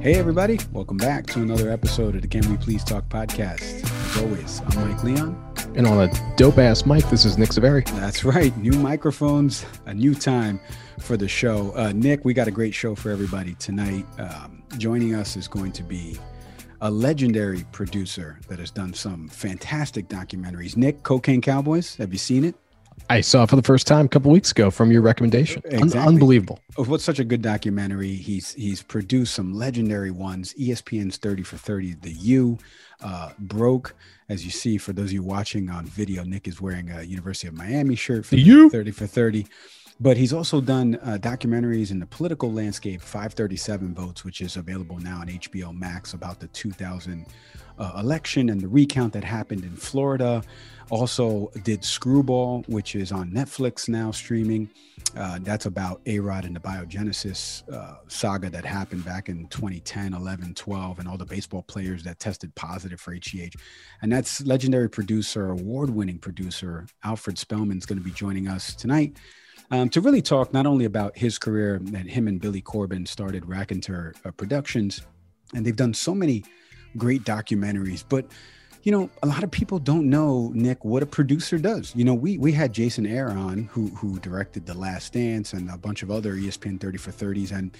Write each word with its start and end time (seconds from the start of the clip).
Hey, 0.00 0.14
everybody. 0.14 0.58
Welcome 0.72 0.96
back 0.96 1.26
to 1.26 1.42
another 1.42 1.70
episode 1.70 2.16
of 2.16 2.22
the 2.22 2.28
Can 2.28 2.50
We 2.50 2.56
Please 2.56 2.82
Talk 2.82 3.06
podcast. 3.10 3.84
As 3.84 4.22
always, 4.22 4.62
I'm 4.66 4.88
Mike 4.88 5.04
Leon. 5.04 5.54
And 5.76 5.86
on 5.86 6.08
a 6.08 6.36
dope 6.36 6.56
ass 6.56 6.86
mic, 6.86 7.04
this 7.10 7.26
is 7.26 7.36
Nick 7.36 7.50
Zaveri. 7.50 7.86
That's 8.00 8.24
right. 8.24 8.56
New 8.56 8.72
microphones, 8.72 9.66
a 9.84 9.92
new 9.92 10.14
time 10.14 10.58
for 11.00 11.18
the 11.18 11.28
show. 11.28 11.72
Uh, 11.76 11.92
Nick, 11.94 12.24
we 12.24 12.32
got 12.32 12.48
a 12.48 12.50
great 12.50 12.72
show 12.72 12.94
for 12.94 13.10
everybody 13.10 13.52
tonight. 13.56 14.06
Um, 14.18 14.62
joining 14.78 15.14
us 15.14 15.36
is 15.36 15.46
going 15.46 15.72
to 15.72 15.82
be 15.82 16.18
a 16.80 16.90
legendary 16.90 17.64
producer 17.70 18.40
that 18.48 18.58
has 18.58 18.70
done 18.70 18.94
some 18.94 19.28
fantastic 19.28 20.08
documentaries. 20.08 20.78
Nick, 20.78 21.02
Cocaine 21.02 21.42
Cowboys, 21.42 21.96
have 21.96 22.10
you 22.10 22.18
seen 22.18 22.44
it? 22.44 22.54
I 23.08 23.20
saw 23.22 23.46
for 23.46 23.56
the 23.56 23.62
first 23.62 23.86
time 23.86 24.06
a 24.06 24.08
couple 24.08 24.30
weeks 24.30 24.50
ago 24.52 24.70
from 24.70 24.92
your 24.92 25.02
recommendation. 25.02 25.62
Exactly. 25.64 26.00
Un- 26.00 26.08
unbelievable. 26.08 26.60
Oh, 26.76 26.84
what's 26.84 27.04
such 27.04 27.18
a 27.18 27.24
good 27.24 27.42
documentary? 27.42 28.14
He's 28.14 28.52
he's 28.52 28.82
produced 28.82 29.34
some 29.34 29.54
legendary 29.54 30.10
ones. 30.10 30.54
ESPN's 30.54 31.16
30 31.16 31.42
for 31.42 31.56
30, 31.56 31.94
The 31.94 32.12
U, 32.12 32.58
uh, 33.00 33.32
Broke. 33.38 33.94
As 34.28 34.44
you 34.44 34.50
see, 34.52 34.78
for 34.78 34.92
those 34.92 35.06
of 35.06 35.12
you 35.12 35.22
watching 35.24 35.70
on 35.70 35.86
video, 35.86 36.22
Nick 36.22 36.46
is 36.46 36.60
wearing 36.60 36.90
a 36.90 37.02
University 37.02 37.48
of 37.48 37.54
Miami 37.54 37.96
shirt 37.96 38.24
for 38.24 38.36
you 38.36 38.70
30 38.70 38.92
for 38.92 39.06
30. 39.06 39.46
But 40.02 40.16
he's 40.16 40.32
also 40.32 40.62
done 40.62 40.98
uh, 41.02 41.18
documentaries 41.20 41.90
in 41.90 41.98
the 41.98 42.06
political 42.06 42.50
landscape, 42.50 43.02
537 43.02 43.94
Votes, 43.94 44.24
which 44.24 44.40
is 44.40 44.56
available 44.56 44.98
now 44.98 45.20
on 45.20 45.26
HBO 45.26 45.76
Max 45.76 46.14
about 46.14 46.40
the 46.40 46.46
2000 46.48 47.26
uh, 47.78 47.92
election 47.98 48.48
and 48.48 48.60
the 48.60 48.68
recount 48.68 49.12
that 49.12 49.24
happened 49.24 49.62
in 49.62 49.76
Florida. 49.76 50.42
Also, 50.88 51.50
did 51.64 51.84
Screwball, 51.84 52.64
which 52.66 52.94
is 52.94 53.12
on 53.12 53.30
Netflix 53.30 53.88
now 53.88 54.10
streaming. 54.10 54.68
Uh, 55.16 55.38
that's 55.42 55.66
about 55.66 56.00
A 56.06 56.18
Rod 56.18 56.44
and 56.44 56.56
the 56.56 56.60
biogenesis 56.60 57.70
uh, 57.72 57.96
saga 58.08 58.50
that 58.50 58.64
happened 58.64 59.04
back 59.04 59.28
in 59.28 59.46
2010, 59.48 60.14
11, 60.14 60.54
12, 60.54 60.98
and 60.98 61.08
all 61.08 61.16
the 61.16 61.24
baseball 61.24 61.62
players 61.62 62.02
that 62.04 62.18
tested 62.18 62.54
positive 62.54 63.00
for 63.00 63.14
HGH. 63.14 63.54
And 64.02 64.10
that's 64.10 64.40
legendary 64.46 64.88
producer, 64.88 65.50
award 65.50 65.90
winning 65.90 66.18
producer, 66.18 66.86
Alfred 67.04 67.38
Spellman 67.38 67.78
is 67.78 67.86
going 67.86 67.98
to 67.98 68.04
be 68.04 68.12
joining 68.12 68.48
us 68.48 68.74
tonight. 68.74 69.16
Um, 69.72 69.88
to 69.90 70.00
really 70.00 70.22
talk 70.22 70.52
not 70.52 70.66
only 70.66 70.84
about 70.84 71.16
his 71.16 71.38
career 71.38 71.78
that 71.80 72.06
him 72.06 72.26
and 72.26 72.40
Billy 72.40 72.60
Corben 72.60 73.06
started 73.06 73.44
Rakontur 73.44 74.14
uh, 74.24 74.32
Productions, 74.32 75.02
and 75.54 75.64
they've 75.64 75.76
done 75.76 75.94
so 75.94 76.14
many 76.14 76.44
great 76.96 77.22
documentaries, 77.22 78.04
but 78.08 78.26
you 78.82 78.90
know, 78.90 79.10
a 79.22 79.26
lot 79.26 79.44
of 79.44 79.50
people 79.50 79.78
don't 79.78 80.08
know 80.08 80.50
Nick 80.54 80.84
what 80.84 81.02
a 81.02 81.06
producer 81.06 81.58
does. 81.58 81.94
You 81.94 82.04
know, 82.04 82.14
we 82.14 82.38
we 82.38 82.50
had 82.50 82.72
Jason 82.72 83.04
Hehir 83.06 83.30
on 83.30 83.64
who 83.64 83.88
who 83.88 84.18
directed 84.20 84.66
The 84.66 84.74
Last 84.74 85.12
Dance 85.12 85.52
and 85.52 85.70
a 85.70 85.76
bunch 85.76 86.02
of 86.02 86.10
other 86.10 86.34
ESPN 86.34 86.80
30 86.80 86.98
for 86.98 87.12
30s 87.12 87.52
and 87.52 87.76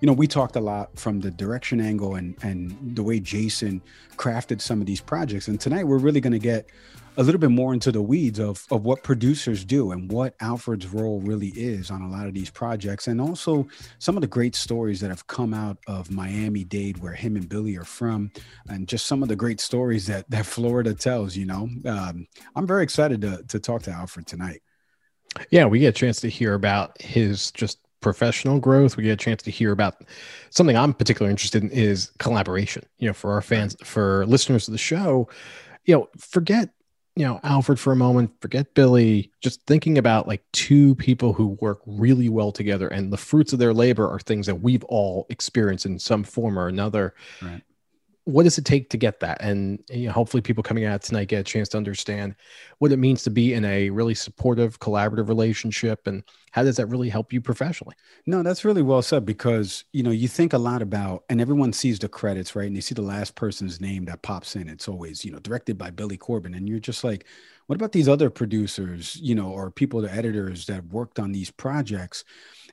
you 0.00 0.06
know, 0.06 0.12
we 0.12 0.28
talked 0.28 0.54
a 0.54 0.60
lot 0.60 0.96
from 0.96 1.20
the 1.20 1.30
direction 1.30 1.80
angle 1.80 2.14
and 2.14 2.36
and 2.42 2.76
the 2.96 3.02
way 3.02 3.20
Jason 3.20 3.82
crafted 4.16 4.60
some 4.60 4.80
of 4.80 4.86
these 4.86 5.00
projects. 5.00 5.48
And 5.48 5.60
tonight 5.60 5.84
we're 5.84 5.98
really 5.98 6.20
going 6.20 6.32
to 6.32 6.38
get 6.38 6.70
a 7.18 7.22
little 7.22 7.40
bit 7.40 7.50
more 7.50 7.74
into 7.74 7.90
the 7.90 8.00
weeds 8.00 8.38
of, 8.38 8.64
of 8.70 8.84
what 8.84 9.02
producers 9.02 9.64
do 9.64 9.90
and 9.90 10.10
what 10.10 10.36
Alfred's 10.40 10.86
role 10.86 11.20
really 11.20 11.48
is 11.48 11.90
on 11.90 12.00
a 12.00 12.08
lot 12.08 12.28
of 12.28 12.32
these 12.32 12.48
projects. 12.48 13.08
And 13.08 13.20
also 13.20 13.66
some 13.98 14.16
of 14.16 14.20
the 14.20 14.28
great 14.28 14.54
stories 14.54 15.00
that 15.00 15.08
have 15.08 15.26
come 15.26 15.52
out 15.52 15.78
of 15.88 16.12
Miami 16.12 16.62
Dade, 16.62 16.98
where 16.98 17.12
him 17.12 17.34
and 17.34 17.48
Billy 17.48 17.76
are 17.76 17.84
from, 17.84 18.30
and 18.68 18.86
just 18.86 19.06
some 19.06 19.24
of 19.24 19.28
the 19.28 19.34
great 19.34 19.60
stories 19.60 20.06
that, 20.06 20.30
that 20.30 20.46
Florida 20.46 20.94
tells, 20.94 21.36
you 21.36 21.44
know. 21.44 21.68
Um, 21.86 22.28
I'm 22.54 22.68
very 22.68 22.84
excited 22.84 23.20
to, 23.22 23.42
to 23.48 23.58
talk 23.58 23.82
to 23.82 23.90
Alfred 23.90 24.28
tonight. 24.28 24.62
Yeah, 25.50 25.66
we 25.66 25.80
get 25.80 25.88
a 25.88 25.92
chance 25.92 26.20
to 26.20 26.30
hear 26.30 26.54
about 26.54 27.02
his 27.02 27.50
just 27.50 27.80
professional 28.00 28.60
growth. 28.60 28.96
We 28.96 29.02
get 29.02 29.20
a 29.20 29.24
chance 29.24 29.42
to 29.42 29.50
hear 29.50 29.72
about 29.72 30.04
something 30.50 30.76
I'm 30.76 30.94
particularly 30.94 31.32
interested 31.32 31.64
in 31.64 31.70
is 31.70 32.12
collaboration. 32.20 32.84
You 32.98 33.08
know, 33.08 33.12
for 33.12 33.32
our 33.32 33.42
fans, 33.42 33.76
for 33.82 34.24
listeners 34.26 34.68
of 34.68 34.72
the 34.72 34.78
show, 34.78 35.28
you 35.84 35.96
know, 35.96 36.08
forget 36.16 36.70
you 37.18 37.24
know 37.24 37.40
Alfred 37.42 37.80
for 37.80 37.92
a 37.92 37.96
moment, 37.96 38.30
forget 38.40 38.74
Billy. 38.74 39.32
Just 39.40 39.60
thinking 39.66 39.98
about 39.98 40.28
like 40.28 40.44
two 40.52 40.94
people 40.94 41.32
who 41.32 41.58
work 41.60 41.80
really 41.84 42.28
well 42.28 42.52
together, 42.52 42.86
and 42.86 43.12
the 43.12 43.16
fruits 43.16 43.52
of 43.52 43.58
their 43.58 43.74
labor 43.74 44.08
are 44.08 44.20
things 44.20 44.46
that 44.46 44.62
we've 44.62 44.84
all 44.84 45.26
experienced 45.28 45.84
in 45.84 45.98
some 45.98 46.22
form 46.22 46.56
or 46.56 46.68
another. 46.68 47.14
Right 47.42 47.62
what 48.28 48.42
does 48.42 48.58
it 48.58 48.66
take 48.66 48.90
to 48.90 48.98
get 48.98 49.20
that? 49.20 49.40
And 49.40 49.82
you 49.88 50.06
know, 50.06 50.12
hopefully, 50.12 50.42
people 50.42 50.62
coming 50.62 50.84
out 50.84 51.00
tonight 51.00 51.28
get 51.28 51.40
a 51.40 51.44
chance 51.44 51.70
to 51.70 51.78
understand 51.78 52.34
what 52.76 52.92
it 52.92 52.98
means 52.98 53.22
to 53.22 53.30
be 53.30 53.54
in 53.54 53.64
a 53.64 53.88
really 53.88 54.14
supportive, 54.14 54.78
collaborative 54.80 55.28
relationship, 55.28 56.06
and 56.06 56.22
how 56.50 56.62
does 56.62 56.76
that 56.76 56.88
really 56.88 57.08
help 57.08 57.32
you 57.32 57.40
professionally? 57.40 57.94
No, 58.26 58.42
that's 58.42 58.66
really 58.66 58.82
well 58.82 59.00
said 59.00 59.24
because 59.24 59.84
you 59.92 60.02
know 60.02 60.10
you 60.10 60.28
think 60.28 60.52
a 60.52 60.58
lot 60.58 60.82
about, 60.82 61.24
and 61.30 61.40
everyone 61.40 61.72
sees 61.72 61.98
the 61.98 62.08
credits, 62.08 62.54
right? 62.54 62.66
And 62.66 62.76
they 62.76 62.82
see 62.82 62.94
the 62.94 63.00
last 63.00 63.34
person's 63.34 63.80
name 63.80 64.04
that 64.04 64.20
pops 64.20 64.56
in. 64.56 64.68
It's 64.68 64.88
always 64.88 65.24
you 65.24 65.32
know 65.32 65.38
directed 65.38 65.78
by 65.78 65.88
Billy 65.88 66.18
Corben, 66.18 66.52
and 66.52 66.68
you're 66.68 66.80
just 66.80 67.04
like, 67.04 67.24
what 67.66 67.76
about 67.76 67.92
these 67.92 68.10
other 68.10 68.28
producers, 68.28 69.16
you 69.16 69.34
know, 69.34 69.50
or 69.50 69.70
people, 69.70 70.02
the 70.02 70.12
editors 70.12 70.66
that 70.66 70.84
worked 70.88 71.18
on 71.18 71.32
these 71.32 71.50
projects, 71.50 72.24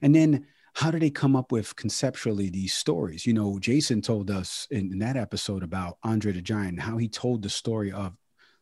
and 0.01 0.13
then 0.13 0.47
how 0.75 0.91
do 0.91 0.99
they 0.99 1.09
come 1.09 1.37
up 1.37 1.53
with 1.53 1.75
conceptually 1.77 2.49
these 2.49 2.73
stories? 2.73 3.25
You 3.25 3.33
know, 3.33 3.57
Jason 3.59 4.01
told 4.01 4.29
us 4.29 4.67
in, 4.69 4.91
in 4.91 4.99
that 4.99 5.15
episode 5.15 5.63
about 5.63 5.97
Andre 6.03 6.33
the 6.33 6.41
Giant, 6.41 6.81
how 6.81 6.97
he 6.97 7.07
told 7.07 7.41
the 7.41 7.49
story 7.49 7.93
of 7.93 8.13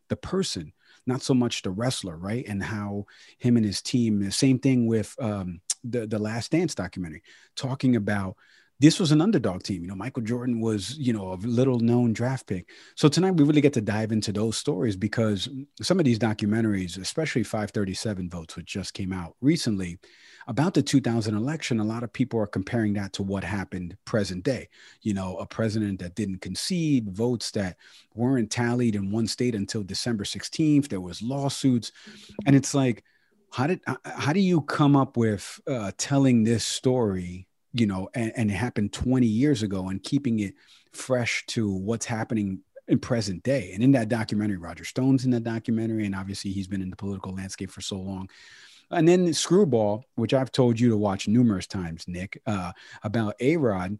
the 0.09 0.15
person, 0.15 0.73
not 1.07 1.23
so 1.23 1.33
much 1.33 1.63
the 1.63 1.71
wrestler, 1.71 2.15
right? 2.15 2.45
And 2.47 2.61
how 2.61 3.07
him 3.39 3.57
and 3.57 3.65
his 3.65 3.81
team, 3.81 4.19
the 4.19 4.31
same 4.31 4.59
thing 4.59 4.85
with 4.85 5.15
um, 5.19 5.59
the, 5.83 6.05
the 6.05 6.19
Last 6.19 6.51
Dance 6.51 6.75
documentary, 6.75 7.23
talking 7.55 7.95
about 7.95 8.37
this 8.79 8.99
was 8.99 9.11
an 9.11 9.21
underdog 9.21 9.63
team. 9.63 9.81
You 9.81 9.87
know, 9.87 9.95
Michael 9.95 10.23
Jordan 10.23 10.59
was, 10.59 10.95
you 10.97 11.13
know, 11.13 11.33
a 11.33 11.35
little 11.35 11.79
known 11.79 12.13
draft 12.13 12.45
pick. 12.45 12.69
So 12.95 13.07
tonight 13.07 13.31
we 13.31 13.43
really 13.43 13.61
get 13.61 13.73
to 13.73 13.81
dive 13.81 14.11
into 14.11 14.31
those 14.31 14.57
stories 14.57 14.95
because 14.95 15.49
some 15.81 15.99
of 15.99 16.05
these 16.05 16.19
documentaries, 16.19 16.99
especially 16.99 17.43
537 17.43 18.29
votes, 18.29 18.55
which 18.55 18.67
just 18.67 18.93
came 18.93 19.13
out 19.13 19.35
recently 19.41 19.97
about 20.47 20.73
the 20.73 20.81
2000 20.81 21.35
election, 21.35 21.79
a 21.79 21.83
lot 21.83 22.03
of 22.03 22.13
people 22.13 22.39
are 22.39 22.47
comparing 22.47 22.93
that 22.93 23.13
to 23.13 23.23
what 23.23 23.43
happened 23.43 23.97
present 24.05 24.43
day. 24.43 24.69
You 25.01 25.13
know, 25.13 25.37
a 25.37 25.45
president 25.45 25.99
that 25.99 26.15
didn't 26.15 26.41
concede, 26.41 27.09
votes 27.09 27.51
that 27.51 27.77
weren't 28.13 28.51
tallied 28.51 28.95
in 28.95 29.11
one 29.11 29.27
state 29.27 29.55
until 29.55 29.83
December 29.83 30.23
16th. 30.23 30.89
There 30.89 31.01
was 31.01 31.21
lawsuits. 31.21 31.91
And 32.45 32.55
it's 32.55 32.73
like, 32.73 33.03
how 33.51 33.67
did 33.67 33.81
how 34.03 34.33
do 34.33 34.39
you 34.39 34.61
come 34.61 34.95
up 34.95 35.15
with 35.15 35.59
uh, 35.67 35.91
telling 35.97 36.43
this 36.43 36.65
story 36.65 37.47
you 37.73 37.87
know, 37.87 38.07
and, 38.13 38.31
and 38.35 38.51
it 38.51 38.53
happened 38.53 38.93
20 38.93 39.25
years 39.25 39.63
ago 39.63 39.89
and 39.89 40.01
keeping 40.01 40.39
it 40.39 40.53
fresh 40.93 41.43
to 41.47 41.71
what's 41.71 42.05
happening 42.05 42.59
in 42.87 42.99
present 42.99 43.43
day. 43.43 43.71
And 43.73 43.83
in 43.83 43.91
that 43.93 44.09
documentary, 44.09 44.57
Roger 44.57 44.85
Stone's 44.85 45.25
in 45.25 45.31
that 45.31 45.43
documentary, 45.43 46.05
and 46.05 46.15
obviously 46.15 46.51
he's 46.51 46.67
been 46.67 46.81
in 46.81 46.89
the 46.89 46.95
political 46.95 47.33
landscape 47.33 47.71
for 47.71 47.81
so 47.81 47.97
long. 47.97 48.29
And 48.93 49.07
then 49.07 49.33
Screwball, 49.33 50.03
which 50.15 50.33
I've 50.33 50.51
told 50.51 50.79
you 50.79 50.89
to 50.89 50.97
watch 50.97 51.27
numerous 51.27 51.67
times, 51.67 52.05
Nick, 52.07 52.41
uh, 52.45 52.71
about 53.03 53.35
A 53.39 53.57
Rod 53.57 53.97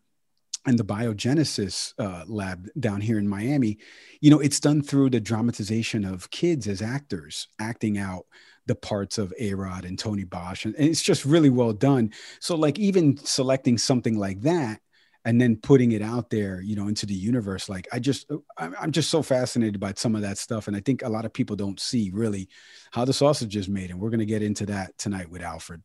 and 0.66 0.80
the 0.80 0.86
biogenesis 0.86 1.94
uh, 2.00 2.24
lab 2.28 2.70
down 2.80 3.02
here 3.02 3.18
in 3.18 3.28
Miami. 3.28 3.78
You 4.22 4.32
know, 4.32 4.40
it's 4.40 4.60
done 4.60 4.82
through 4.82 5.10
the 5.10 5.20
dramatization 5.20 6.06
of 6.06 6.32
kids 6.32 6.68
as 6.68 6.82
actors 6.82 7.48
acting 7.60 7.98
out 7.98 8.26
the 8.66 8.76
parts 8.76 9.18
of 9.18 9.34
A 9.40 9.54
Rod 9.54 9.84
and 9.84 10.00
Tony 10.00 10.24
Bosch. 10.24 10.66
And, 10.66 10.74
and 10.76 10.88
it's 10.88 11.04
just 11.04 11.26
really 11.26 11.50
well 11.50 11.74
done. 11.74 12.14
So, 12.40 12.56
like, 12.56 12.80
even 12.80 13.18
selecting 13.18 13.78
something 13.78 14.18
like 14.18 14.42
that 14.42 14.80
and 15.26 15.40
then 15.40 15.56
putting 15.56 15.94
it 15.94 16.02
out 16.02 16.30
there, 16.30 16.62
you 16.62 16.76
know, 16.76 16.88
into 16.88 17.06
the 17.06 17.14
universe, 17.14 17.70
like, 17.70 17.88
I 17.92 18.00
just, 18.00 18.30
uh, 18.30 18.38
I'm 18.58 18.92
just 18.92 19.10
so 19.10 19.22
fascinated 19.22 19.80
by 19.80 19.94
some 19.96 20.16
of 20.16 20.22
that 20.22 20.38
stuff. 20.38 20.68
And 20.68 20.76
I 20.76 20.82
think 20.82 21.02
a 21.02 21.10
lot 21.10 21.26
of 21.26 21.34
people 21.34 21.56
don't 21.56 21.80
see 21.80 22.12
really 22.14 22.50
how 22.92 23.06
the 23.06 23.14
sausage 23.14 23.56
is 23.56 23.70
made. 23.70 23.90
And 23.90 24.00
we're 24.00 24.10
going 24.10 24.20
to 24.20 24.26
get 24.26 24.44
into 24.44 24.66
that 24.68 24.98
tonight 24.98 25.30
with 25.30 25.42
Alfred. 25.42 25.82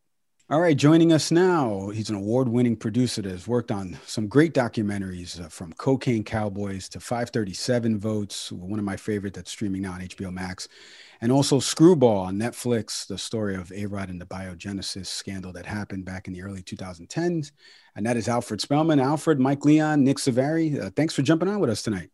All 0.50 0.60
right, 0.62 0.74
joining 0.74 1.12
us 1.12 1.30
now, 1.30 1.90
he's 1.90 2.08
an 2.08 2.16
award 2.16 2.48
winning 2.48 2.74
producer 2.74 3.20
that 3.20 3.30
has 3.30 3.46
worked 3.46 3.70
on 3.70 3.98
some 4.06 4.28
great 4.28 4.54
documentaries 4.54 5.38
uh, 5.38 5.50
from 5.50 5.74
Cocaine 5.74 6.24
Cowboys 6.24 6.88
to 6.88 7.00
537 7.00 8.00
Votes, 8.00 8.50
one 8.50 8.78
of 8.78 8.84
my 8.86 8.96
favorite 8.96 9.34
that's 9.34 9.50
streaming 9.50 9.82
now 9.82 9.92
on 9.92 10.00
HBO 10.00 10.32
Max, 10.32 10.66
and 11.20 11.30
also 11.30 11.60
Screwball 11.60 12.20
on 12.20 12.38
Netflix, 12.38 13.06
the 13.06 13.18
story 13.18 13.56
of 13.56 13.70
A 13.72 13.84
Rod 13.84 14.08
and 14.08 14.18
the 14.18 14.24
biogenesis 14.24 15.04
scandal 15.08 15.52
that 15.52 15.66
happened 15.66 16.06
back 16.06 16.28
in 16.28 16.32
the 16.32 16.42
early 16.42 16.62
2010s. 16.62 17.52
And 17.98 18.06
that 18.06 18.16
is 18.16 18.28
Alfred 18.28 18.60
Spellman, 18.60 19.00
Alfred, 19.00 19.40
Mike 19.40 19.64
Leon, 19.64 20.04
Nick 20.04 20.20
Savary. 20.20 20.78
Uh, 20.78 20.90
thanks 20.94 21.14
for 21.14 21.22
jumping 21.22 21.48
on 21.48 21.58
with 21.58 21.68
us 21.68 21.82
tonight. 21.82 22.10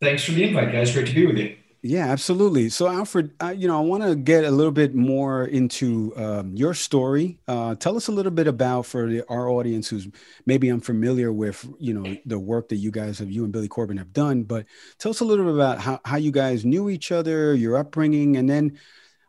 Thanks 0.00 0.24
for 0.24 0.32
the 0.32 0.44
invite, 0.44 0.72
guys. 0.72 0.94
Great 0.94 1.08
to 1.08 1.14
be 1.14 1.26
with 1.26 1.36
you. 1.36 1.56
Yeah, 1.82 2.06
absolutely. 2.06 2.70
So, 2.70 2.88
Alfred, 2.88 3.32
uh, 3.38 3.54
you 3.54 3.68
know, 3.68 3.76
I 3.76 3.82
want 3.82 4.02
to 4.04 4.16
get 4.16 4.44
a 4.44 4.50
little 4.50 4.72
bit 4.72 4.94
more 4.94 5.44
into 5.44 6.14
um, 6.16 6.56
your 6.56 6.72
story. 6.72 7.38
Uh, 7.46 7.74
tell 7.74 7.98
us 7.98 8.08
a 8.08 8.12
little 8.12 8.32
bit 8.32 8.46
about 8.46 8.86
for 8.86 9.06
the, 9.06 9.24
our 9.28 9.46
audience 9.50 9.90
who's 9.90 10.08
maybe 10.46 10.70
unfamiliar 10.70 11.34
with, 11.34 11.68
you 11.78 11.92
know, 11.92 12.16
the 12.24 12.38
work 12.38 12.70
that 12.70 12.76
you 12.76 12.90
guys 12.90 13.18
have, 13.18 13.30
you 13.30 13.44
and 13.44 13.52
Billy 13.52 13.68
Corben 13.68 13.98
have 13.98 14.14
done. 14.14 14.42
But 14.42 14.64
tell 14.98 15.10
us 15.10 15.20
a 15.20 15.26
little 15.26 15.44
bit 15.44 15.54
about 15.54 15.80
how, 15.80 16.00
how 16.02 16.16
you 16.16 16.30
guys 16.30 16.64
knew 16.64 16.88
each 16.88 17.12
other, 17.12 17.54
your 17.54 17.76
upbringing, 17.76 18.38
and 18.38 18.48
then 18.48 18.78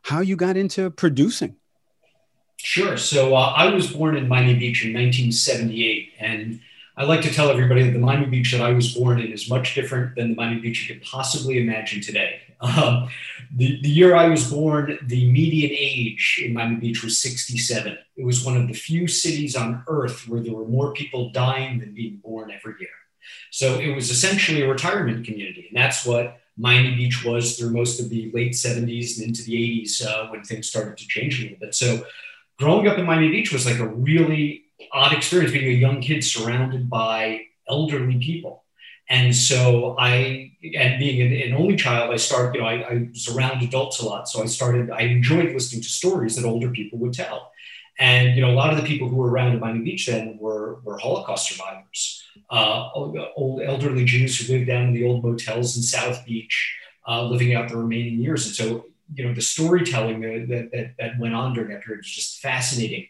how 0.04 0.22
you 0.22 0.38
got 0.38 0.56
into 0.56 0.90
producing. 0.90 1.58
Sure. 2.58 2.98
So, 2.98 3.36
uh, 3.36 3.54
I 3.56 3.74
was 3.74 3.92
born 3.92 4.18
in 4.18 4.28
Miami 4.28 4.56
Beach 4.56 4.84
in 4.84 4.94
1978, 4.94 6.14
and 6.20 6.60
I 6.98 7.04
like 7.04 7.22
to 7.22 7.32
tell 7.32 7.52
everybody 7.52 7.84
that 7.84 7.92
the 7.92 8.00
Miami 8.00 8.26
Beach 8.26 8.52
that 8.54 8.62
I 8.62 8.72
was 8.72 8.96
born 8.96 9.20
in 9.20 9.32
is 9.32 9.50
much 9.50 9.76
different 9.76 10.16
than 10.16 10.30
the 10.30 10.36
Miami 10.36 10.60
Beach 10.60 10.90
you 10.90 10.96
could 10.96 11.04
possibly 11.04 11.60
imagine 11.60 12.02
today. 12.02 12.42
Um, 12.60 13.10
the, 13.56 13.80
the 13.84 13.90
year 13.90 14.16
I 14.16 14.30
was 14.30 14.52
born, 14.52 14.98
the 15.04 15.32
median 15.32 15.70
age 15.72 16.42
in 16.44 16.54
Miami 16.54 16.78
Beach 16.78 17.04
was 17.04 17.22
67. 17.22 17.96
It 18.16 18.26
was 18.26 18.44
one 18.44 18.58
of 18.58 18.68
the 18.68 18.74
few 18.74 19.08
cities 19.08 19.56
on 19.56 19.84
earth 19.88 20.28
where 20.28 20.42
there 20.42 20.56
were 20.56 20.68
more 20.68 20.92
people 20.92 21.30
dying 21.30 21.78
than 21.78 21.94
being 21.94 22.18
born 22.18 22.50
every 22.50 22.74
year. 22.80 22.90
So 23.52 23.80
it 23.80 23.94
was 23.94 24.10
essentially 24.10 24.64
a 24.64 24.68
retirement 24.68 25.24
community. 25.24 25.68
And 25.70 25.78
that's 25.78 26.04
what 26.04 26.40
Miami 26.58 26.96
Beach 26.96 27.24
was 27.24 27.60
through 27.60 27.70
most 27.70 28.00
of 28.00 28.10
the 28.10 28.32
late 28.34 28.54
70s 28.54 29.18
and 29.18 29.28
into 29.28 29.44
the 29.44 29.54
80s 29.54 30.04
uh, 30.04 30.30
when 30.32 30.44
things 30.44 30.68
started 30.68 30.98
to 30.98 31.08
change 31.08 31.40
a 31.40 31.44
little 31.44 31.60
bit. 31.60 31.76
So 31.76 32.04
growing 32.58 32.88
up 32.88 32.98
in 32.98 33.06
Miami 33.06 33.30
Beach 33.30 33.52
was 33.52 33.66
like 33.66 33.80
a 33.80 33.88
really 33.88 34.64
odd 34.92 35.14
experience 35.14 35.52
being 35.52 35.68
a 35.68 35.78
young 35.78 36.02
kid 36.02 36.24
surrounded 36.24 36.90
by 36.90 37.42
elderly 37.70 38.20
people. 38.20 38.64
And 39.10 39.34
so 39.34 39.96
I, 39.98 40.52
and 40.76 41.00
being 41.00 41.22
an, 41.22 41.34
an 41.34 41.54
only 41.54 41.78
child, 41.78 42.12
I 42.14 42.18
started, 42.18 42.56
you 42.56 42.62
know, 42.62 42.68
I, 42.68 42.74
I, 42.82 43.08
was 43.10 43.28
around 43.30 43.64
adults 43.64 44.02
a 44.02 44.06
lot. 44.06 44.28
So 44.28 44.44
I 44.44 44.48
started, 44.48 44.92
I 44.92 45.02
enjoyed 45.02 45.54
listening 45.54 45.82
to 45.82 45.88
stories 45.88 46.36
that 46.36 46.46
older 46.46 46.70
people 46.72 47.00
would 47.00 47.14
tell. 47.14 47.52
And, 48.00 48.36
you 48.36 48.42
know, 48.42 48.52
a 48.52 48.54
lot 48.54 48.74
of 48.74 48.78
the 48.78 48.86
people 48.86 49.08
who 49.08 49.16
were 49.16 49.30
around 49.30 49.54
at 49.54 49.62
Miami 49.62 49.80
Beach 49.80 50.08
then 50.08 50.38
were, 50.40 50.82
were 50.84 50.98
Holocaust 50.98 51.50
survivors, 51.50 52.24
uh, 52.50 52.90
old 52.94 53.62
elderly 53.62 54.04
Jews 54.04 54.40
who 54.40 54.54
lived 54.54 54.68
down 54.68 54.88
in 54.88 54.94
the 54.94 55.06
old 55.06 55.24
motels 55.24 55.78
in 55.78 55.84
South 55.84 56.26
Beach, 56.26 56.76
uh, 57.08 57.24
living 57.24 57.56
out 57.56 57.70
the 57.70 57.78
remaining 57.78 58.20
years. 58.20 58.46
And 58.46 58.56
so, 58.56 58.86
you 59.14 59.26
know, 59.26 59.34
the 59.34 59.42
storytelling 59.42 60.22
that, 60.22 60.70
that, 60.72 60.94
that 61.00 61.20
went 61.20 61.34
on 61.34 61.54
during 61.54 61.70
that 61.72 61.84
period 61.84 62.04
is 62.06 62.12
just 62.12 62.40
fascinating. 62.40 63.08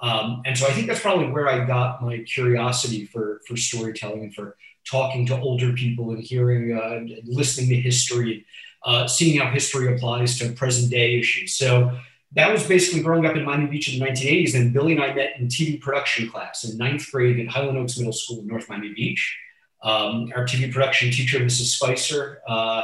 Um, 0.00 0.42
and 0.44 0.56
so 0.56 0.66
I 0.66 0.72
think 0.72 0.86
that's 0.86 1.00
probably 1.00 1.30
where 1.30 1.48
I 1.48 1.64
got 1.64 2.02
my 2.02 2.18
curiosity 2.18 3.06
for, 3.06 3.40
for 3.46 3.56
storytelling 3.56 4.24
and 4.24 4.34
for 4.34 4.56
talking 4.88 5.26
to 5.26 5.38
older 5.38 5.72
people 5.72 6.10
and 6.10 6.22
hearing, 6.22 6.76
uh, 6.76 6.96
and 6.96 7.10
listening 7.24 7.70
to 7.70 7.80
history, 7.80 8.44
uh, 8.84 9.06
seeing 9.06 9.40
how 9.40 9.50
history 9.50 9.94
applies 9.94 10.38
to 10.38 10.52
present 10.52 10.90
day 10.90 11.18
issues. 11.18 11.54
So 11.54 11.98
that 12.32 12.52
was 12.52 12.66
basically 12.66 13.02
growing 13.02 13.24
up 13.24 13.36
in 13.36 13.44
Miami 13.44 13.66
Beach 13.66 13.92
in 13.92 13.98
the 13.98 14.06
1980s. 14.06 14.54
And 14.54 14.72
Billy 14.72 14.92
and 14.92 15.02
I 15.02 15.14
met 15.14 15.38
in 15.38 15.48
TV 15.48 15.80
production 15.80 16.28
class 16.28 16.64
in 16.64 16.76
ninth 16.76 17.10
grade 17.10 17.40
at 17.40 17.48
Highland 17.48 17.78
Oaks 17.78 17.96
Middle 17.96 18.12
School 18.12 18.40
in 18.40 18.46
North 18.46 18.68
Miami 18.68 18.92
Beach. 18.92 19.38
Um, 19.82 20.32
our 20.34 20.44
TV 20.44 20.72
production 20.72 21.10
teacher, 21.10 21.38
Mrs. 21.38 21.76
Spicer, 21.76 22.40
uh, 22.46 22.82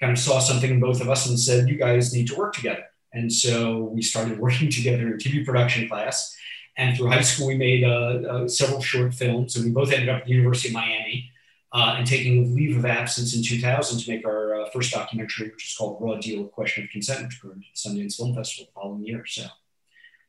kind 0.00 0.12
of 0.12 0.18
saw 0.18 0.38
something 0.38 0.70
in 0.70 0.80
both 0.80 1.00
of 1.00 1.08
us 1.08 1.28
and 1.28 1.38
said, 1.38 1.68
You 1.68 1.76
guys 1.76 2.12
need 2.12 2.28
to 2.28 2.36
work 2.36 2.54
together. 2.54 2.84
And 3.12 3.32
so 3.32 3.84
we 3.84 4.02
started 4.02 4.38
working 4.46 4.70
together 4.70 5.06
in 5.06 5.18
TV 5.18 5.44
production 5.44 5.88
class. 5.88 6.36
And 6.76 6.96
through 6.96 7.08
high 7.08 7.22
school, 7.22 7.46
we 7.46 7.56
made 7.56 7.84
uh, 7.84 8.28
uh, 8.28 8.48
several 8.48 8.80
short 8.80 9.14
films, 9.14 9.54
and 9.54 9.64
we 9.64 9.70
both 9.70 9.92
ended 9.92 10.08
up 10.08 10.22
at 10.22 10.26
the 10.26 10.32
University 10.32 10.68
of 10.68 10.74
Miami 10.74 11.30
uh, 11.72 11.94
and 11.98 12.06
taking 12.06 12.54
leave 12.54 12.76
of 12.76 12.84
absence 12.84 13.36
in 13.36 13.44
2000 13.44 14.00
to 14.00 14.10
make 14.10 14.26
our 14.26 14.60
uh, 14.60 14.70
first 14.70 14.92
documentary, 14.92 15.50
which 15.50 15.66
is 15.66 15.76
called 15.76 15.98
Raw 16.00 16.16
Deal: 16.16 16.46
A 16.46 16.48
Question 16.48 16.84
of 16.84 16.90
Consent, 16.90 17.26
which 17.26 17.40
premiered 17.40 17.62
at 17.70 17.76
Sundance 17.76 18.16
Film 18.16 18.34
Festival 18.34 18.66
the 18.66 18.80
following 18.80 19.04
year. 19.04 19.24
So 19.24 19.44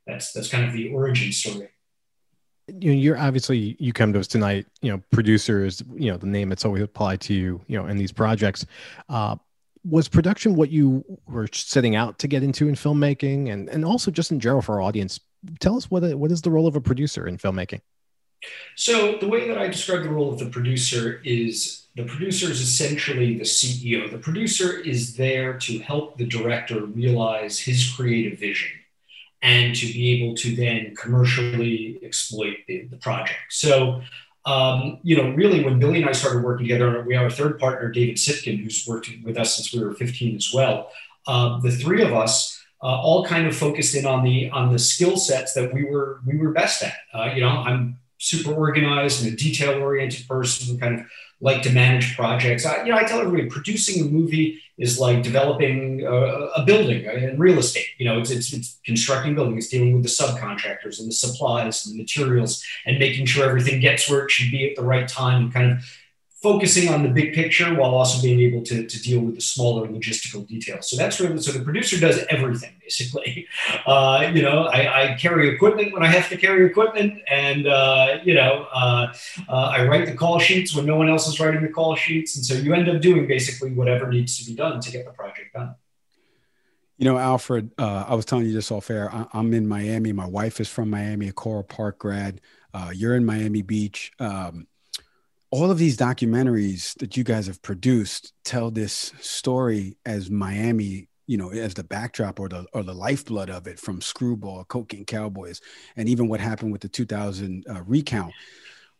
that's 0.06 0.34
that's 0.34 0.50
kind 0.50 0.66
of 0.66 0.74
the 0.74 0.92
origin 0.92 1.32
story. 1.32 1.70
You 2.68 2.94
know, 2.94 3.00
you're 3.00 3.18
obviously 3.18 3.76
you 3.80 3.94
come 3.94 4.14
to 4.14 4.20
us 4.20 4.28
tonight. 4.28 4.68
You 4.82 4.92
know, 4.92 5.04
producer 5.12 5.66
is 5.66 5.84
you 5.96 6.12
know 6.12 6.18
the 6.18 6.28
name 6.28 6.50
that's 6.50 6.66
always 6.66 6.84
applied 6.84 7.22
to 7.22 7.34
you. 7.34 7.62
You 7.68 7.78
know, 7.80 7.88
in 7.88 7.98
these 7.98 8.12
projects. 8.12 8.66
Uh, 9.10 9.36
was 9.88 10.08
production 10.08 10.56
what 10.56 10.70
you 10.70 11.04
were 11.28 11.48
setting 11.52 11.96
out 11.96 12.18
to 12.20 12.28
get 12.28 12.44
into 12.44 12.68
in 12.68 12.76
filmmaking 12.76 13.52
and, 13.52 13.70
and 13.70 13.86
also 13.86 14.10
just 14.12 14.32
in 14.32 14.40
general 14.40 14.62
for 14.62 14.76
our 14.76 14.82
audience 14.82 15.20
tell 15.60 15.78
us 15.78 15.92
what, 15.92 16.04
what 16.16 16.32
is 16.32 16.42
the 16.42 16.50
role 16.50 16.68
of 16.68 16.76
a 16.76 16.82
producer 16.82 17.28
in 17.28 17.38
filmmaking 17.38 17.82
so 18.76 19.18
the 19.18 19.28
way 19.28 19.48
that 19.48 19.58
I 19.58 19.68
describe 19.68 20.04
the 20.04 20.10
role 20.10 20.32
of 20.32 20.40
the 20.40 20.50
producer 20.50 21.22
is 21.24 21.86
the 21.96 22.04
producer 22.04 22.52
is 22.52 22.60
essentially 22.60 23.38
the 23.38 23.46
CEO. 23.46 24.12
The 24.12 24.18
producer 24.18 24.80
is 24.80 25.16
there 25.16 25.58
to 25.60 25.80
help 25.80 26.18
the 26.18 26.26
director 26.26 26.86
realize 26.86 27.58
his 27.58 27.90
creative 27.94 28.38
vision 28.38 28.72
and 29.42 29.76
to 29.76 29.86
be 29.86 30.12
able 30.22 30.36
to 30.36 30.56
then 30.56 30.96
commercially 30.96 32.00
exploit 32.04 32.58
the, 32.68 32.88
the 32.88 32.98
project. 32.98 33.40
So, 33.50 34.02
um, 34.46 35.00
you 35.02 35.18
know, 35.18 35.32
really 35.32 35.64
when 35.64 35.80
Billy 35.80 36.02
and 36.02 36.10
I 36.10 36.12
started 36.12 36.44
working 36.44 36.68
together, 36.68 37.04
we 37.06 37.16
have 37.16 37.26
a 37.26 37.36
third 37.36 37.60
partner, 37.60 37.90
David 37.90 38.18
Sitkin, 38.18 38.62
who's 38.62 38.86
worked 38.88 39.10
with 39.24 39.38
us 39.38 39.56
since 39.56 39.74
we 39.74 39.84
were 39.84 39.94
15 39.94 40.36
as 40.36 40.52
well. 40.54 40.92
Um, 41.28 41.62
the 41.62 41.72
three 41.72 42.04
of 42.04 42.14
us 42.14 42.64
uh, 42.84 42.88
all 42.88 43.26
kind 43.26 43.48
of 43.48 43.56
focused 43.56 43.96
in 43.96 44.06
on 44.06 44.24
the 44.24 44.50
on 44.52 44.72
the 44.72 44.78
skill 44.78 45.18
sets 45.18 45.54
that 45.54 45.74
we 45.74 45.84
were 45.84 46.22
we 46.26 46.38
were 46.38 46.52
best 46.52 46.84
at. 46.84 46.96
Uh, 47.14 47.32
you 47.34 47.42
know, 47.42 47.50
I'm 47.50 47.98
super 48.26 48.54
organized 48.54 49.24
and 49.24 49.34
a 49.34 49.36
detail 49.36 49.80
oriented 49.82 50.28
person 50.28 50.74
who 50.74 50.80
kind 50.80 51.00
of 51.00 51.06
like 51.42 51.62
to 51.62 51.70
manage 51.70 52.16
projects. 52.16 52.66
I, 52.66 52.84
you 52.84 52.92
know, 52.92 52.98
I 52.98 53.04
tell 53.04 53.20
everybody 53.20 53.48
producing 53.48 54.04
a 54.04 54.10
movie 54.10 54.62
is 54.80 55.00
like 55.00 55.22
developing 55.22 56.04
a, 56.04 56.16
a 56.60 56.64
building 56.66 57.08
uh, 57.08 57.12
in 57.12 57.38
real 57.38 57.60
estate. 57.60 57.88
You 58.00 58.06
know, 58.08 58.20
it's, 58.20 58.32
it's, 58.32 58.52
it's 58.52 58.80
constructing 58.84 59.36
buildings, 59.36 59.70
dealing 59.70 59.94
with 59.94 60.04
the 60.04 60.10
subcontractors 60.10 61.00
and 61.00 61.08
the 61.08 61.14
supplies 61.14 61.86
and 61.86 61.94
the 61.94 62.02
materials 62.02 62.64
and 62.86 62.98
making 62.98 63.28
sure 63.28 63.48
everything 63.48 63.80
gets 63.80 64.10
where 64.10 64.26
it 64.26 64.32
should 64.32 64.50
be 64.50 64.68
at 64.70 64.76
the 64.76 64.84
right 64.84 65.08
time 65.08 65.44
and 65.44 65.54
kind 65.54 65.72
of 65.74 65.80
focusing 66.46 66.94
on 66.94 67.02
the 67.02 67.10
big 67.10 67.34
picture 67.34 67.74
while 67.74 67.96
also 67.96 68.22
being 68.22 68.40
able 68.40 68.62
to, 68.62 68.86
to 68.86 69.02
deal 69.02 69.20
with 69.20 69.34
the 69.34 69.42
smaller 69.42 69.88
logistical 69.88 70.46
details. 70.48 70.88
So 70.88 70.96
that's 70.96 71.20
really 71.20 71.42
so 71.42 71.52
the 71.52 71.64
producer 71.64 72.00
does 72.00 72.24
everything 72.30 72.74
basically. 72.80 73.48
Uh, 73.86 74.32
you 74.34 74.42
know, 74.42 74.64
I, 74.66 74.82
I, 75.02 75.16
carry 75.16 75.48
equipment 75.54 75.94
when 75.94 76.02
I 76.02 76.08
have 76.08 76.28
to 76.30 76.38
carry 76.38 76.66
equipment, 76.66 77.22
and 77.30 77.68
uh, 77.68 78.20
you 78.24 78.34
know, 78.34 78.68
uh, 78.74 79.14
uh, 79.48 79.74
I 79.78 79.86
write 79.86 80.06
the 80.08 80.16
call 80.16 80.40
sheets 80.40 80.76
when 80.76 80.86
no 80.86 80.96
one 80.96 81.08
else 81.08 81.28
is 81.28 81.40
writing 81.40 81.62
the 81.62 81.70
call 81.70 81.96
sheets, 81.96 82.36
and 82.36 82.44
so 82.46 82.56
you 82.56 82.74
end 82.74 82.90
up 82.90 83.02
doing 83.02 83.28
basically 83.28 83.74
whatever 83.74 84.10
needs 84.10 84.40
to 84.40 84.46
be 84.46 84.56
done 84.56 84.82
to 84.82 84.92
get 84.92 85.06
the 85.06 85.12
project 85.12 85.54
done. 85.54 85.76
You 86.98 87.06
know, 87.06 87.18
Alfred, 87.18 87.72
uh, 87.78 88.06
I 88.08 88.16
was 88.16 88.26
telling 88.26 88.46
you 88.46 88.54
this 88.54 88.72
off 88.72 88.90
air. 88.90 89.14
I, 89.14 89.28
am 89.34 89.54
in 89.54 89.68
Miami. 89.68 90.12
My 90.14 90.28
wife 90.28 90.60
is 90.60 90.70
from 90.70 90.90
Miami, 90.90 91.28
a 91.28 91.34
Coral 91.34 91.64
Park 91.64 92.00
grad. 92.00 92.42
Uh, 92.74 92.92
you're 92.94 93.16
in 93.16 93.26
Miami 93.26 93.62
Beach. 93.62 94.12
Um, 94.20 94.68
all 95.56 95.72
of 95.72 95.78
these 95.78 95.96
documentaries 95.96 96.94
that 97.00 97.16
you 97.16 97.24
guys 97.24 97.48
have 97.48 97.62
produced 97.62 98.34
tell 98.44 98.70
this 98.70 99.14
story 99.22 99.96
as 100.06 100.30
Miami, 100.30 101.08
you 101.28 101.38
know, 101.38 101.50
as 101.50 101.74
the 101.74 101.84
backdrop 101.84 102.42
or 102.42 102.50
the 102.50 102.66
or 102.74 102.84
the 102.84 102.94
lifeblood 102.94 103.50
of 103.50 103.66
it 103.66 103.80
from 103.80 104.02
Screwball, 104.02 104.66
Cocaine 104.66 105.06
Cowboys, 105.06 105.62
and 105.96 106.10
even 106.10 106.28
what 106.28 106.42
happened 106.42 106.74
with 106.74 106.82
the 106.82 106.90
2000 106.90 107.64
uh, 107.70 107.82
recount. 107.84 108.34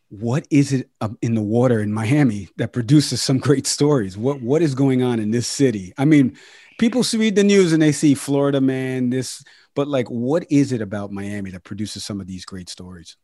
What 0.08 0.46
is 0.50 0.72
it 0.72 0.88
in 1.20 1.34
the 1.34 1.42
water 1.42 1.82
in 1.82 1.92
Miami 1.92 2.48
that 2.56 2.72
produces 2.72 3.20
some 3.20 3.36
great 3.38 3.66
stories? 3.66 4.16
What 4.16 4.40
what 4.40 4.62
is 4.62 4.74
going 4.74 5.02
on 5.02 5.20
in 5.20 5.32
this 5.32 5.46
city? 5.46 5.92
I 5.98 6.06
mean, 6.06 6.38
people 6.78 7.04
read 7.12 7.36
the 7.36 7.44
news 7.44 7.74
and 7.74 7.82
they 7.82 7.92
see 7.92 8.14
Florida 8.14 8.62
man, 8.62 9.10
this, 9.10 9.44
but 9.74 9.88
like, 9.88 10.08
what 10.08 10.46
is 10.48 10.72
it 10.72 10.80
about 10.80 11.12
Miami 11.12 11.50
that 11.50 11.64
produces 11.64 12.02
some 12.02 12.18
of 12.18 12.26
these 12.26 12.46
great 12.46 12.70
stories? 12.70 13.18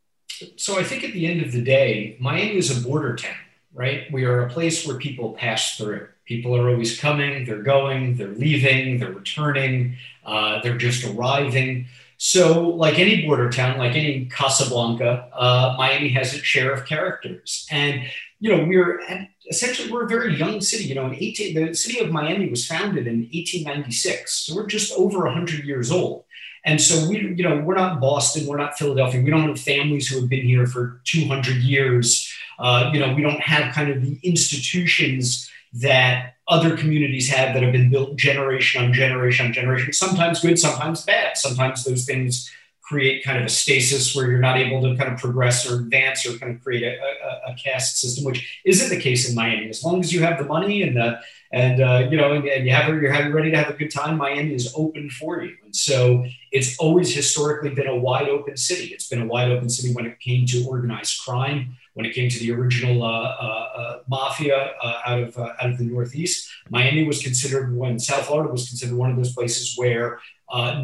So 0.57 0.79
I 0.79 0.85
think 0.85 1.05
at 1.05 1.13
the 1.13 1.27
end 1.27 1.43
of 1.43 1.53
the 1.53 1.63
day, 1.63 2.17
Miami 2.21 2.57
is 2.57 2.77
a 2.77 2.87
border 2.87 3.17
town, 3.17 3.35
right? 3.75 4.11
We 4.13 4.25
are 4.25 4.47
a 4.47 4.51
place 4.51 4.87
where 4.87 4.97
people 4.97 5.33
pass 5.33 5.77
through. 5.77 6.09
People 6.25 6.57
are 6.57 6.71
always 6.71 6.99
coming, 6.99 7.45
they're 7.45 7.63
going, 7.63 8.17
they're 8.17 8.29
leaving, 8.29 8.99
they're 8.99 9.13
returning, 9.13 9.97
uh, 10.25 10.61
they're 10.63 10.79
just 10.79 11.05
arriving. 11.05 11.87
So, 12.17 12.69
like 12.69 13.01
any 13.01 13.27
border 13.27 13.51
town, 13.51 13.79
like 13.79 13.97
any 13.97 14.27
Casablanca, 14.27 15.29
uh, 15.33 15.75
Miami 15.77 16.11
has 16.11 16.33
its 16.33 16.45
share 16.45 16.73
of 16.73 16.87
characters. 16.87 17.67
And, 17.71 18.03
you 18.39 18.57
know, 18.57 18.65
we're 18.65 19.01
essentially, 19.49 19.91
we're 19.91 20.05
a 20.05 20.09
very 20.09 20.37
young 20.37 20.61
city. 20.61 20.85
You 20.85 20.95
know, 20.95 21.07
in 21.07 21.15
18, 21.15 21.55
the 21.55 21.75
city 21.75 22.01
of 22.01 22.11
Miami 22.11 22.49
was 22.49 22.67
founded 22.67 23.07
in 23.07 23.29
1896. 23.33 24.33
So 24.33 24.55
we're 24.55 24.67
just 24.67 24.93
over 24.93 25.25
100 25.25 25.65
years 25.65 25.91
old. 25.91 26.25
And 26.65 26.81
so 26.81 27.09
we, 27.09 27.19
you 27.19 27.43
know, 27.43 27.61
we're 27.61 27.75
not 27.75 28.01
Boston, 28.01 28.47
we're 28.47 28.57
not 28.57 28.79
Philadelphia. 28.79 29.21
We 29.23 29.31
don't 29.31 29.49
have 29.49 29.61
families 29.61 30.09
who 30.09 30.21
have 30.21 30.29
been 30.29 30.47
here 30.47 30.67
for 30.67 31.01
200 31.05 31.57
years. 31.57 32.33
Uh, 32.59 32.91
you 32.93 33.01
know, 33.01 33.13
we 33.15 33.23
don't 33.23 33.41
have 33.41 33.75
kind 33.75 33.91
of 33.91 34.01
the 34.03 34.19
institutions 34.23 35.51
that 35.73 36.35
other 36.49 36.77
communities 36.77 37.29
have 37.31 37.55
that 37.55 37.63
have 37.63 37.73
been 37.73 37.91
built 37.91 38.17
generation 38.17 38.85
on 38.85 38.93
generation 38.93 39.47
on 39.47 39.53
generation. 39.53 39.93
Sometimes 39.93 40.41
good, 40.41 40.59
sometimes 40.59 41.05
bad. 41.05 41.37
Sometimes 41.37 41.85
those 41.85 42.05
things 42.05 42.51
create 42.93 43.25
kind 43.25 43.39
of 43.39 43.47
a 43.47 43.49
stasis 43.49 44.15
where 44.15 44.31
you're 44.31 44.39
not 44.39 44.59
able 44.59 44.83
to 44.83 44.95
kind 44.97 45.11
of 45.11 45.19
progress 45.19 45.69
or 45.69 45.81
advance 45.81 46.27
or 46.27 46.37
kind 46.39 46.55
of 46.55 46.63
create 46.63 46.85
a, 46.85 46.93
a, 46.93 47.53
a 47.53 47.55
caste 47.55 47.99
system, 47.99 48.23
which 48.25 48.61
isn't 48.67 48.91
the 48.91 49.01
case 49.01 49.29
in 49.29 49.35
Miami. 49.35 49.71
As 49.71 49.83
long 49.83 50.01
as 50.01 50.13
you 50.13 50.23
have 50.23 50.39
the 50.39 50.45
money 50.45 50.83
and 50.83 50.95
the 50.95 51.19
and 51.53 51.83
uh, 51.83 52.09
you 52.11 52.17
know, 52.17 52.33
and, 52.33 52.47
and, 52.47 52.67
you 52.67 52.73
have 52.73 52.89
you're 52.89 53.13
having 53.13 53.33
ready 53.33 53.51
to 53.51 53.57
have 53.57 53.69
a 53.69 53.75
good 53.75 53.91
time. 53.91 54.17
Miami 54.17 54.55
is 54.55 54.73
open 54.75 55.11
for 55.11 55.43
you, 55.43 55.55
and 55.65 55.77
so 55.77 56.25
it's 56.51 56.79
always 56.79 57.15
historically 57.15 57.71
been 57.71 57.87
a 57.87 57.97
wide 57.97 58.29
open 58.29 58.57
city. 58.57 58.87
It's 58.87 59.09
been 59.09 59.21
a 59.21 59.27
wide 59.27 59.51
open 59.51 59.69
city 59.69 59.93
when 59.93 60.07
it 60.07 60.19
came 60.19 60.47
to 60.47 60.65
organized 60.67 61.21
crime, 61.23 61.77
when 61.93 62.07
it 62.07 62.15
came 62.15 62.31
to 62.31 62.39
the 62.39 62.53
original 62.53 63.03
uh, 63.03 63.07
uh, 63.07 63.69
uh 63.77 63.99
mafia 64.09 64.73
uh, 64.83 64.99
out 65.05 65.21
of 65.21 65.37
uh, 65.37 65.53
out 65.61 65.71
of 65.71 65.79
the 65.79 65.85
Northeast. 65.85 66.51
Miami 66.71 67.07
was 67.07 67.23
considered 67.23 67.77
when 67.77 67.99
South 67.99 68.27
Florida 68.27 68.51
was 68.51 68.69
considered 68.69 68.97
one 68.97 69.11
of 69.11 69.17
those 69.19 69.35
places 69.35 69.75
where 69.77 70.21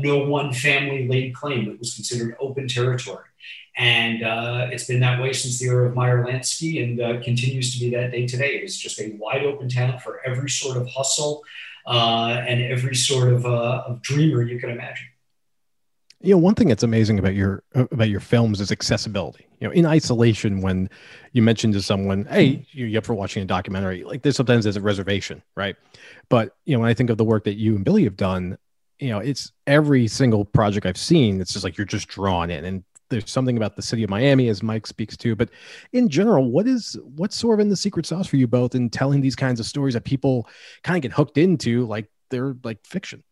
no 0.02 0.18
one 0.18 0.52
family 0.52 1.06
laid 1.08 1.34
claim. 1.34 1.70
It 1.70 1.78
was 1.78 1.94
considered 1.94 2.36
open 2.40 2.68
territory. 2.68 3.24
And 3.78 4.24
uh, 4.24 4.68
it's 4.72 4.84
been 4.84 5.00
that 5.00 5.22
way 5.22 5.32
since 5.32 5.60
the 5.60 5.66
era 5.66 5.88
of 5.88 5.94
Meyer 5.94 6.24
Lansky 6.24 6.82
and 6.82 7.00
uh, 7.00 7.22
continues 7.22 7.72
to 7.74 7.78
be 7.78 7.90
that 7.90 8.10
day 8.10 8.26
today. 8.26 8.56
It 8.56 8.64
is 8.64 8.76
just 8.76 9.00
a 9.00 9.14
wide 9.18 9.44
open 9.44 9.68
town 9.68 10.00
for 10.00 10.20
every 10.26 10.50
sort 10.50 10.76
of 10.76 10.88
hustle 10.88 11.44
uh, 11.86 12.42
and 12.46 12.60
every 12.60 12.96
sort 12.96 13.32
of, 13.32 13.46
uh, 13.46 13.84
of 13.86 14.02
dreamer 14.02 14.42
you 14.42 14.58
can 14.58 14.70
imagine. 14.70 15.06
You 16.20 16.32
know, 16.32 16.38
one 16.38 16.56
thing 16.56 16.66
that's 16.66 16.82
amazing 16.82 17.20
about 17.20 17.36
your 17.36 17.62
about 17.74 18.08
your 18.08 18.18
films 18.18 18.60
is 18.60 18.72
accessibility. 18.72 19.46
You 19.60 19.68
know, 19.68 19.72
in 19.72 19.86
isolation, 19.86 20.60
when 20.60 20.90
you 21.32 21.42
mention 21.42 21.70
to 21.70 21.80
someone, 21.80 22.24
"Hey, 22.24 22.66
you're 22.72 22.98
up 22.98 23.06
for 23.06 23.14
watching 23.14 23.40
a 23.44 23.46
documentary," 23.46 24.02
like 24.02 24.22
there's 24.22 24.34
sometimes 24.34 24.64
there's 24.64 24.76
a 24.76 24.80
reservation, 24.80 25.44
right? 25.56 25.76
But 26.28 26.56
you 26.64 26.74
know, 26.74 26.80
when 26.80 26.88
I 26.88 26.94
think 26.94 27.10
of 27.10 27.18
the 27.18 27.24
work 27.24 27.44
that 27.44 27.54
you 27.54 27.76
and 27.76 27.84
Billy 27.84 28.02
have 28.02 28.16
done, 28.16 28.58
you 28.98 29.10
know, 29.10 29.18
it's 29.18 29.52
every 29.66 30.08
single 30.08 30.44
project 30.44 30.86
I've 30.86 30.96
seen. 30.96 31.40
It's 31.40 31.52
just 31.52 31.64
like 31.64 31.76
you're 31.76 31.86
just 31.86 32.08
drawn 32.08 32.50
in, 32.50 32.64
and 32.64 32.84
there's 33.10 33.30
something 33.30 33.56
about 33.56 33.76
the 33.76 33.82
city 33.82 34.02
of 34.02 34.10
Miami, 34.10 34.48
as 34.48 34.62
Mike 34.62 34.86
speaks 34.86 35.16
to. 35.18 35.34
But 35.34 35.50
in 35.92 36.08
general, 36.08 36.50
what 36.50 36.66
is 36.66 36.98
what's 37.16 37.36
sort 37.36 37.58
of 37.58 37.60
in 37.60 37.68
the 37.68 37.76
secret 37.76 38.06
sauce 38.06 38.26
for 38.26 38.36
you 38.36 38.46
both 38.46 38.74
in 38.74 38.90
telling 38.90 39.20
these 39.20 39.36
kinds 39.36 39.60
of 39.60 39.66
stories 39.66 39.94
that 39.94 40.04
people 40.04 40.48
kind 40.82 40.96
of 40.96 41.02
get 41.02 41.12
hooked 41.12 41.38
into, 41.38 41.86
like 41.86 42.10
they're 42.30 42.56
like 42.64 42.84
fiction? 42.84 43.22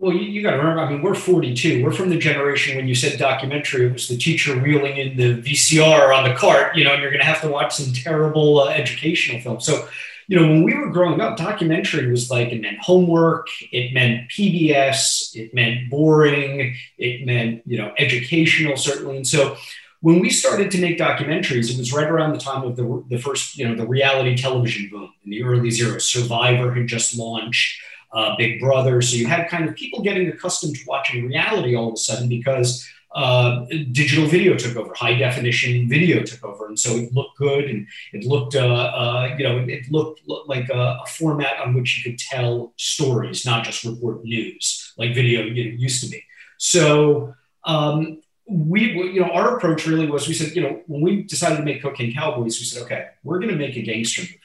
Well, 0.00 0.14
you, 0.14 0.20
you 0.20 0.42
got 0.44 0.52
to 0.52 0.58
remember, 0.58 0.80
I 0.80 0.88
mean, 0.88 1.02
we're 1.02 1.14
42. 1.14 1.84
We're 1.84 1.90
from 1.90 2.08
the 2.08 2.18
generation 2.18 2.76
when 2.76 2.86
you 2.86 2.94
said 2.94 3.18
documentary, 3.18 3.86
it 3.86 3.92
was 3.92 4.06
the 4.06 4.16
teacher 4.16 4.56
wheeling 4.56 4.96
in 4.96 5.16
the 5.16 5.42
VCR 5.42 6.16
on 6.16 6.28
the 6.28 6.36
cart, 6.36 6.76
you 6.76 6.84
know, 6.84 6.92
and 6.92 7.02
you're 7.02 7.10
going 7.10 7.20
to 7.20 7.26
have 7.26 7.40
to 7.40 7.48
watch 7.48 7.74
some 7.74 7.92
terrible 7.92 8.60
uh, 8.60 8.68
educational 8.68 9.40
film. 9.40 9.60
So 9.60 9.88
you 10.28 10.38
know, 10.38 10.46
when 10.46 10.62
we 10.62 10.74
were 10.74 10.90
growing 10.90 11.22
up, 11.22 11.38
documentary 11.38 12.10
was 12.10 12.30
like 12.30 12.52
it 12.52 12.60
meant 12.60 12.78
homework, 12.80 13.48
it 13.72 13.94
meant 13.94 14.30
PBS, 14.30 15.34
it 15.34 15.54
meant 15.54 15.88
boring, 15.88 16.76
it 16.98 17.26
meant, 17.26 17.62
you 17.64 17.78
know, 17.78 17.92
educational, 17.98 18.76
certainly. 18.76 19.16
And 19.16 19.26
so 19.26 19.56
when 20.00 20.20
we 20.20 20.28
started 20.28 20.70
to 20.70 20.80
make 20.80 20.98
documentaries, 20.98 21.72
it 21.72 21.78
was 21.78 21.94
right 21.94 22.06
around 22.06 22.34
the 22.34 22.38
time 22.38 22.62
of 22.62 22.76
the, 22.76 23.04
the 23.08 23.18
first, 23.18 23.56
you 23.56 23.66
know, 23.66 23.74
the 23.74 23.86
reality 23.86 24.36
television 24.36 24.90
boom 24.92 25.10
in 25.24 25.30
the 25.30 25.42
early 25.42 25.70
zeros. 25.70 26.08
Survivor 26.08 26.74
had 26.74 26.86
just 26.86 27.16
launched, 27.16 27.80
uh, 28.12 28.36
Big 28.36 28.60
Brother. 28.60 29.00
So 29.02 29.16
you 29.16 29.26
had 29.26 29.48
kind 29.48 29.68
of 29.68 29.74
people 29.74 30.02
getting 30.02 30.28
accustomed 30.28 30.76
to 30.76 30.84
watching 30.86 31.26
reality 31.26 31.74
all 31.74 31.88
of 31.88 31.94
a 31.94 31.96
sudden 31.96 32.28
because 32.28 32.86
uh, 33.18 33.66
digital 33.90 34.26
video 34.26 34.56
took 34.56 34.76
over, 34.76 34.94
high 34.94 35.14
definition 35.14 35.88
video 35.88 36.22
took 36.22 36.44
over, 36.44 36.68
and 36.68 36.78
so 36.78 36.90
it 36.96 37.12
looked 37.12 37.36
good 37.36 37.64
and 37.64 37.86
it 38.12 38.24
looked, 38.24 38.54
uh, 38.54 38.92
uh, 39.02 39.34
you 39.36 39.42
know, 39.44 39.58
it 39.58 39.90
looked 39.90 40.20
like 40.46 40.68
a, 40.68 41.00
a, 41.02 41.06
format 41.06 41.58
on 41.58 41.74
which 41.74 41.90
you 41.96 42.10
could 42.10 42.18
tell 42.18 42.72
stories, 42.76 43.44
not 43.44 43.64
just 43.64 43.82
report 43.82 44.22
news 44.22 44.92
like 44.98 45.16
video 45.16 45.42
you 45.42 45.64
know, 45.64 45.76
used 45.76 46.04
to 46.04 46.08
be. 46.08 46.22
So 46.58 47.34
um, 47.64 48.20
we, 48.46 48.92
you 48.92 49.20
know, 49.20 49.30
our 49.30 49.56
approach 49.56 49.84
really 49.84 50.08
was 50.08 50.28
we 50.28 50.34
said, 50.34 50.54
you 50.54 50.62
know, 50.62 50.82
when 50.86 51.00
we 51.00 51.22
decided 51.24 51.56
to 51.56 51.64
make 51.64 51.82
Cocaine 51.82 52.14
Cowboys, 52.14 52.60
we 52.60 52.66
said, 52.66 52.84
okay, 52.84 53.08
we're 53.24 53.40
going 53.40 53.50
to 53.50 53.56
make 53.56 53.76
a 53.76 53.82
gangster 53.82 54.22
movie. 54.22 54.38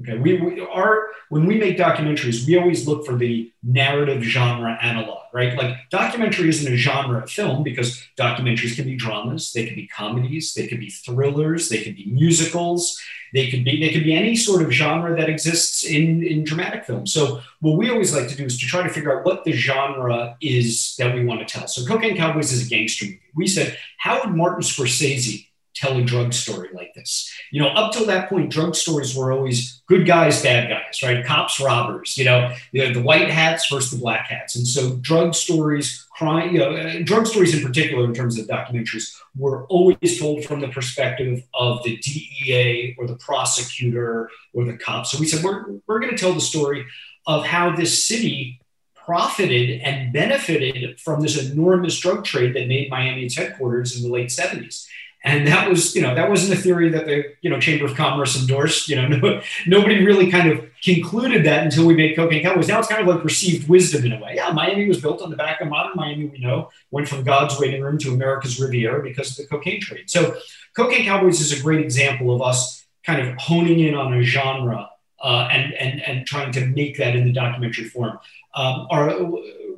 Okay, 0.00 0.18
we, 0.18 0.40
we 0.40 0.60
are 0.60 1.06
when 1.28 1.46
we 1.46 1.56
make 1.56 1.78
documentaries, 1.78 2.46
we 2.46 2.58
always 2.58 2.86
look 2.86 3.06
for 3.06 3.16
the 3.16 3.52
narrative 3.62 4.22
genre 4.22 4.76
analog, 4.82 5.22
right? 5.32 5.56
Like 5.56 5.76
documentary 5.90 6.48
isn't 6.48 6.72
a 6.72 6.76
genre 6.76 7.22
of 7.22 7.30
film 7.30 7.62
because 7.62 8.04
documentaries 8.18 8.74
can 8.74 8.86
be 8.86 8.96
dramas, 8.96 9.52
they 9.52 9.66
can 9.66 9.76
be 9.76 9.86
comedies, 9.86 10.52
they 10.54 10.66
could 10.66 10.80
be 10.80 10.90
thrillers, 10.90 11.68
they 11.68 11.82
could 11.84 11.94
be 11.94 12.06
musicals, 12.06 13.00
they 13.32 13.48
could 13.48 13.64
be 13.64 13.78
they 13.78 13.92
could 13.92 14.02
be 14.02 14.14
any 14.14 14.34
sort 14.34 14.62
of 14.62 14.72
genre 14.72 15.16
that 15.16 15.28
exists 15.28 15.84
in 15.84 16.24
in 16.24 16.42
dramatic 16.42 16.84
film. 16.84 17.06
So 17.06 17.40
what 17.60 17.78
we 17.78 17.88
always 17.88 18.12
like 18.12 18.28
to 18.28 18.36
do 18.36 18.46
is 18.46 18.58
to 18.58 18.66
try 18.66 18.82
to 18.82 18.88
figure 18.88 19.16
out 19.16 19.24
what 19.24 19.44
the 19.44 19.52
genre 19.52 20.36
is 20.40 20.96
that 20.98 21.14
we 21.14 21.24
want 21.24 21.46
to 21.46 21.46
tell. 21.46 21.68
So 21.68 21.86
Cocaine 21.86 22.16
Cowboys 22.16 22.52
is 22.52 22.66
a 22.66 22.68
gangster 22.68 23.04
movie. 23.04 23.20
We 23.34 23.46
said, 23.46 23.78
how 23.98 24.24
would 24.24 24.34
Martin 24.34 24.62
Scorsese 24.62 25.46
tell 25.74 25.98
a 25.98 26.02
drug 26.02 26.32
story 26.32 26.68
like 26.72 26.94
this. 26.94 27.32
You 27.50 27.60
know, 27.60 27.68
up 27.68 27.92
till 27.92 28.06
that 28.06 28.28
point, 28.28 28.50
drug 28.50 28.74
stories 28.74 29.14
were 29.14 29.32
always 29.32 29.82
good 29.86 30.06
guys, 30.06 30.42
bad 30.42 30.68
guys, 30.68 31.02
right? 31.02 31.24
Cops, 31.24 31.60
robbers, 31.60 32.16
you 32.16 32.24
know, 32.24 32.54
the, 32.72 32.92
the 32.92 33.02
white 33.02 33.28
hats 33.28 33.68
versus 33.70 33.90
the 33.90 33.98
black 33.98 34.28
hats. 34.28 34.56
And 34.56 34.66
so 34.66 34.96
drug 34.96 35.34
stories, 35.34 36.06
crime, 36.16 36.52
you 36.52 36.60
know, 36.60 36.74
uh, 36.74 37.00
drug 37.02 37.26
stories 37.26 37.54
in 37.54 37.66
particular, 37.66 38.04
in 38.04 38.14
terms 38.14 38.38
of 38.38 38.46
documentaries, 38.46 39.14
were 39.36 39.64
always 39.66 40.18
told 40.18 40.44
from 40.44 40.60
the 40.60 40.68
perspective 40.68 41.42
of 41.54 41.82
the 41.82 41.96
DEA 41.96 42.94
or 42.98 43.06
the 43.06 43.16
prosecutor 43.16 44.30
or 44.52 44.64
the 44.64 44.76
cops. 44.76 45.10
So 45.10 45.18
we 45.18 45.26
said, 45.26 45.44
we're, 45.44 45.64
we're 45.86 46.00
going 46.00 46.12
to 46.12 46.18
tell 46.18 46.32
the 46.32 46.40
story 46.40 46.86
of 47.26 47.44
how 47.44 47.74
this 47.74 48.06
city 48.06 48.60
profited 48.94 49.82
and 49.82 50.12
benefited 50.12 50.98
from 50.98 51.20
this 51.20 51.50
enormous 51.50 51.98
drug 51.98 52.24
trade 52.24 52.54
that 52.54 52.68
made 52.68 52.88
Miami 52.88 53.24
its 53.24 53.36
headquarters 53.36 53.96
in 53.96 54.02
the 54.02 54.08
late 54.08 54.28
70s 54.28 54.86
And 55.24 55.46
that 55.46 55.70
was, 55.70 55.96
you 55.96 56.02
know, 56.02 56.14
that 56.14 56.28
wasn't 56.28 56.58
a 56.58 56.62
theory 56.62 56.90
that 56.90 57.06
the, 57.06 57.24
you 57.40 57.48
know, 57.48 57.58
Chamber 57.58 57.86
of 57.86 57.96
Commerce 57.96 58.38
endorsed. 58.38 58.90
You 58.90 58.96
know, 58.96 59.08
no, 59.08 59.40
nobody 59.66 60.04
really 60.04 60.30
kind 60.30 60.50
of 60.50 60.64
concluded 60.82 61.46
that 61.46 61.64
until 61.64 61.86
we 61.86 61.94
made 61.94 62.14
Cocaine 62.14 62.42
Cowboys. 62.42 62.68
Now 62.68 62.78
it's 62.78 62.88
kind 62.88 63.00
of 63.00 63.12
like 63.12 63.24
received 63.24 63.66
wisdom 63.66 64.04
in 64.04 64.12
a 64.12 64.20
way. 64.20 64.34
Yeah, 64.34 64.50
Miami 64.52 64.86
was 64.86 65.00
built 65.00 65.22
on 65.22 65.30
the 65.30 65.36
back 65.36 65.62
of 65.62 65.68
modern 65.68 65.92
Miami. 65.96 66.26
We 66.26 66.38
know 66.40 66.68
went 66.90 67.08
from 67.08 67.24
God's 67.24 67.58
waiting 67.58 67.80
room 67.80 67.96
to 67.98 68.12
America's 68.12 68.60
Riviera 68.60 69.02
because 69.02 69.30
of 69.30 69.36
the 69.38 69.46
cocaine 69.46 69.80
trade. 69.80 70.10
So, 70.10 70.36
Cocaine 70.76 71.06
Cowboys 71.06 71.40
is 71.40 71.58
a 71.58 71.62
great 71.62 71.80
example 71.80 72.34
of 72.34 72.42
us 72.42 72.84
kind 73.06 73.26
of 73.26 73.34
honing 73.38 73.80
in 73.80 73.94
on 73.94 74.12
a 74.12 74.22
genre 74.22 74.90
uh, 75.22 75.48
and 75.50 75.72
and 75.74 76.02
and 76.02 76.26
trying 76.26 76.52
to 76.52 76.66
make 76.66 76.98
that 76.98 77.16
in 77.16 77.24
the 77.24 77.32
documentary 77.32 77.84
form. 77.84 78.18
Um, 78.54 78.86
our 78.90 79.10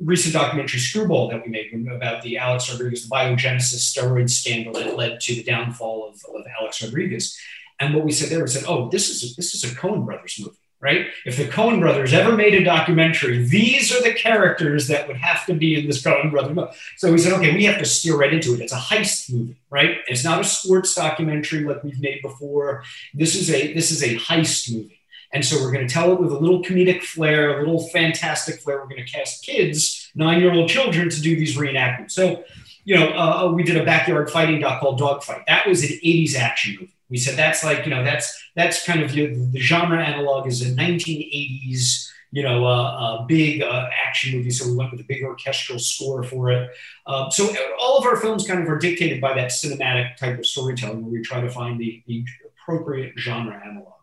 recent 0.01 0.33
documentary 0.33 0.79
Screwball 0.79 1.29
that 1.29 1.43
we 1.43 1.49
made 1.49 1.73
about 1.89 2.21
the 2.21 2.37
Alex 2.37 2.71
Rodriguez 2.71 3.07
the 3.07 3.15
biogenesis 3.15 3.75
steroid 3.75 4.29
scandal 4.29 4.73
that 4.73 4.95
led 4.95 5.19
to 5.21 5.35
the 5.35 5.43
downfall 5.43 6.09
of, 6.09 6.15
of 6.35 6.45
Alex 6.59 6.81
Rodriguez. 6.81 7.37
And 7.79 7.93
what 7.93 8.03
we 8.03 8.11
said 8.11 8.29
there, 8.29 8.41
was 8.41 8.55
that, 8.55 8.67
oh, 8.67 8.89
this 8.89 9.09
is 9.09 9.31
a, 9.31 9.35
this 9.35 9.53
is 9.53 9.63
a 9.63 9.75
Coen 9.75 10.05
Brothers 10.05 10.37
movie, 10.39 10.57
right? 10.79 11.07
If 11.25 11.37
the 11.37 11.45
Coen 11.45 11.79
Brothers 11.79 12.13
ever 12.13 12.35
made 12.35 12.55
a 12.55 12.63
documentary, 12.63 13.45
these 13.45 13.95
are 13.95 14.01
the 14.01 14.13
characters 14.13 14.87
that 14.87 15.07
would 15.07 15.17
have 15.17 15.45
to 15.45 15.53
be 15.53 15.79
in 15.79 15.87
this 15.87 16.01
Coen 16.01 16.31
Brothers 16.31 16.55
movie. 16.55 16.71
So 16.97 17.11
we 17.11 17.19
said, 17.19 17.33
okay, 17.33 17.53
we 17.53 17.65
have 17.65 17.77
to 17.77 17.85
steer 17.85 18.17
right 18.17 18.33
into 18.33 18.55
it. 18.55 18.61
It's 18.61 18.73
a 18.73 18.77
heist 18.77 19.31
movie, 19.31 19.57
right? 19.69 19.97
It's 20.07 20.23
not 20.23 20.41
a 20.41 20.43
sports 20.43 20.95
documentary 20.95 21.63
like 21.63 21.83
we've 21.83 22.01
made 22.01 22.21
before. 22.23 22.83
This 23.13 23.35
is 23.35 23.51
a 23.51 23.73
this 23.73 23.91
is 23.91 24.01
a 24.01 24.15
heist 24.17 24.73
movie. 24.73 24.96
And 25.33 25.43
so 25.43 25.61
we're 25.61 25.71
going 25.71 25.87
to 25.87 25.93
tell 25.93 26.11
it 26.13 26.19
with 26.19 26.31
a 26.31 26.37
little 26.37 26.63
comedic 26.63 27.03
flair, 27.03 27.57
a 27.57 27.59
little 27.59 27.87
fantastic 27.89 28.61
flair. 28.61 28.77
We're 28.77 28.87
going 28.87 29.05
to 29.05 29.11
cast 29.11 29.45
kids, 29.45 30.09
nine 30.15 30.39
year 30.39 30.53
old 30.53 30.69
children, 30.69 31.09
to 31.09 31.21
do 31.21 31.35
these 31.35 31.57
reenactments. 31.57 32.11
So, 32.11 32.43
you 32.85 32.95
know, 32.95 33.09
uh, 33.09 33.51
we 33.53 33.63
did 33.63 33.75
a 33.75 33.83
backyard 33.83 34.29
fighting 34.29 34.61
doc 34.61 34.79
called 34.79 34.99
Dogfight. 34.99 35.43
That 35.47 35.67
was 35.67 35.83
an 35.83 35.89
80s 35.89 36.35
action 36.35 36.77
movie. 36.79 36.93
We 37.09 37.17
said 37.17 37.37
that's 37.37 37.63
like, 37.63 37.85
you 37.85 37.89
know, 37.89 38.03
that's 38.03 38.37
that's 38.55 38.85
kind 38.85 39.01
of 39.01 39.11
the, 39.11 39.27
the 39.27 39.59
genre 39.59 40.03
analog 40.03 40.47
is 40.47 40.61
a 40.61 40.73
1980s, 40.73 42.09
you 42.31 42.43
know, 42.43 42.65
uh, 42.65 42.69
uh, 42.69 43.25
big 43.25 43.61
uh, 43.61 43.89
action 44.05 44.35
movie. 44.37 44.49
So 44.49 44.69
we 44.69 44.75
went 44.75 44.91
with 44.91 45.01
a 45.01 45.05
big 45.05 45.23
orchestral 45.23 45.79
score 45.79 46.23
for 46.23 46.51
it. 46.51 46.69
Uh, 47.05 47.29
so 47.29 47.53
all 47.79 47.97
of 47.97 48.05
our 48.05 48.17
films 48.17 48.45
kind 48.45 48.61
of 48.61 48.69
are 48.69 48.77
dictated 48.77 49.21
by 49.21 49.33
that 49.35 49.51
cinematic 49.51 50.17
type 50.17 50.37
of 50.37 50.45
storytelling 50.45 51.01
where 51.01 51.11
we 51.11 51.21
try 51.21 51.39
to 51.39 51.49
find 51.49 51.79
the, 51.79 52.03
the 52.07 52.25
appropriate 52.45 53.13
genre 53.17 53.61
analog. 53.65 53.96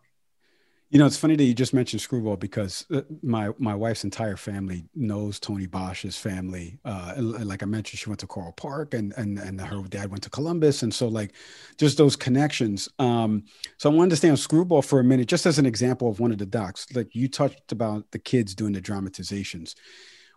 You 0.95 0.99
know, 0.99 1.07
it's 1.07 1.17
funny 1.17 1.35
that 1.35 1.43
you 1.43 1.53
just 1.53 1.73
mentioned 1.73 2.01
Screwball 2.01 2.37
because 2.37 2.85
uh, 2.89 3.01
my 3.21 3.49
my 3.59 3.75
wife's 3.75 4.05
entire 4.05 4.37
family 4.37 4.85
knows 4.95 5.41
Tony 5.41 5.67
Bosch's 5.67 6.17
family. 6.17 6.79
Uh, 6.85 7.15
like 7.17 7.61
I 7.63 7.65
mentioned, 7.65 7.99
she 7.99 8.07
went 8.07 8.21
to 8.21 8.27
Coral 8.27 8.53
Park, 8.53 8.93
and 8.93 9.13
and 9.17 9.37
and 9.37 9.59
her 9.59 9.81
dad 9.89 10.09
went 10.09 10.23
to 10.23 10.29
Columbus, 10.29 10.83
and 10.83 10.93
so 10.93 11.09
like 11.09 11.33
just 11.77 11.97
those 11.97 12.15
connections. 12.15 12.87
Um, 12.97 13.43
so 13.77 13.91
I 13.91 13.93
wanted 13.93 14.11
to 14.11 14.15
stay 14.15 14.29
on 14.29 14.37
Screwball 14.37 14.81
for 14.81 15.01
a 15.01 15.03
minute, 15.03 15.27
just 15.27 15.45
as 15.45 15.59
an 15.59 15.65
example 15.65 16.09
of 16.09 16.21
one 16.21 16.31
of 16.31 16.37
the 16.37 16.45
docs. 16.45 16.87
Like 16.95 17.13
you 17.13 17.27
touched 17.27 17.73
about 17.73 18.09
the 18.11 18.19
kids 18.19 18.55
doing 18.55 18.71
the 18.71 18.79
dramatizations. 18.79 19.75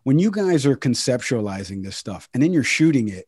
When 0.03 0.19
you 0.19 0.33
guys 0.33 0.67
are 0.67 0.75
conceptualizing 0.75 1.85
this 1.85 1.97
stuff, 1.97 2.29
and 2.35 2.43
then 2.43 2.53
you're 2.53 2.65
shooting 2.65 3.07
it, 3.07 3.27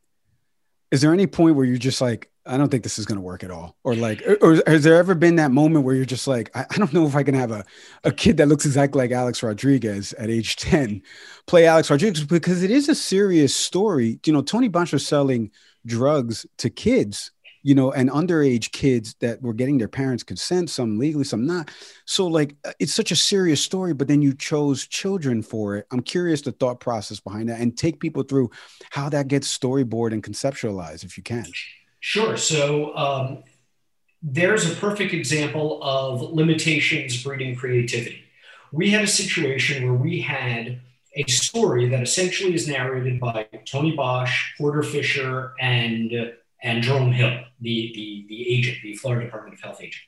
is 0.91 1.01
there 1.01 1.13
any 1.13 1.29
point 1.29 1.55
where 1.55 1.65
you're 1.65 1.79
just 1.79 2.01
like, 2.01 2.30
I 2.47 2.57
don't 2.57 2.71
think 2.71 2.83
this 2.83 2.99
is 2.99 3.07
going 3.07 3.17
to 3.17 3.23
work 3.23 3.45
at 3.45 3.51
all. 3.51 3.77
Or 3.85 3.95
like, 3.95 4.23
or 4.41 4.63
has 4.67 4.83
there 4.83 4.97
ever 4.97 5.15
been 5.15 5.37
that 5.37 5.51
moment 5.51 5.85
where 5.85 5.95
you're 5.95 6.05
just 6.05 6.27
like, 6.27 6.51
I, 6.57 6.65
I, 6.71 6.79
don't 6.79 6.93
know 6.93 7.07
if 7.07 7.15
I 7.15 7.23
can 7.23 7.35
have 7.35 7.51
a, 7.51 7.65
a 8.05 8.13
kid 8.13 8.39
that 8.39 8.49
looks 8.49 8.65
exactly 8.65 8.99
like 8.99 9.11
Alex 9.11 9.43
Rodriguez 9.43 10.13
at 10.15 10.31
age 10.31 10.57
10 10.57 11.03
play 11.47 11.67
Alex 11.67 11.91
Rodriguez 11.91 12.25
because 12.25 12.63
it 12.63 12.71
is 12.71 12.89
a 12.89 12.95
serious 12.95 13.55
story. 13.55 14.19
You 14.25 14.33
know, 14.33 14.43
Tony 14.43 14.69
Bosch 14.69 14.93
was 14.93 15.07
selling 15.07 15.51
drugs 15.87 16.47
to 16.59 16.71
kids 16.71 17.31
you 17.63 17.75
know, 17.75 17.93
and 17.93 18.09
underage 18.11 18.73
kids 18.73 19.15
that 19.21 19.41
were 19.43 19.53
getting 19.53 19.79
their 19.79 19.89
parents' 19.89 20.23
consent, 20.23 20.71
some 20.71 20.99
legally, 20.99 21.25
some 21.25 21.47
not. 21.47 21.71
So, 22.07 22.27
like, 22.27 22.57
uh, 22.65 22.73
it's 22.79 22.95
such 22.95 23.13
a 23.13 23.17
serious 23.17 23.63
story, 23.63 23.93
but 23.93 24.09
then 24.09 24.23
you 24.23 24.33
chose 24.35 24.87
children 24.87 25.43
for 25.43 25.77
it. 25.77 25.87
I'm 25.91 26.01
curious 26.01 26.41
the 26.41 26.53
thought 26.53 26.81
process 26.81 27.21
behind 27.21 27.49
that 27.51 27.61
and 27.61 27.77
take 27.77 28.01
people 28.01 28.23
through 28.23 28.51
how 28.91 29.09
that 29.11 29.29
gets 29.29 29.57
storyboard 29.57 30.13
and 30.13 30.23
conceptualized, 30.23 31.05
if 31.05 31.17
you 31.17 31.23
can. 31.23 31.47
Sure. 32.01 32.37
So, 32.37 32.97
um, 32.97 33.45
there's 34.23 34.71
a 34.71 34.75
perfect 34.75 35.15
example 35.15 35.83
of 35.83 36.21
limitations 36.21 37.23
breeding 37.23 37.57
creativity. 37.57 38.23
We 38.73 38.91
had 38.91 39.05
a 39.05 39.07
situation 39.07 39.85
where 39.85 39.95
we 39.95 40.21
had 40.21 40.81
a 41.17 41.25
story 41.25 41.89
that 41.89 42.03
essentially 42.03 42.55
is 42.55 42.69
narrated 42.69 43.19
by 43.19 43.49
Tony 43.65 43.97
Bosch, 43.97 44.53
Porter 44.59 44.83
Fisher, 44.83 45.55
and 45.59 46.35
and 46.63 46.83
Jerome 46.83 47.13
Hill, 47.13 47.41
the, 47.63 47.91
the, 47.95 48.27
the 48.29 48.55
agent, 48.55 48.79
the 48.83 48.95
Florida 48.95 49.25
Department 49.25 49.55
of 49.55 49.61
Health 49.63 49.81
agent. 49.81 50.05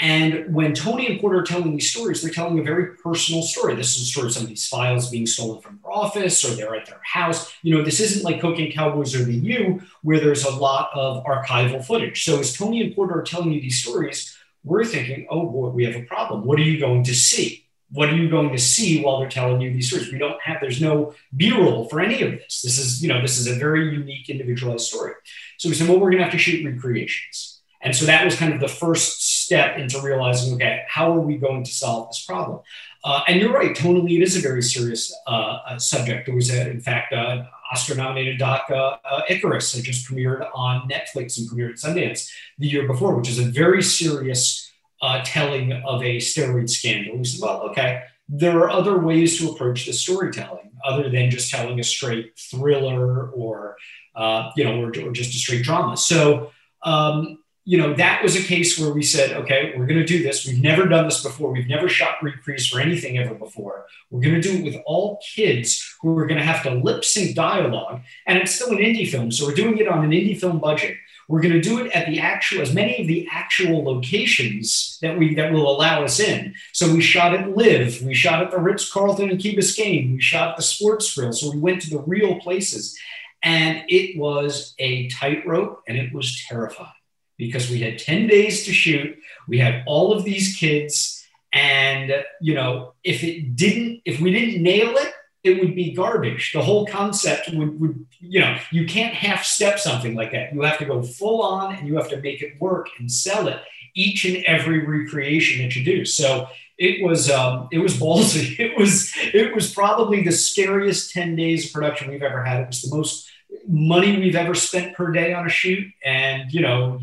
And 0.00 0.52
when 0.54 0.74
Tony 0.74 1.06
and 1.06 1.20
Porter 1.20 1.38
are 1.38 1.44
telling 1.44 1.72
these 1.72 1.90
stories, 1.90 2.20
they're 2.20 2.32
telling 2.32 2.58
a 2.58 2.62
very 2.62 2.96
personal 2.96 3.42
story. 3.42 3.74
This 3.74 3.96
is 3.96 4.02
a 4.02 4.06
story 4.06 4.26
of 4.26 4.32
some 4.32 4.42
of 4.42 4.48
these 4.48 4.66
files 4.66 5.08
being 5.08 5.26
stolen 5.26 5.60
from 5.60 5.78
their 5.82 5.92
office 5.92 6.44
or 6.44 6.54
they're 6.54 6.74
at 6.74 6.86
their 6.86 7.00
house. 7.04 7.52
You 7.62 7.76
know, 7.76 7.84
this 7.84 8.00
isn't 8.00 8.24
like 8.24 8.40
Cocaine 8.40 8.72
Cowboys 8.72 9.14
or 9.14 9.24
The 9.24 9.34
U, 9.34 9.82
where 10.02 10.20
there's 10.20 10.44
a 10.44 10.54
lot 10.56 10.90
of 10.94 11.24
archival 11.24 11.84
footage. 11.84 12.24
So 12.24 12.40
as 12.40 12.52
Tony 12.52 12.82
and 12.82 12.94
Porter 12.94 13.20
are 13.20 13.22
telling 13.22 13.52
you 13.52 13.60
these 13.60 13.82
stories, 13.82 14.36
we're 14.64 14.84
thinking, 14.84 15.26
oh 15.30 15.48
boy, 15.48 15.68
we 15.68 15.84
have 15.84 15.94
a 15.94 16.04
problem. 16.04 16.44
What 16.44 16.58
are 16.58 16.62
you 16.62 16.80
going 16.80 17.04
to 17.04 17.14
see? 17.14 17.64
what 17.94 18.08
are 18.08 18.16
you 18.16 18.28
going 18.28 18.50
to 18.50 18.58
see 18.58 19.02
while 19.02 19.20
they're 19.20 19.28
telling 19.28 19.60
you 19.60 19.72
these 19.72 19.88
stories? 19.88 20.12
We 20.12 20.18
don't 20.18 20.40
have, 20.42 20.60
there's 20.60 20.80
no 20.80 21.14
B-roll 21.36 21.88
for 21.88 22.00
any 22.00 22.22
of 22.22 22.32
this. 22.32 22.60
This 22.62 22.76
is, 22.76 23.00
you 23.00 23.08
know, 23.08 23.22
this 23.22 23.38
is 23.38 23.46
a 23.46 23.54
very 23.54 23.88
unique 23.94 24.28
individualized 24.28 24.86
story. 24.86 25.12
So 25.58 25.68
we 25.68 25.76
said, 25.76 25.88
well, 25.88 26.00
we're 26.00 26.10
going 26.10 26.18
to 26.18 26.24
have 26.24 26.32
to 26.32 26.38
shoot 26.38 26.64
recreations. 26.64 27.60
And 27.80 27.94
so 27.94 28.06
that 28.06 28.24
was 28.24 28.34
kind 28.34 28.52
of 28.52 28.60
the 28.60 28.68
first 28.68 29.33
step 29.44 29.78
into 29.78 30.00
realizing, 30.00 30.54
okay, 30.54 30.82
how 30.88 31.12
are 31.12 31.20
we 31.20 31.36
going 31.36 31.64
to 31.64 31.70
solve 31.70 32.08
this 32.08 32.24
problem? 32.24 32.60
Uh, 33.04 33.20
and 33.28 33.40
you're 33.40 33.52
right, 33.52 33.76
tonally, 33.76 34.16
it 34.16 34.22
is 34.22 34.36
a 34.36 34.40
very 34.40 34.62
serious 34.62 35.14
uh, 35.26 35.58
uh 35.68 35.78
subject. 35.78 36.26
There 36.26 36.34
was, 36.34 36.50
a, 36.50 36.70
in 36.70 36.80
fact, 36.80 37.12
an 37.12 37.46
Oscar-nominated 37.72 38.38
doc, 38.38 38.64
uh, 38.70 38.96
uh, 39.04 39.22
Icarus, 39.28 39.72
that 39.72 39.82
just 39.82 40.08
premiered 40.08 40.48
on 40.54 40.88
Netflix 40.88 41.38
and 41.38 41.48
premiered 41.48 41.70
at 41.70 41.76
Sundance 41.76 42.30
the 42.58 42.66
year 42.66 42.86
before, 42.86 43.14
which 43.14 43.28
is 43.28 43.38
a 43.38 43.44
very 43.44 43.82
serious 43.82 44.72
uh, 45.02 45.22
telling 45.24 45.72
of 45.72 46.02
a 46.02 46.16
steroid 46.16 46.70
scandal. 46.70 47.18
We 47.18 47.24
said, 47.24 47.42
well, 47.42 47.62
okay, 47.70 48.04
there 48.28 48.58
are 48.60 48.70
other 48.70 48.98
ways 48.98 49.38
to 49.38 49.50
approach 49.50 49.86
the 49.86 49.92
storytelling 49.92 50.70
other 50.84 51.10
than 51.10 51.30
just 51.30 51.50
telling 51.50 51.78
a 51.80 51.84
straight 51.84 52.38
thriller 52.38 53.28
or, 53.30 53.76
uh, 54.14 54.50
you 54.56 54.64
know, 54.64 54.80
or, 54.80 54.88
or, 54.88 55.12
just 55.12 55.34
a 55.34 55.38
straight 55.38 55.62
drama. 55.62 55.96
So, 55.96 56.52
um, 56.82 57.38
you 57.66 57.78
know, 57.78 57.94
that 57.94 58.22
was 58.22 58.36
a 58.36 58.42
case 58.42 58.78
where 58.78 58.92
we 58.92 59.02
said, 59.02 59.32
okay, 59.32 59.72
we're 59.76 59.86
going 59.86 59.98
to 59.98 60.04
do 60.04 60.22
this. 60.22 60.46
We've 60.46 60.60
never 60.60 60.86
done 60.86 61.06
this 61.06 61.22
before. 61.22 61.50
We've 61.50 61.68
never 61.68 61.88
shot 61.88 62.22
reprise 62.22 62.66
for 62.66 62.78
anything 62.78 63.16
ever 63.16 63.34
before. 63.34 63.86
We're 64.10 64.20
going 64.20 64.34
to 64.34 64.40
do 64.42 64.58
it 64.58 64.64
with 64.64 64.76
all 64.84 65.18
kids 65.34 65.96
who 66.02 66.16
are 66.18 66.26
going 66.26 66.38
to 66.38 66.44
have 66.44 66.62
to 66.64 66.74
lip 66.74 67.06
sync 67.06 67.34
dialogue. 67.34 68.02
And 68.26 68.38
it's 68.38 68.54
still 68.54 68.68
an 68.68 68.78
indie 68.78 69.08
film. 69.08 69.32
So 69.32 69.46
we're 69.46 69.54
doing 69.54 69.78
it 69.78 69.88
on 69.88 70.04
an 70.04 70.10
indie 70.10 70.38
film 70.38 70.58
budget. 70.58 70.98
We're 71.26 71.40
going 71.40 71.54
to 71.54 71.60
do 71.62 71.82
it 71.82 71.90
at 71.92 72.06
the 72.06 72.20
actual, 72.20 72.60
as 72.60 72.74
many 72.74 73.00
of 73.00 73.06
the 73.06 73.26
actual 73.32 73.82
locations 73.82 74.98
that 75.00 75.18
we 75.18 75.34
that 75.36 75.50
will 75.50 75.74
allow 75.74 76.04
us 76.04 76.20
in. 76.20 76.54
So 76.74 76.92
we 76.92 77.00
shot 77.00 77.34
at 77.34 77.56
LIV, 77.56 78.02
we 78.02 78.12
shot 78.12 78.42
at 78.42 78.50
the 78.50 78.58
Ritz 78.58 78.92
Carlton 78.92 79.30
in 79.30 79.38
Key 79.38 79.56
Biscayne, 79.56 80.12
we 80.12 80.20
shot 80.20 80.50
at 80.50 80.56
the 80.58 80.62
Sports 80.62 81.14
Grill. 81.14 81.32
So 81.32 81.50
we 81.50 81.58
went 81.58 81.80
to 81.80 81.88
the 81.88 82.00
real 82.00 82.38
places, 82.40 82.98
and 83.42 83.84
it 83.88 84.18
was 84.18 84.74
a 84.78 85.08
tightrope, 85.08 85.82
and 85.88 85.96
it 85.96 86.12
was 86.12 86.44
terrifying 86.46 86.92
because 87.36 87.70
we 87.70 87.80
had 87.80 87.98
ten 87.98 88.26
days 88.26 88.64
to 88.66 88.72
shoot. 88.72 89.16
We 89.48 89.58
had 89.58 89.82
all 89.86 90.12
of 90.12 90.24
these 90.24 90.56
kids, 90.56 91.26
and 91.52 92.12
you 92.40 92.54
know, 92.54 92.94
if 93.02 93.22
it 93.24 93.56
didn't, 93.56 94.02
if 94.04 94.20
we 94.20 94.32
didn't 94.32 94.62
nail 94.62 94.96
it, 94.96 95.12
it 95.44 95.60
would 95.60 95.76
be 95.76 95.92
garbage. 95.92 96.52
The 96.52 96.62
whole 96.62 96.86
concept 96.86 97.50
would, 97.52 97.78
would, 97.78 98.06
you 98.18 98.40
know, 98.40 98.58
you 98.72 98.86
can't 98.86 99.14
half 99.14 99.44
step 99.44 99.78
something 99.78 100.14
like 100.14 100.32
that. 100.32 100.54
You 100.54 100.62
have 100.62 100.78
to 100.78 100.86
go 100.86 101.02
full 101.02 101.42
on 101.42 101.74
and 101.74 101.86
you 101.86 101.96
have 101.96 102.08
to 102.08 102.20
make 102.22 102.40
it 102.40 102.58
work 102.58 102.88
and 102.98 103.12
sell 103.12 103.46
it 103.48 103.60
each 103.94 104.24
and 104.24 104.42
every 104.46 104.84
recreation 104.84 105.62
that 105.62 105.76
you 105.76 105.84
do. 105.84 106.06
So 106.06 106.48
it 106.78 107.04
was, 107.04 107.30
um, 107.30 107.68
it 107.70 107.78
was 107.78 107.94
ballsy. 107.98 108.58
It 108.64 108.78
was, 108.78 109.12
it 109.16 109.54
was 109.54 109.72
probably 109.72 110.24
the 110.24 110.32
scariest 110.32 111.12
10 111.12 111.36
days 111.36 111.66
of 111.66 111.72
production 111.72 112.10
we've 112.10 112.22
ever 112.22 112.42
had. 112.42 112.62
It 112.62 112.68
was 112.68 112.82
the 112.82 112.96
most 112.96 113.28
money 113.66 114.18
we've 114.18 114.36
ever 114.36 114.54
spent 114.54 114.94
per 114.94 115.12
day 115.12 115.32
on 115.32 115.46
a 115.46 115.50
shoot. 115.50 115.86
And, 116.04 116.52
you 116.52 116.60
know, 116.60 117.00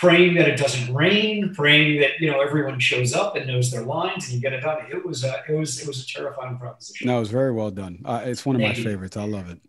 praying 0.00 0.34
that 0.34 0.48
it 0.48 0.56
doesn't 0.56 0.94
rain, 0.94 1.52
praying 1.54 2.00
that 2.00 2.20
you 2.20 2.30
know 2.30 2.40
everyone 2.40 2.78
shows 2.78 3.12
up 3.12 3.36
and 3.36 3.46
knows 3.46 3.70
their 3.70 3.82
lines, 3.82 4.26
and 4.26 4.34
you 4.34 4.40
get 4.40 4.52
it 4.52 4.60
done. 4.60 4.78
It 4.90 5.04
was 5.04 5.24
a, 5.24 5.42
it 5.48 5.52
was 5.52 5.80
it 5.80 5.88
was 5.88 6.02
a 6.02 6.06
terrifying 6.06 6.56
proposition. 6.58 7.06
No, 7.06 7.16
it 7.16 7.20
was 7.20 7.30
very 7.30 7.52
well 7.52 7.70
done. 7.70 8.00
Uh, 8.04 8.22
it's 8.24 8.46
one 8.46 8.56
of 8.56 8.62
Thank 8.62 8.74
my 8.74 8.78
you. 8.78 8.84
favorites. 8.84 9.16
I 9.16 9.24
love 9.24 9.50
it. 9.50 9.60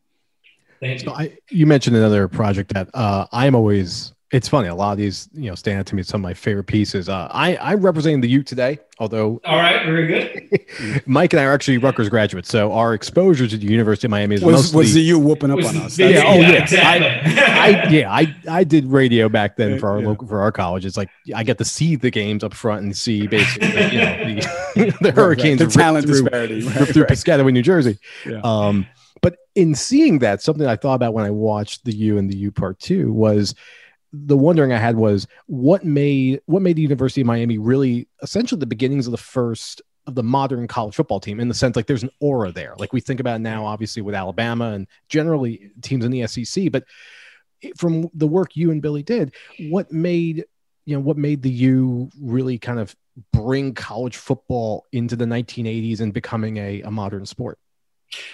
Thank 0.80 1.02
so 1.02 1.08
you. 1.08 1.12
I, 1.14 1.38
you 1.50 1.66
mentioned 1.66 1.96
another 1.96 2.28
project 2.28 2.74
that 2.74 2.90
uh, 2.94 3.26
I'm 3.32 3.56
always 3.56 4.14
it's 4.32 4.48
funny. 4.48 4.68
A 4.68 4.76
lot 4.76 4.92
of 4.92 4.98
these, 5.00 5.28
you 5.34 5.50
know, 5.50 5.56
stand 5.56 5.80
out 5.80 5.86
to 5.88 5.96
me 5.96 6.04
some 6.04 6.22
of 6.22 6.24
my 6.24 6.36
favorite 6.36 6.66
pieces. 6.66 7.10
Uh, 7.10 7.28
I 7.32 7.58
I'm 7.58 7.82
representing 7.82 8.22
the 8.22 8.30
U 8.30 8.44
today, 8.44 8.78
although. 9.00 9.42
All 9.44 9.58
right, 9.58 9.84
very 9.86 10.06
good. 10.08 11.02
Mike 11.08 11.34
and 11.34 11.40
I 11.40 11.46
are 11.46 11.54
actually 11.54 11.80
Rutgers 11.80 12.10
graduates, 12.10 12.48
so 12.48 12.72
our 12.72 12.94
exposure 12.94 13.48
to 13.48 13.58
the 13.58 13.66
University 13.66 14.06
of 14.06 14.12
Miami 14.12 14.36
is 14.36 14.42
Was, 14.44 14.56
mostly. 14.56 14.78
was 14.78 14.94
the 14.94 15.02
U 15.02 15.18
whooping 15.20 15.50
up 15.50 15.58
on 15.60 15.78
us? 15.78 15.96
the- 15.96 16.04
That's- 16.04 16.24
yeah, 16.24 16.32
oh 16.32 16.40
yeah, 16.40 16.62
exactly. 16.62 17.42
I, 17.44 17.88
I 17.88 17.90
yeah, 17.90 18.14
I 18.14 18.36
I 18.48 18.64
did 18.64 18.86
radio 18.86 19.30
back 19.30 19.56
then 19.58 19.80
for 19.80 19.90
our 19.90 20.00
Yeah. 20.00 20.08
local 20.10 20.28
for 20.28 20.42
our 20.42 20.52
college. 20.52 20.86
It's 20.86 20.98
like 20.98 21.10
I 21.36 21.44
get 21.44 21.58
to 21.58 21.66
see 21.66 21.96
the 21.96 22.12
games 22.12 22.44
up 22.44 22.54
front 22.54 22.84
and 22.84 22.96
see 22.96 23.26
basically 23.26 23.68
you 23.70 24.00
know 24.00 24.24
the, 24.76 24.98
the 25.02 25.12
Hurricanes 25.12 25.60
the 25.60 25.68
talent 25.68 26.06
through, 26.06 26.22
disparity. 26.22 26.62
rip 26.62 26.76
Right, 26.76 26.88
through 26.90 27.04
right. 27.04 27.12
Piscataway, 27.12 27.52
New 27.52 27.64
Jersey. 27.64 27.98
Yeah. 28.28 28.42
Um, 28.44 28.86
but 29.22 29.38
in 29.56 29.74
seeing 29.76 30.20
that, 30.20 30.42
something 30.42 30.68
I 30.68 30.76
thought 30.76 30.94
about 30.94 31.14
when 31.16 31.26
I 31.26 31.32
watched 31.32 31.84
the 31.84 31.94
U 31.94 32.18
and 32.20 32.30
the 32.30 32.38
U 32.38 32.52
part 32.52 32.80
two 32.80 33.12
was 33.12 33.54
the 34.12 34.38
wondering 34.38 34.74
I 34.74 34.78
had 34.78 34.96
was 34.96 35.28
what 35.46 35.84
made 35.84 36.42
what 36.46 36.62
made 36.62 36.76
the 36.76 36.82
University 36.82 37.22
of 37.22 37.28
Miami 37.28 37.58
really 37.58 38.08
essentially 38.22 38.60
the 38.60 38.66
beginnings 38.66 39.08
of 39.08 39.12
the 39.12 39.18
first 39.18 39.82
of 40.08 40.16
the 40.16 40.24
modern 40.24 40.68
college 40.68 40.96
football 40.96 41.20
team 41.20 41.40
in 41.40 41.48
the 41.48 41.54
sense 41.54 41.76
like 41.76 41.86
there's 41.86 42.04
an 42.04 42.10
aura 42.20 42.52
there. 42.52 42.74
Like 42.78 42.94
we 42.94 43.02
think 43.02 43.20
about 43.20 43.42
now, 43.42 43.66
obviously 43.66 44.02
with 44.02 44.16
Alabama 44.16 44.72
and 44.72 44.88
generally 45.08 45.72
teams 45.82 46.04
in 46.04 46.12
the 46.12 46.26
SEC, 46.28 46.72
but 46.72 46.86
from 47.78 48.10
the 48.14 48.28
work 48.28 48.56
you 48.56 48.72
and 48.72 48.82
Billy 48.82 49.04
did, 49.04 49.34
what 49.70 49.92
made 49.92 50.46
you 50.86 50.96
know 50.96 51.02
what 51.02 51.18
made 51.18 51.44
the 51.44 51.52
U 51.52 52.10
really 52.20 52.58
kind 52.58 52.80
of 52.80 52.96
bring 53.32 53.74
college 53.74 54.18
football 54.18 54.88
into 54.92 55.16
the 55.16 55.26
1980s 55.26 56.00
and 56.00 56.14
becoming 56.14 56.58
a, 56.58 56.82
a 56.82 56.92
modern 56.92 57.26
sport? 57.26 57.60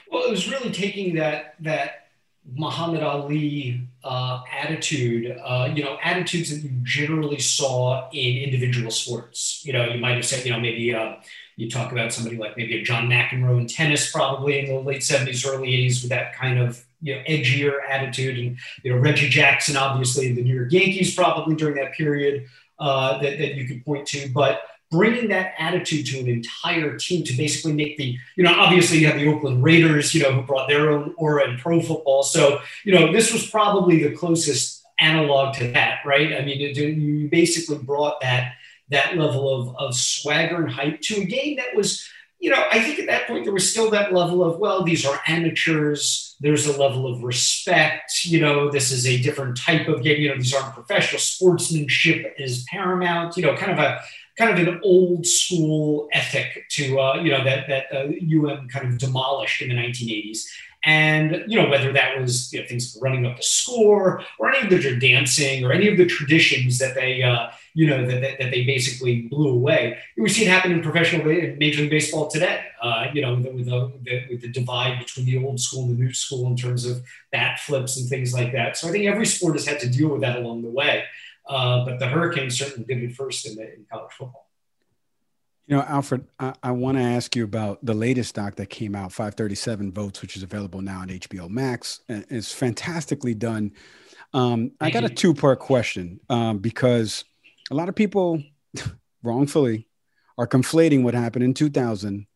Well, 0.10 0.24
it 0.24 0.30
was 0.30 0.50
really 0.50 0.72
taking 0.72 1.16
that 1.16 1.56
that 1.62 2.05
Muhammad 2.54 3.02
Ali 3.02 3.88
uh, 4.04 4.42
attitude, 4.52 5.36
uh, 5.44 5.72
you 5.74 5.84
know, 5.84 5.98
attitudes 6.04 6.50
that 6.52 6.62
you 6.62 6.70
generally 6.84 7.40
saw 7.40 8.08
in 8.12 8.38
individual 8.38 8.92
sports. 8.92 9.64
You 9.66 9.74
know, 9.74 9.86
you 9.86 10.00
might 10.00 10.16
have 10.16 10.26
said, 10.26 10.46
you 10.46 10.52
know, 10.52 10.60
maybe 10.60 10.94
uh, 10.94 11.16
you 11.56 11.70
talk 11.70 11.92
about 11.92 12.14
somebody 12.14 12.38
like 12.38 12.56
maybe 12.56 12.80
a 12.80 12.84
John 12.84 13.08
McEnroe 13.08 13.60
in 13.60 13.68
tennis, 13.68 14.12
probably 14.12 14.60
in 14.60 14.68
the 14.68 14.80
late 14.80 15.02
'70s, 15.02 15.48
early 15.48 15.72
'80s, 15.72 16.02
with 16.02 16.10
that 16.10 16.36
kind 16.36 16.60
of 16.60 16.86
you 17.02 17.16
know 17.16 17.22
edgier 17.24 17.80
attitude, 17.90 18.38
and 18.38 18.58
you 18.84 18.94
know 18.94 19.00
Reggie 19.00 19.30
Jackson, 19.30 19.76
obviously 19.76 20.34
the 20.34 20.44
New 20.44 20.56
York 20.56 20.72
Yankees, 20.72 21.16
probably 21.16 21.56
during 21.56 21.76
that 21.76 21.94
period 21.94 22.46
uh, 22.80 23.18
that 23.22 23.38
that 23.40 23.56
you 23.56 23.68
could 23.68 23.84
point 23.86 24.06
to, 24.08 24.30
but 24.30 24.62
bringing 24.92 25.30
that 25.30 25.54
attitude 25.58 26.06
to 26.08 26.20
an 26.20 26.28
entire 26.28 26.98
team 26.98 27.24
to 27.26 27.34
basically 27.34 27.74
make 27.74 27.98
the, 27.98 28.18
you 28.36 28.44
know, 28.44 28.54
obviously 28.54 29.00
you 29.00 29.08
have 29.08 29.20
the 29.20 29.28
Oakland 29.28 29.64
Raiders, 29.64 30.14
you 30.14 30.22
know, 30.22 30.32
who 30.32 30.42
brought 30.44 30.68
their 30.68 30.92
own 30.92 31.14
aura 31.18 31.50
in 31.50 31.58
pro 31.58 31.82
football. 31.82 32.24
So, 32.24 32.60
you 32.84 32.94
know, 32.94 33.12
this 33.12 33.34
was 33.34 33.50
probably 33.50 34.04
the 34.04 34.16
closest 34.16 34.84
analog 35.00 35.56
to 35.56 35.72
that, 35.72 36.00
right? 36.06 36.34
I 36.34 36.46
mean, 36.46 36.62
it, 36.62 36.78
you 36.78 37.28
basically 37.30 37.80
brought 37.80 38.22
that 38.22 38.54
that 38.90 39.18
level 39.18 39.50
of, 39.50 39.76
of 39.78 39.96
swagger 39.96 40.64
and 40.64 40.72
hype 40.72 41.02
to 41.02 41.22
a 41.22 41.26
game 41.26 41.58
that 41.58 41.76
was, 41.76 42.08
you 42.46 42.52
know, 42.52 42.64
I 42.72 42.80
think 42.80 43.00
at 43.00 43.08
that 43.08 43.26
point 43.26 43.44
there 43.44 43.52
was 43.54 43.68
still 43.68 43.90
that 43.90 44.14
level 44.14 44.44
of, 44.44 44.60
well, 44.60 44.84
these 44.84 45.04
are 45.04 45.20
amateurs. 45.26 46.36
There's 46.40 46.68
a 46.68 46.80
level 46.80 47.12
of 47.12 47.24
respect. 47.24 48.24
You 48.24 48.40
know, 48.40 48.70
this 48.70 48.92
is 48.92 49.08
a 49.08 49.20
different 49.20 49.58
type 49.58 49.88
of 49.88 50.04
game. 50.04 50.22
You 50.22 50.30
know, 50.30 50.38
these 50.38 50.54
aren't 50.54 50.76
professional. 50.76 51.20
Sportsmanship 51.20 52.36
is 52.38 52.64
paramount. 52.70 53.36
You 53.36 53.48
know, 53.48 53.56
kind 53.58 53.72
of 53.72 53.80
a 53.80 54.00
kind 54.38 54.60
of 54.60 54.68
an 54.68 54.80
old 54.84 55.26
school 55.26 56.08
ethic 56.12 56.70
to 56.70 57.00
uh, 57.00 57.16
you 57.16 57.32
know 57.32 57.44
that 57.44 57.68
that 57.68 57.86
uh, 57.92 58.12
UM 58.12 58.68
kind 58.68 58.90
of 58.90 59.00
demolished 59.00 59.64
in 59.64 59.70
the 59.70 59.76
1980s. 59.76 60.44
And 60.84 61.46
you 61.48 61.60
know 61.60 61.68
whether 61.68 61.92
that 61.94 62.22
was 62.22 62.54
you 62.54 62.62
know, 62.62 62.68
things 62.68 62.96
running 63.02 63.26
up 63.26 63.38
the 63.38 63.44
score 63.44 64.22
or 64.38 64.54
any 64.54 64.68
of 64.68 64.84
the 64.84 65.00
dancing 65.00 65.66
or 65.66 65.72
any 65.72 65.88
of 65.88 65.98
the 65.98 66.06
traditions 66.06 66.78
that 66.78 66.94
they 66.94 67.24
uh, 67.24 67.48
you 67.76 67.86
know 67.86 68.08
that, 68.08 68.22
that, 68.22 68.40
that 68.40 68.52
they 68.52 68.64
basically 68.64 69.24
blew 69.24 69.50
away. 69.50 70.00
We 70.18 70.30
see 70.30 70.46
it 70.46 70.48
happen 70.48 70.72
in 70.72 70.82
professional 70.82 71.26
Major 71.26 71.82
League 71.82 71.92
Baseball 71.92 72.28
today. 72.28 72.66
Uh, 72.82 73.08
you 73.14 73.22
know 73.22 73.36
with 73.36 73.66
the, 73.66 73.92
the, 74.04 74.26
with 74.30 74.42
the 74.42 74.48
divide 74.48 74.98
between 75.00 75.26
the 75.26 75.46
old 75.46 75.60
school 75.60 75.84
and 75.84 75.98
the 75.98 76.04
new 76.04 76.14
school 76.14 76.48
in 76.48 76.56
terms 76.56 76.86
of 76.86 77.04
bat 77.32 77.60
flips 77.60 77.98
and 77.98 78.10
things 78.10 78.34
like 78.34 78.54
that. 78.54 78.78
So 78.78 78.88
I 78.88 78.92
think 78.92 79.06
every 79.06 79.26
sport 79.26 79.56
has 79.56 79.68
had 79.68 79.80
to 79.82 79.90
deal 79.90 80.10
with 80.10 80.22
that 80.22 80.38
along 80.38 80.64
the 80.64 80.70
way. 80.70 81.04
Uh, 81.48 81.86
but 81.86 82.00
the 82.00 82.08
Hurricanes 82.08 82.58
certainly 82.58 82.86
did 82.86 83.04
it 83.04 83.16
first 83.16 83.46
in, 83.46 83.56
the, 83.56 83.74
in 83.76 83.86
college 83.92 84.12
football. 84.14 84.50
You 85.68 85.78
know, 85.78 85.84
Alfred, 85.84 86.26
I, 86.40 86.54
I 86.64 86.72
want 86.72 86.98
to 86.98 87.04
ask 87.04 87.36
you 87.36 87.44
about 87.44 87.84
the 87.84 87.94
latest 87.94 88.36
doc 88.36 88.56
that 88.56 88.70
came 88.70 88.96
out, 88.96 89.12
537 89.12 89.92
Votes, 89.92 90.22
which 90.22 90.38
is 90.38 90.44
available 90.44 90.82
now 90.82 91.02
on 91.02 91.10
HBO 91.10 91.50
Max. 91.50 92.02
It's 92.08 92.54
fantastically 92.54 93.34
done. 93.34 93.74
Um, 94.34 94.72
I 94.80 94.92
got 94.92 95.04
a 95.04 95.10
two 95.10 95.34
part 95.34 95.60
question 95.60 96.20
um, 96.30 96.60
because 96.60 97.26
a 97.72 97.76
lot 97.76 97.90
of 97.90 97.96
people, 97.96 98.42
wrongfully, 99.24 99.88
are 100.38 100.48
conflating 100.48 101.04
what 101.04 101.14
happened 101.14 101.44
in 101.44 101.54
2000 101.54 102.28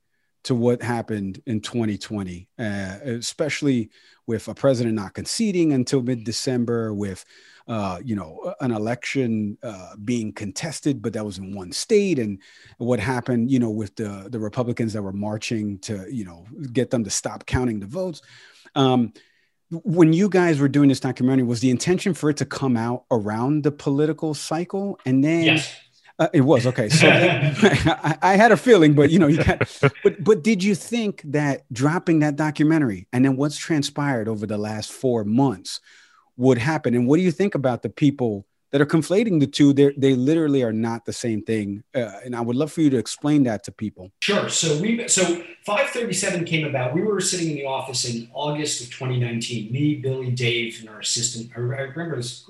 to 0.46 0.56
what 0.56 0.82
happened 0.82 1.42
in 1.46 1.60
2020, 1.60 2.48
uh, 2.58 2.64
especially 3.04 3.90
with 4.26 4.48
a 4.48 4.56
president 4.56 4.96
not 4.96 5.14
conceding 5.14 5.74
until 5.74 6.02
mid 6.02 6.24
December, 6.24 6.94
with 6.94 7.26
uh, 7.68 8.00
you 8.04 8.16
know, 8.16 8.56
an 8.62 8.72
election 8.72 9.56
uh, 9.62 9.96
being 10.04 10.34
contested, 10.34 11.04
but 11.04 11.14
that 11.14 11.24
was 11.24 11.38
in 11.38 11.54
one 11.54 11.72
state, 11.72 12.18
and 12.18 12.42
what 12.80 13.00
happened, 13.00 13.52
you 13.52 13.60
know, 13.60 13.70
with 13.70 13.96
the 13.96 14.28
the 14.32 14.40
Republicans 14.40 14.92
that 14.94 15.04
were 15.04 15.14
marching 15.14 15.78
to, 15.78 16.08
you 16.12 16.26
know, 16.26 16.46
get 16.74 16.90
them 16.90 17.04
to 17.04 17.12
stop 17.12 17.46
counting 17.46 17.80
the 17.80 17.86
votes. 17.86 18.24
Um, 18.74 19.14
when 19.72 20.14
you 20.14 20.30
guys 20.30 20.60
were 20.60 20.68
doing 20.68 20.90
this 20.90 21.00
documentary, 21.00 21.44
was 21.44 21.60
the 21.60 21.70
intention 21.70 22.14
for 22.14 22.30
it 22.30 22.38
to 22.38 22.46
come 22.46 22.76
out 22.76 23.04
around 23.12 23.64
the 23.64 23.72
political 23.72 24.34
cycle, 24.34 25.00
and 25.06 25.24
then 25.24 25.44
Yes. 25.44 25.74
uh, 26.18 26.28
it 26.34 26.42
was 26.42 26.66
okay. 26.68 26.90
So 26.90 27.08
I, 27.10 28.18
I 28.22 28.36
had 28.36 28.52
a 28.52 28.58
feeling, 28.58 28.94
but 28.94 29.12
you 29.12 29.20
know, 29.20 29.28
you 29.28 29.44
got. 29.44 29.60
But 30.04 30.24
but 30.24 30.44
did 30.44 30.64
you 30.64 30.76
think 30.76 31.22
that 31.26 31.64
dropping 31.72 32.20
that 32.20 32.36
documentary 32.36 33.08
and 33.14 33.24
then 33.24 33.36
what's 33.38 33.58
transpired 33.58 34.28
over 34.28 34.46
the 34.48 34.58
last 34.58 34.92
four 34.92 35.24
months 35.24 35.80
would 36.36 36.58
happen? 36.58 36.96
And 36.96 37.08
what 37.08 37.18
do 37.18 37.24
you 37.24 37.32
think 37.32 37.54
about 37.56 37.84
the 37.84 37.90
people 37.90 38.46
that 38.72 38.82
are 38.82 38.86
conflating 38.86 39.40
the 39.40 39.48
two? 39.48 39.74
They 39.74 39.92
they 39.98 40.16
literally 40.16 40.64
are 40.64 40.74
not 40.74 41.06
the 41.06 41.14
same 41.14 41.42
thing. 41.42 41.84
Uh, 41.94 42.12
and 42.24 42.36
I 42.36 42.42
would 42.42 42.56
love 42.56 42.72
for 42.72 42.82
you 42.82 42.90
to 42.92 42.98
explain 42.98 43.44
that 43.44 43.64
to 43.66 43.72
people. 43.72 44.12
Sure. 44.22 44.50
So 44.50 44.80
we 44.80 45.08
so 45.08 45.24
537 45.66 46.46
came 46.46 46.68
about. 46.68 46.94
We 46.94 47.02
were 47.02 47.20
sitting 47.20 47.52
in 47.52 47.56
the 47.56 47.66
office 47.66 48.06
in 48.06 48.30
August 48.34 48.82
of 48.82 48.88
2019. 48.88 49.72
Me, 49.72 49.96
Billy, 49.96 50.32
Dave, 50.32 50.78
and 50.80 50.90
our 50.90 51.00
assistant. 51.00 51.52
I 51.56 51.60
remember 51.60 52.18
as 52.18 52.46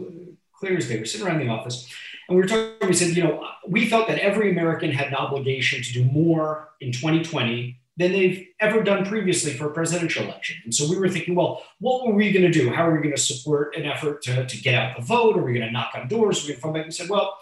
clear 0.54 0.78
as 0.78 0.88
day. 0.88 0.98
We're 0.98 1.06
sitting 1.06 1.26
around 1.26 1.40
the 1.40 1.50
office, 1.50 1.90
and 2.28 2.36
we 2.36 2.42
were 2.42 2.48
talking. 2.48 2.88
We 2.88 2.94
said, 2.94 3.16
you 3.16 3.24
know, 3.24 3.46
we 3.68 3.90
felt 3.90 4.08
that 4.08 4.20
every 4.20 4.52
American 4.52 4.92
had 4.92 5.08
an 5.08 5.16
obligation 5.16 5.82
to 5.82 5.94
do 5.94 6.04
more 6.06 6.70
in 6.82 6.92
2020 6.92 7.79
than 8.00 8.14
they've 8.14 8.48
ever 8.62 8.82
done 8.82 9.06
previously 9.06 9.52
for 9.52 9.68
a 9.68 9.74
presidential 9.74 10.24
election. 10.24 10.56
And 10.64 10.74
so 10.74 10.90
we 10.90 10.98
were 10.98 11.10
thinking, 11.10 11.36
well, 11.36 11.64
what 11.80 12.08
were 12.08 12.14
we 12.14 12.32
going 12.32 12.50
to 12.50 12.52
do? 12.52 12.72
How 12.72 12.88
are 12.88 12.96
we 12.96 13.02
going 13.02 13.16
to 13.16 13.22
support 13.22 13.76
an 13.76 13.86
effort 13.86 14.22
to, 14.24 14.46
to 14.46 14.58
get 14.58 14.74
out 14.74 14.96
the 14.96 15.04
vote? 15.04 15.38
Are 15.38 15.44
we 15.44 15.54
going 15.54 15.66
to 15.66 15.72
knock 15.72 15.92
on 15.94 16.08
doors? 16.08 16.48
We 16.48 16.56
going 16.56 16.74
back? 16.74 16.86
We 16.86 16.92
said, 16.92 17.10
well, 17.10 17.38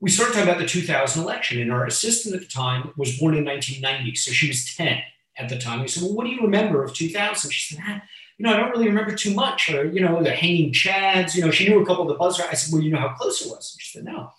we 0.00 0.10
started 0.10 0.32
talking 0.32 0.48
about 0.48 0.60
the 0.60 0.66
2000 0.66 1.22
election, 1.22 1.62
and 1.62 1.72
our 1.72 1.86
assistant 1.86 2.34
at 2.34 2.40
the 2.40 2.48
time 2.48 2.92
was 2.96 3.16
born 3.18 3.36
in 3.36 3.44
1990, 3.44 4.16
so 4.16 4.32
she 4.32 4.48
was 4.48 4.74
10 4.74 5.00
at 5.38 5.48
the 5.48 5.58
time. 5.58 5.80
We 5.80 5.88
said, 5.88 6.02
"Well, 6.02 6.12
what 6.12 6.24
do 6.24 6.30
you 6.30 6.42
remember 6.42 6.82
of 6.82 6.92
2000?" 6.92 7.50
She 7.50 7.74
said, 7.74 7.84
ah, 7.86 8.02
"You 8.36 8.44
know, 8.44 8.52
I 8.52 8.56
don't 8.56 8.70
really 8.70 8.88
remember 8.88 9.14
too 9.14 9.32
much, 9.32 9.70
or 9.72 9.86
you 9.86 10.00
know, 10.00 10.22
the 10.22 10.32
hanging 10.32 10.72
chads. 10.72 11.34
You 11.34 11.44
know, 11.44 11.50
she 11.50 11.68
knew 11.68 11.80
a 11.80 11.86
couple 11.86 12.02
of 12.02 12.08
the 12.08 12.14
buzz." 12.14 12.40
I 12.40 12.52
said, 12.54 12.72
"Well, 12.72 12.82
you 12.82 12.90
know 12.90 12.98
how 12.98 13.14
close 13.14 13.40
it 13.40 13.48
was?" 13.48 13.74
And 13.74 13.80
she 13.80 13.96
said, 13.96 14.04
"No." 14.04 14.30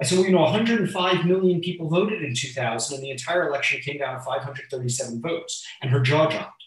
I 0.00 0.04
said, 0.04 0.18
"Well, 0.18 0.26
you 0.26 0.32
know, 0.32 0.42
105 0.42 1.24
million 1.24 1.60
people 1.60 1.88
voted 1.88 2.22
in 2.22 2.34
2000, 2.34 2.96
and 2.96 3.04
the 3.04 3.10
entire 3.10 3.48
election 3.48 3.80
came 3.80 3.98
down 3.98 4.14
to 4.14 4.20
537 4.20 5.20
votes." 5.20 5.64
And 5.82 5.90
her 5.90 6.00
jaw 6.00 6.26
dropped. 6.28 6.62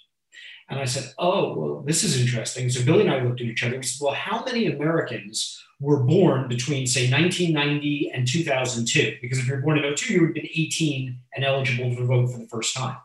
And 0.70 0.80
I 0.80 0.86
said, 0.86 1.13
"Oh, 1.18 1.58
well, 1.58 1.84
this 1.86 2.04
is 2.04 2.20
interesting." 2.20 2.70
So 2.70 2.84
Billy 2.84 3.02
and 3.02 3.12
I 3.12 3.22
looked 3.22 3.42
at 3.42 3.48
each 3.48 3.63
other. 3.63 3.78
We 3.78 3.84
said, 3.84 4.04
"Well, 4.04 4.13
how 4.13 4.44
many 4.46 4.66
Americans?" 4.66 5.62
were 5.80 6.04
born 6.04 6.48
between, 6.48 6.88
say, 6.88 7.10
1990 7.10 8.12
and 8.13 8.28
2002. 8.28 9.18
Because 9.22 9.40
if 9.40 9.48
you're 9.48 9.62
born 9.62 9.78
in 9.78 9.86
02, 9.86 10.13
you 10.13 10.22
would 10.22 10.30
have 10.30 10.34
been 10.34 10.50
18 10.56 11.20
and 11.36 11.46
eligible 11.46 11.96
to 11.96 12.06
vote 12.06 12.32
for 12.32 12.40
the 12.40 12.48
first 12.48 12.76
time. 12.76 12.98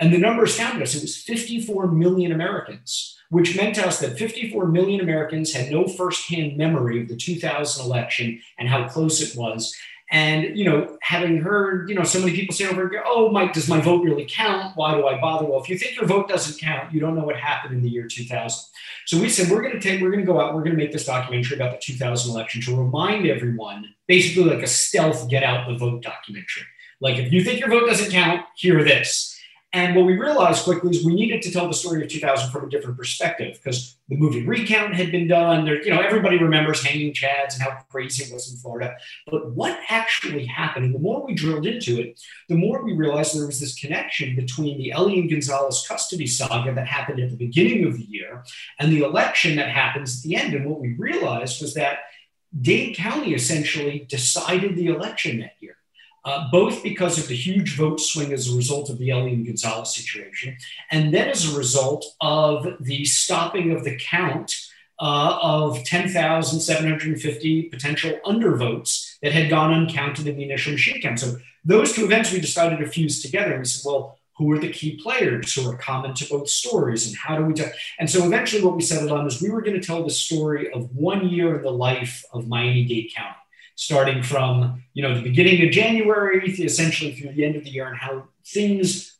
And 0.00 0.12
the 0.12 0.18
numbers 0.18 0.50
astounded 0.50 0.82
us. 0.82 0.94
It 0.94 1.02
was 1.02 1.16
54 1.16 1.88
million 1.88 2.32
Americans, 2.32 3.16
which 3.30 3.56
meant 3.56 3.74
to 3.76 3.86
us 3.86 3.98
that 4.00 4.18
54 4.18 4.66
million 4.66 5.00
Americans 5.00 5.52
had 5.52 5.70
no 5.70 5.86
firsthand 5.86 6.56
memory 6.56 7.02
of 7.02 7.08
the 7.08 7.16
2000 7.16 7.84
election 7.84 8.40
and 8.58 8.68
how 8.68 8.88
close 8.88 9.20
it 9.20 9.36
was. 9.36 9.74
And, 10.10 10.56
you 10.56 10.64
know, 10.64 10.96
having 11.02 11.36
heard, 11.38 11.90
you 11.90 11.94
know, 11.94 12.02
so 12.02 12.20
many 12.20 12.32
people 12.34 12.54
say 12.54 12.66
over, 12.66 12.88
here, 12.88 13.02
oh, 13.04 13.30
Mike, 13.30 13.52
does 13.52 13.68
my 13.68 13.78
vote 13.78 14.02
really 14.02 14.26
count? 14.26 14.74
Why 14.74 14.94
do 14.94 15.06
I 15.06 15.20
bother? 15.20 15.44
Well, 15.44 15.60
if 15.60 15.68
you 15.68 15.76
think 15.76 15.96
your 15.96 16.06
vote 16.06 16.28
doesn't 16.28 16.58
count, 16.58 16.94
you 16.94 17.00
don't 17.00 17.14
know 17.14 17.24
what 17.24 17.36
happened 17.36 17.74
in 17.74 17.82
the 17.82 17.90
year 17.90 18.06
2000. 18.06 18.64
So 19.04 19.20
we 19.20 19.28
said, 19.28 19.50
we're 19.50 19.60
going 19.60 19.74
to 19.74 19.80
take, 19.80 20.00
we're 20.00 20.10
going 20.10 20.24
to 20.24 20.26
go 20.26 20.40
out, 20.40 20.54
we're 20.54 20.62
going 20.62 20.76
to 20.76 20.82
make 20.82 20.92
this 20.92 21.04
documentary 21.04 21.56
about 21.56 21.72
the 21.72 21.78
2000 21.78 22.30
election 22.30 22.62
to 22.62 22.76
remind 22.76 23.26
everyone, 23.26 23.94
basically 24.06 24.44
like 24.44 24.62
a 24.62 24.66
stealth 24.66 25.28
get 25.28 25.42
out 25.42 25.68
the 25.68 25.76
vote 25.76 26.02
documentary. 26.02 26.64
Like, 27.00 27.18
if 27.18 27.30
you 27.30 27.44
think 27.44 27.60
your 27.60 27.68
vote 27.68 27.86
doesn't 27.86 28.10
count, 28.10 28.46
hear 28.56 28.82
this. 28.82 29.37
And 29.74 29.94
what 29.94 30.06
we 30.06 30.16
realized 30.16 30.64
quickly 30.64 30.90
is 30.90 31.04
we 31.04 31.14
needed 31.14 31.42
to 31.42 31.50
tell 31.50 31.68
the 31.68 31.74
story 31.74 32.02
of 32.02 32.08
2000 32.08 32.50
from 32.50 32.64
a 32.64 32.70
different 32.70 32.96
perspective 32.96 33.58
because 33.62 33.98
the 34.08 34.16
movie 34.16 34.46
Recount 34.46 34.94
had 34.94 35.12
been 35.12 35.28
done. 35.28 35.66
There, 35.66 35.82
you 35.84 35.90
know, 35.90 36.00
everybody 36.00 36.38
remembers 36.38 36.82
hanging 36.82 37.12
chads 37.12 37.52
and 37.52 37.62
how 37.62 37.78
crazy 37.90 38.24
it 38.24 38.32
was 38.32 38.50
in 38.50 38.58
Florida. 38.58 38.96
But 39.30 39.52
what 39.52 39.78
actually 39.90 40.46
happened? 40.46 40.86
And 40.86 40.94
the 40.94 40.98
more 40.98 41.26
we 41.26 41.34
drilled 41.34 41.66
into 41.66 42.00
it, 42.00 42.18
the 42.48 42.54
more 42.54 42.82
we 42.82 42.94
realized 42.94 43.36
there 43.36 43.46
was 43.46 43.60
this 43.60 43.78
connection 43.78 44.34
between 44.36 44.78
the 44.78 44.92
Elian 44.92 45.28
Gonzalez 45.28 45.84
custody 45.86 46.26
saga 46.26 46.72
that 46.74 46.86
happened 46.86 47.20
at 47.20 47.28
the 47.28 47.36
beginning 47.36 47.86
of 47.86 47.98
the 47.98 48.06
year 48.08 48.44
and 48.78 48.90
the 48.90 49.02
election 49.02 49.56
that 49.56 49.68
happens 49.68 50.16
at 50.16 50.22
the 50.22 50.36
end. 50.36 50.54
And 50.54 50.64
what 50.64 50.80
we 50.80 50.94
realized 50.94 51.60
was 51.60 51.74
that 51.74 51.98
Dade 52.58 52.96
County 52.96 53.34
essentially 53.34 54.06
decided 54.08 54.76
the 54.76 54.86
election 54.86 55.40
that 55.40 55.52
year 55.60 55.76
uh, 56.28 56.46
both 56.50 56.82
because 56.82 57.16
of 57.18 57.26
the 57.26 57.34
huge 57.34 57.74
vote 57.74 57.98
swing 57.98 58.34
as 58.34 58.52
a 58.52 58.56
result 58.56 58.90
of 58.90 58.98
the 58.98 59.10
Elian 59.10 59.44
Gonzalez 59.44 59.94
situation, 59.94 60.58
and 60.90 61.14
then 61.14 61.28
as 61.28 61.50
a 61.50 61.56
result 61.56 62.04
of 62.20 62.66
the 62.80 63.06
stopping 63.06 63.72
of 63.72 63.82
the 63.82 63.96
count 63.96 64.54
uh, 65.00 65.38
of 65.40 65.82
10,750 65.84 67.62
potential 67.70 68.18
undervotes 68.26 69.16
that 69.22 69.32
had 69.32 69.48
gone 69.48 69.72
uncounted 69.72 70.26
in 70.26 70.36
the 70.36 70.44
initial 70.44 70.72
machine 70.72 71.00
count. 71.00 71.18
So 71.20 71.38
those 71.64 71.94
two 71.94 72.04
events 72.04 72.30
we 72.30 72.40
decided 72.40 72.78
to 72.80 72.90
fuse 72.90 73.22
together. 73.22 73.52
And 73.52 73.60
we 73.60 73.64
said, 73.64 73.88
well, 73.88 74.18
who 74.36 74.52
are 74.52 74.58
the 74.58 74.70
key 74.70 75.00
players 75.02 75.54
who 75.54 75.66
are 75.70 75.78
common 75.78 76.14
to 76.14 76.28
both 76.28 76.50
stories 76.50 77.06
and 77.06 77.16
how 77.16 77.36
do 77.36 77.44
we 77.44 77.54
do 77.54 77.64
and 77.98 78.08
so 78.08 78.24
eventually 78.24 78.62
what 78.62 78.76
we 78.76 78.82
settled 78.82 79.10
on 79.10 79.26
is 79.26 79.42
we 79.42 79.50
were 79.50 79.62
going 79.62 79.78
to 79.78 79.84
tell 79.84 80.04
the 80.04 80.10
story 80.10 80.72
of 80.72 80.94
one 80.94 81.28
year 81.28 81.56
in 81.56 81.62
the 81.62 81.72
life 81.72 82.24
of 82.32 82.46
miami-dade 82.46 83.10
county 83.12 83.34
starting 83.78 84.24
from 84.24 84.82
you 84.92 85.02
know 85.04 85.14
the 85.14 85.22
beginning 85.22 85.64
of 85.64 85.70
January 85.70 86.44
essentially 86.50 87.14
through 87.14 87.32
the 87.32 87.44
end 87.44 87.54
of 87.54 87.62
the 87.62 87.70
year, 87.70 87.86
and 87.86 87.96
how 87.96 88.24
things 88.44 89.14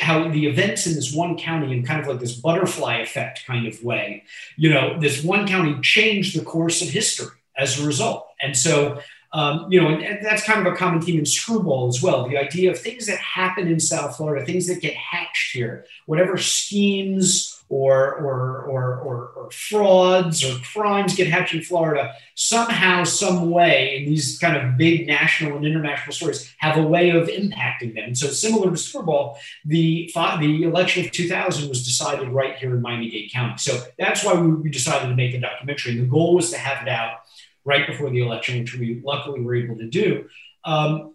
how 0.00 0.28
the 0.28 0.46
events 0.46 0.86
in 0.86 0.94
this 0.94 1.12
one 1.12 1.36
county 1.36 1.72
in 1.72 1.84
kind 1.84 2.00
of 2.00 2.06
like 2.06 2.20
this 2.20 2.34
butterfly 2.34 2.98
effect 2.98 3.44
kind 3.46 3.66
of 3.66 3.82
way, 3.82 4.22
you 4.56 4.70
know, 4.70 5.00
this 5.00 5.24
one 5.24 5.48
county 5.48 5.80
changed 5.80 6.38
the 6.38 6.44
course 6.44 6.82
of 6.82 6.88
history 6.88 7.34
as 7.56 7.80
a 7.80 7.86
result. 7.86 8.28
And 8.40 8.56
so, 8.56 9.00
um, 9.32 9.66
you 9.70 9.80
know, 9.80 9.88
and, 9.88 10.02
and, 10.02 10.24
that's 10.24 10.44
kind 10.44 10.64
of 10.64 10.72
a 10.72 10.76
common 10.76 11.00
theme 11.00 11.18
in 11.18 11.26
Screwball 11.26 11.88
as 11.88 12.02
well. 12.02 12.28
The 12.28 12.36
idea 12.36 12.70
of 12.70 12.78
things 12.78 13.06
that 13.06 13.18
happen 13.18 13.66
in 13.66 13.80
South 13.80 14.16
Florida, 14.16 14.44
things 14.44 14.68
that 14.68 14.80
get 14.80 14.94
hatched 14.94 15.52
here, 15.52 15.86
whatever 16.06 16.36
schemes 16.36 17.61
or, 17.72 18.16
or, 18.16 18.64
or, 18.64 18.96
or, 18.98 19.28
or 19.34 19.50
frauds 19.50 20.44
or 20.44 20.58
crimes 20.58 21.16
get 21.16 21.26
hatched 21.26 21.54
in 21.54 21.62
Florida, 21.62 22.12
somehow, 22.34 23.02
some 23.02 23.50
way, 23.50 23.96
in 23.96 24.04
these 24.04 24.38
kind 24.38 24.58
of 24.58 24.76
big 24.76 25.06
national 25.06 25.56
and 25.56 25.64
international 25.64 26.12
stories, 26.12 26.54
have 26.58 26.76
a 26.76 26.82
way 26.82 27.08
of 27.08 27.28
impacting 27.28 27.94
them. 27.94 28.04
And 28.04 28.18
so, 28.18 28.26
similar 28.26 28.70
to 28.70 28.76
Screwball, 28.76 29.38
the, 29.64 30.12
the 30.14 30.62
election 30.64 31.06
of 31.06 31.12
2000 31.12 31.70
was 31.70 31.82
decided 31.82 32.28
right 32.28 32.56
here 32.56 32.76
in 32.76 32.82
Miami 32.82 33.08
Dade 33.08 33.32
County. 33.32 33.54
So 33.56 33.82
that's 33.98 34.22
why 34.22 34.34
we, 34.34 34.52
we 34.52 34.68
decided 34.68 35.08
to 35.08 35.14
make 35.14 35.32
the 35.32 35.40
documentary. 35.40 35.92
And 35.92 36.02
the 36.02 36.06
goal 36.08 36.34
was 36.34 36.50
to 36.50 36.58
have 36.58 36.86
it 36.86 36.90
out 36.90 37.20
right 37.64 37.86
before 37.86 38.10
the 38.10 38.20
election, 38.20 38.60
which 38.60 38.76
we 38.76 39.00
luckily 39.02 39.40
were 39.40 39.54
able 39.54 39.78
to 39.78 39.88
do. 39.88 40.26
Um, 40.62 41.14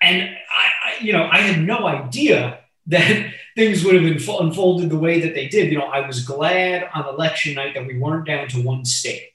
and 0.00 0.22
I, 0.22 0.68
I, 0.84 1.02
you 1.02 1.12
know, 1.12 1.28
I 1.28 1.38
had 1.38 1.60
no 1.60 1.84
idea 1.84 2.59
that 2.90 3.32
things 3.56 3.84
would 3.84 3.94
have 3.94 4.04
been 4.04 4.22
unfolded 4.40 4.90
the 4.90 4.98
way 4.98 5.20
that 5.20 5.34
they 5.34 5.48
did. 5.48 5.72
You 5.72 5.78
know, 5.78 5.86
I 5.86 6.06
was 6.06 6.24
glad 6.24 6.88
on 6.94 7.08
election 7.08 7.54
night 7.54 7.74
that 7.74 7.86
we 7.86 7.98
weren't 7.98 8.26
down 8.26 8.48
to 8.48 8.62
one 8.62 8.84
state. 8.84 9.28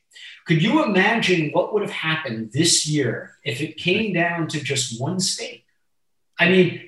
Could 0.45 0.61
you 0.61 0.83
imagine 0.83 1.49
what 1.51 1.73
would 1.73 1.81
have 1.81 1.91
happened 1.91 2.51
this 2.53 2.87
year 2.87 3.37
if 3.43 3.61
it 3.61 3.77
came 3.77 4.13
down 4.13 4.47
to 4.49 4.61
just 4.61 5.01
one 5.01 5.19
state? 5.19 5.63
I 6.37 6.49
mean, 6.49 6.81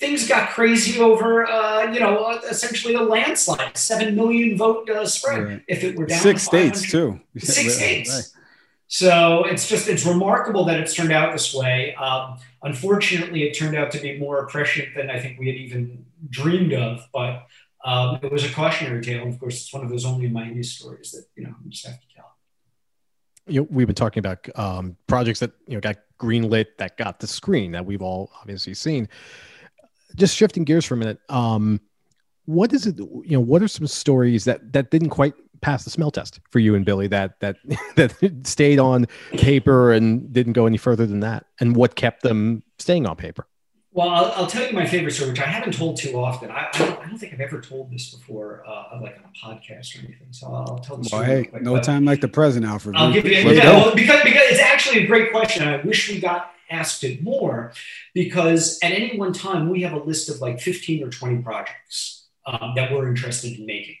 things 0.00 0.28
got 0.28 0.50
crazy 0.50 1.00
over, 1.00 1.46
uh, 1.46 1.92
you 1.92 2.00
know, 2.00 2.30
essentially 2.50 2.94
a 2.94 3.02
landslide, 3.02 3.76
seven 3.76 4.16
million 4.16 4.56
vote 4.56 4.90
uh, 4.90 5.06
spread. 5.06 5.44
Right. 5.44 5.62
If 5.68 5.84
it 5.84 5.96
were 5.96 6.06
down 6.06 6.20
six 6.20 6.42
states 6.42 6.90
too, 6.90 7.20
six 7.38 7.74
states. 7.76 8.10
Right. 8.10 8.43
So 8.86 9.44
it's 9.44 9.68
just 9.68 9.88
it's 9.88 10.04
remarkable 10.04 10.64
that 10.66 10.78
it's 10.78 10.94
turned 10.94 11.12
out 11.12 11.32
this 11.32 11.54
way. 11.54 11.94
Um, 11.94 12.38
unfortunately, 12.62 13.44
it 13.44 13.54
turned 13.54 13.76
out 13.76 13.90
to 13.92 13.98
be 13.98 14.18
more 14.18 14.38
oppression 14.38 14.92
than 14.94 15.10
I 15.10 15.18
think 15.18 15.38
we 15.38 15.46
had 15.48 15.56
even 15.56 16.04
dreamed 16.30 16.74
of. 16.74 17.06
But 17.12 17.46
um, 17.84 18.18
it 18.22 18.30
was 18.30 18.44
a 18.44 18.50
cautionary 18.50 19.02
tale. 19.02 19.26
Of 19.26 19.38
course, 19.38 19.62
it's 19.62 19.72
one 19.72 19.84
of 19.84 19.90
those 19.90 20.04
only 20.04 20.28
Miami 20.28 20.62
stories 20.62 21.12
that 21.12 21.24
you 21.36 21.44
know 21.44 21.54
we 21.64 21.70
just 21.70 21.86
have 21.86 22.00
to 22.00 22.06
tell. 22.14 22.36
You 23.46 23.60
know, 23.62 23.68
we've 23.70 23.86
been 23.86 23.94
talking 23.94 24.20
about 24.20 24.46
um, 24.58 24.96
projects 25.06 25.40
that 25.40 25.52
you 25.66 25.74
know 25.74 25.80
got 25.80 25.96
greenlit, 26.20 26.66
that 26.78 26.96
got 26.96 27.20
the 27.20 27.26
screen 27.26 27.72
that 27.72 27.84
we've 27.84 28.02
all 28.02 28.30
obviously 28.40 28.74
seen. 28.74 29.08
Just 30.14 30.36
shifting 30.36 30.64
gears 30.64 30.84
for 30.84 30.94
a 30.94 30.96
minute. 30.96 31.18
Um, 31.28 31.80
what 32.44 32.72
is 32.72 32.86
it? 32.86 32.98
You 32.98 33.24
know, 33.28 33.40
what 33.40 33.62
are 33.62 33.68
some 33.68 33.86
stories 33.86 34.44
that 34.44 34.72
that 34.72 34.90
didn't 34.90 35.10
quite 35.10 35.34
pass 35.64 35.82
the 35.84 35.90
smell 35.90 36.10
test 36.10 36.40
for 36.50 36.58
you 36.58 36.74
and 36.74 36.84
Billy? 36.84 37.08
That 37.08 37.40
that 37.40 37.56
that 37.96 38.46
stayed 38.46 38.78
on 38.78 39.06
paper 39.32 39.92
and 39.92 40.32
didn't 40.32 40.52
go 40.52 40.66
any 40.66 40.76
further 40.76 41.06
than 41.06 41.20
that. 41.20 41.46
And 41.58 41.74
what 41.74 41.96
kept 41.96 42.22
them 42.22 42.62
staying 42.78 43.06
on 43.06 43.16
paper? 43.16 43.46
Well, 43.92 44.08
I'll, 44.08 44.32
I'll, 44.32 44.46
tell 44.48 44.66
you 44.66 44.72
my 44.72 44.86
favorite 44.86 45.12
story, 45.12 45.30
which 45.30 45.40
I 45.40 45.46
haven't 45.46 45.74
told 45.74 45.96
too 45.96 46.18
often. 46.18 46.50
I, 46.50 46.66
I, 46.74 46.78
don't, 46.78 46.98
I 46.98 47.06
don't, 47.06 47.16
think 47.16 47.32
I've 47.32 47.40
ever 47.40 47.60
told 47.60 47.92
this 47.92 48.12
before, 48.12 48.64
uh, 48.66 49.00
like 49.00 49.16
on 49.16 49.22
a 49.24 49.46
podcast 49.46 49.94
or 49.94 50.04
anything. 50.04 50.32
So 50.32 50.52
I'll 50.52 50.80
tell 50.80 50.96
the 50.96 51.04
story. 51.04 51.28
Well, 51.28 51.60
hey, 51.60 51.64
no 51.64 51.80
time 51.80 52.04
like 52.04 52.20
the 52.20 52.26
present, 52.26 52.66
Alfred. 52.66 52.96
I'll 52.96 53.12
give 53.12 53.24
you, 53.24 53.30
yeah, 53.30 53.70
well, 53.70 53.94
because, 53.94 54.20
because 54.24 54.42
it's 54.50 54.60
actually 54.60 55.04
a 55.04 55.06
great 55.06 55.30
question. 55.30 55.68
I 55.68 55.80
wish 55.82 56.10
we 56.10 56.18
got 56.18 56.50
asked 56.70 57.04
it 57.04 57.22
more 57.22 57.72
because 58.14 58.80
at 58.82 58.90
any 58.90 59.16
one 59.16 59.32
time 59.32 59.68
we 59.68 59.82
have 59.82 59.92
a 59.92 60.02
list 60.02 60.28
of 60.28 60.40
like 60.40 60.60
15 60.60 61.04
or 61.04 61.10
20 61.10 61.42
projects 61.42 62.26
um, 62.46 62.72
that 62.74 62.90
we're 62.90 63.08
interested 63.08 63.56
in 63.56 63.64
making. 63.64 63.96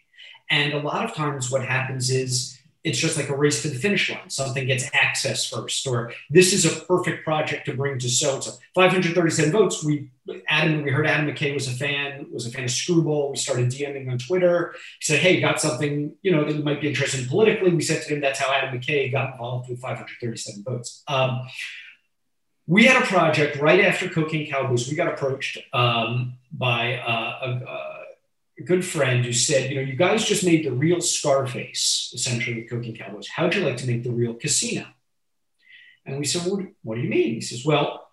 And 0.50 0.72
a 0.72 0.78
lot 0.78 1.04
of 1.04 1.14
times 1.14 1.50
what 1.50 1.64
happens 1.64 2.10
is 2.10 2.58
it's 2.84 2.98
just 2.98 3.16
like 3.16 3.30
a 3.30 3.36
race 3.36 3.62
to 3.62 3.68
the 3.68 3.78
finish 3.78 4.10
line. 4.10 4.28
Something 4.28 4.66
gets 4.66 4.90
access 4.92 5.48
first, 5.48 5.86
or 5.86 6.12
this 6.28 6.52
is 6.52 6.66
a 6.66 6.80
perfect 6.84 7.24
project 7.24 7.64
to 7.66 7.74
bring 7.74 7.98
to 7.98 8.10
so 8.10 8.34
and 8.34 8.44
so. 8.44 8.52
537 8.74 9.50
votes. 9.50 9.82
We 9.82 10.10
Adam, 10.48 10.82
we 10.82 10.90
heard 10.90 11.06
Adam 11.06 11.26
McKay 11.26 11.54
was 11.54 11.66
a 11.66 11.70
fan, 11.70 12.26
was 12.30 12.46
a 12.46 12.50
fan 12.50 12.64
of 12.64 12.70
Screwball. 12.70 13.30
We 13.30 13.36
started 13.36 13.70
DMing 13.70 14.10
on 14.10 14.18
Twitter. 14.18 14.74
He 15.00 15.04
said, 15.06 15.20
"Hey, 15.20 15.40
got 15.40 15.62
something 15.62 16.14
you 16.22 16.30
know 16.30 16.44
that 16.44 16.54
you 16.54 16.62
might 16.62 16.82
be 16.82 16.88
interested 16.88 17.20
in 17.20 17.26
politically." 17.26 17.72
We 17.72 17.82
said 17.82 18.02
to 18.02 18.14
him, 18.14 18.20
"That's 18.20 18.38
how 18.38 18.52
Adam 18.52 18.78
McKay 18.78 19.10
got 19.10 19.32
involved 19.32 19.70
with 19.70 19.80
537 19.80 20.62
votes." 20.62 21.02
Um, 21.08 21.48
we 22.66 22.84
had 22.84 23.02
a 23.02 23.06
project 23.06 23.56
right 23.56 23.80
after 23.80 24.08
Cocaine 24.08 24.50
Cowboys. 24.50 24.88
We 24.88 24.96
got 24.96 25.08
approached 25.08 25.58
um, 25.72 26.34
by 26.52 26.98
uh, 26.98 27.38
a, 27.42 27.48
a 27.66 27.93
a 28.58 28.62
good 28.62 28.84
friend 28.84 29.24
who 29.24 29.32
said, 29.32 29.70
you 29.70 29.76
know, 29.76 29.82
you 29.82 29.96
guys 29.96 30.24
just 30.24 30.44
made 30.44 30.64
the 30.64 30.72
real 30.72 31.00
Scarface, 31.00 32.12
essentially 32.14 32.60
with 32.60 32.70
Cocaine 32.70 32.96
Cowboys. 32.96 33.28
How'd 33.28 33.54
you 33.54 33.64
like 33.64 33.78
to 33.78 33.86
make 33.86 34.04
the 34.04 34.12
real 34.12 34.34
Casino? 34.34 34.86
And 36.06 36.18
we 36.18 36.24
said, 36.24 36.50
what, 36.50 36.64
what 36.82 36.96
do 36.96 37.00
you 37.00 37.08
mean? 37.08 37.34
He 37.34 37.40
says, 37.40 37.64
well, 37.64 38.08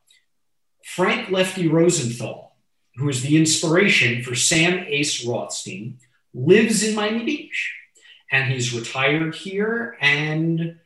Frank 0.84 1.30
Lefty 1.30 1.68
Rosenthal, 1.68 2.56
who 2.96 3.08
is 3.10 3.22
the 3.22 3.38
inspiration 3.38 4.24
for 4.24 4.34
Sam 4.34 4.86
Ace 4.88 5.26
Rothstein, 5.26 6.00
lives 6.34 6.84
in 6.84 6.96
Miami 6.96 7.24
Beach. 7.24 7.76
And 8.32 8.52
he's 8.52 8.74
retired 8.74 9.36
here 9.36 9.98
and 10.00 10.78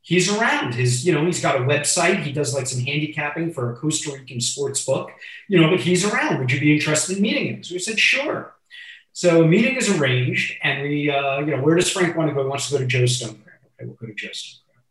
he's 0.00 0.34
around. 0.34 0.74
His, 0.74 1.06
you 1.06 1.12
know, 1.12 1.26
he's 1.26 1.42
got 1.42 1.56
a 1.56 1.64
website. 1.64 2.22
He 2.22 2.32
does 2.32 2.54
like 2.54 2.66
some 2.66 2.82
handicapping 2.82 3.52
for 3.52 3.70
a 3.70 3.76
Costa 3.76 4.12
Rican 4.12 4.40
sports 4.40 4.84
book, 4.84 5.10
you 5.46 5.60
know, 5.60 5.68
but 5.68 5.80
he's 5.80 6.10
around. 6.10 6.38
Would 6.38 6.50
you 6.50 6.58
be 6.58 6.74
interested 6.74 7.18
in 7.18 7.22
meeting 7.22 7.54
him? 7.54 7.62
So 7.62 7.74
we 7.74 7.78
said, 7.78 8.00
sure. 8.00 8.55
So 9.16 9.42
a 9.42 9.48
meeting 9.48 9.76
is 9.76 9.88
arranged, 9.88 10.58
and 10.62 10.82
we, 10.82 11.10
uh, 11.10 11.38
you 11.38 11.46
know, 11.46 11.62
where 11.62 11.74
does 11.74 11.90
Frank 11.90 12.18
want 12.18 12.28
to 12.28 12.34
go? 12.34 12.42
He 12.42 12.48
wants 12.50 12.66
to 12.68 12.72
go 12.74 12.78
to 12.80 12.84
Joe's 12.84 13.16
Stone 13.16 13.40
Crab. 13.42 13.60
Okay, 13.64 13.86
we'll 13.86 13.94
go 13.94 14.08
to 14.08 14.12
Joe's 14.12 14.36
Stone 14.36 14.60
Crab. 14.70 14.84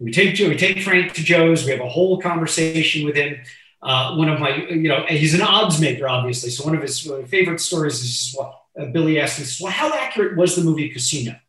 We 0.00 0.12
take 0.12 0.34
Joe, 0.34 0.50
we 0.50 0.56
take 0.58 0.82
Frank 0.82 1.14
to 1.14 1.24
Joe's. 1.24 1.64
We 1.64 1.70
have 1.70 1.80
a 1.80 1.88
whole 1.88 2.20
conversation 2.20 3.06
with 3.06 3.16
him. 3.16 3.38
Uh, 3.82 4.16
one 4.16 4.28
of 4.28 4.38
my, 4.38 4.54
you 4.66 4.90
know, 4.90 5.06
he's 5.08 5.32
an 5.32 5.40
odds 5.40 5.80
maker, 5.80 6.06
obviously. 6.06 6.50
So 6.50 6.62
one 6.62 6.74
of 6.74 6.82
his 6.82 7.10
favorite 7.28 7.58
stories 7.58 8.02
is 8.02 8.36
well, 8.38 8.66
uh, 8.78 8.84
Billy 8.92 9.18
asked 9.18 9.40
me, 9.40 9.46
"Well, 9.58 9.72
how 9.72 9.94
accurate 9.94 10.36
was 10.36 10.56
the 10.56 10.62
movie 10.62 10.90
Casino?" 10.90 11.40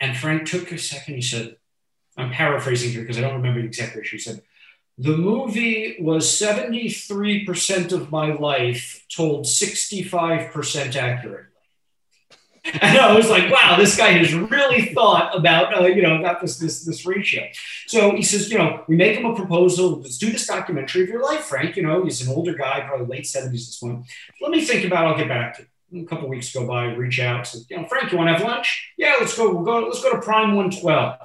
And 0.00 0.14
Frank 0.14 0.46
took 0.46 0.70
a 0.72 0.76
second. 0.76 1.14
He 1.14 1.22
said, 1.22 1.56
"I'm 2.18 2.32
paraphrasing 2.32 2.90
here 2.90 3.00
because 3.00 3.16
I 3.16 3.22
don't 3.22 3.36
remember 3.36 3.62
the 3.62 3.66
exact 3.66 3.96
ratio." 3.96 4.18
He 4.18 4.22
said, 4.22 4.42
the 4.98 5.16
movie 5.16 5.96
was 6.00 6.26
73% 6.26 7.92
of 7.92 8.10
my 8.10 8.32
life 8.32 9.06
told 9.08 9.46
65% 9.46 10.96
accurately. 10.96 11.44
And 12.64 12.98
I 12.98 13.14
was 13.14 13.30
like, 13.30 13.50
wow, 13.50 13.76
this 13.78 13.96
guy 13.96 14.10
has 14.12 14.34
really 14.34 14.92
thought 14.92 15.36
about, 15.36 15.76
uh, 15.76 15.86
you 15.86 16.02
know, 16.02 16.18
about 16.18 16.40
this, 16.40 16.58
this, 16.58 16.84
this 16.84 17.06
ratio. 17.06 17.44
So 17.86 18.14
he 18.14 18.22
says, 18.22 18.50
you 18.50 18.58
know, 18.58 18.84
we 18.88 18.96
make 18.96 19.16
him 19.16 19.24
a 19.24 19.34
proposal. 19.34 20.00
Let's 20.00 20.18
do 20.18 20.30
this 20.30 20.46
documentary 20.46 21.04
of 21.04 21.08
your 21.08 21.22
life, 21.22 21.44
Frank. 21.44 21.76
You 21.76 21.84
know, 21.84 22.04
he's 22.04 22.26
an 22.26 22.34
older 22.34 22.54
guy, 22.54 22.80
probably 22.80 23.06
late 23.06 23.24
70s 23.24 23.46
at 23.46 23.52
this 23.52 23.78
point. 23.78 24.04
Let 24.42 24.50
me 24.50 24.62
think 24.64 24.84
about 24.84 25.04
it. 25.04 25.08
I'll 25.08 25.16
get 25.16 25.28
back 25.28 25.56
to 25.56 25.66
you. 25.90 26.02
A 26.02 26.06
couple 26.06 26.28
weeks 26.28 26.52
go 26.52 26.66
by, 26.66 26.86
reach 26.86 27.20
out. 27.20 27.46
Say, 27.46 27.60
you 27.70 27.78
know, 27.78 27.86
Frank, 27.86 28.12
you 28.12 28.18
want 28.18 28.28
to 28.28 28.34
have 28.34 28.42
lunch? 28.42 28.92
Yeah, 28.98 29.14
let's 29.18 29.34
go. 29.34 29.54
We'll 29.54 29.64
go. 29.64 29.86
Let's 29.86 30.02
go 30.02 30.10
to 30.12 30.20
Prime 30.20 30.54
112. 30.54 31.18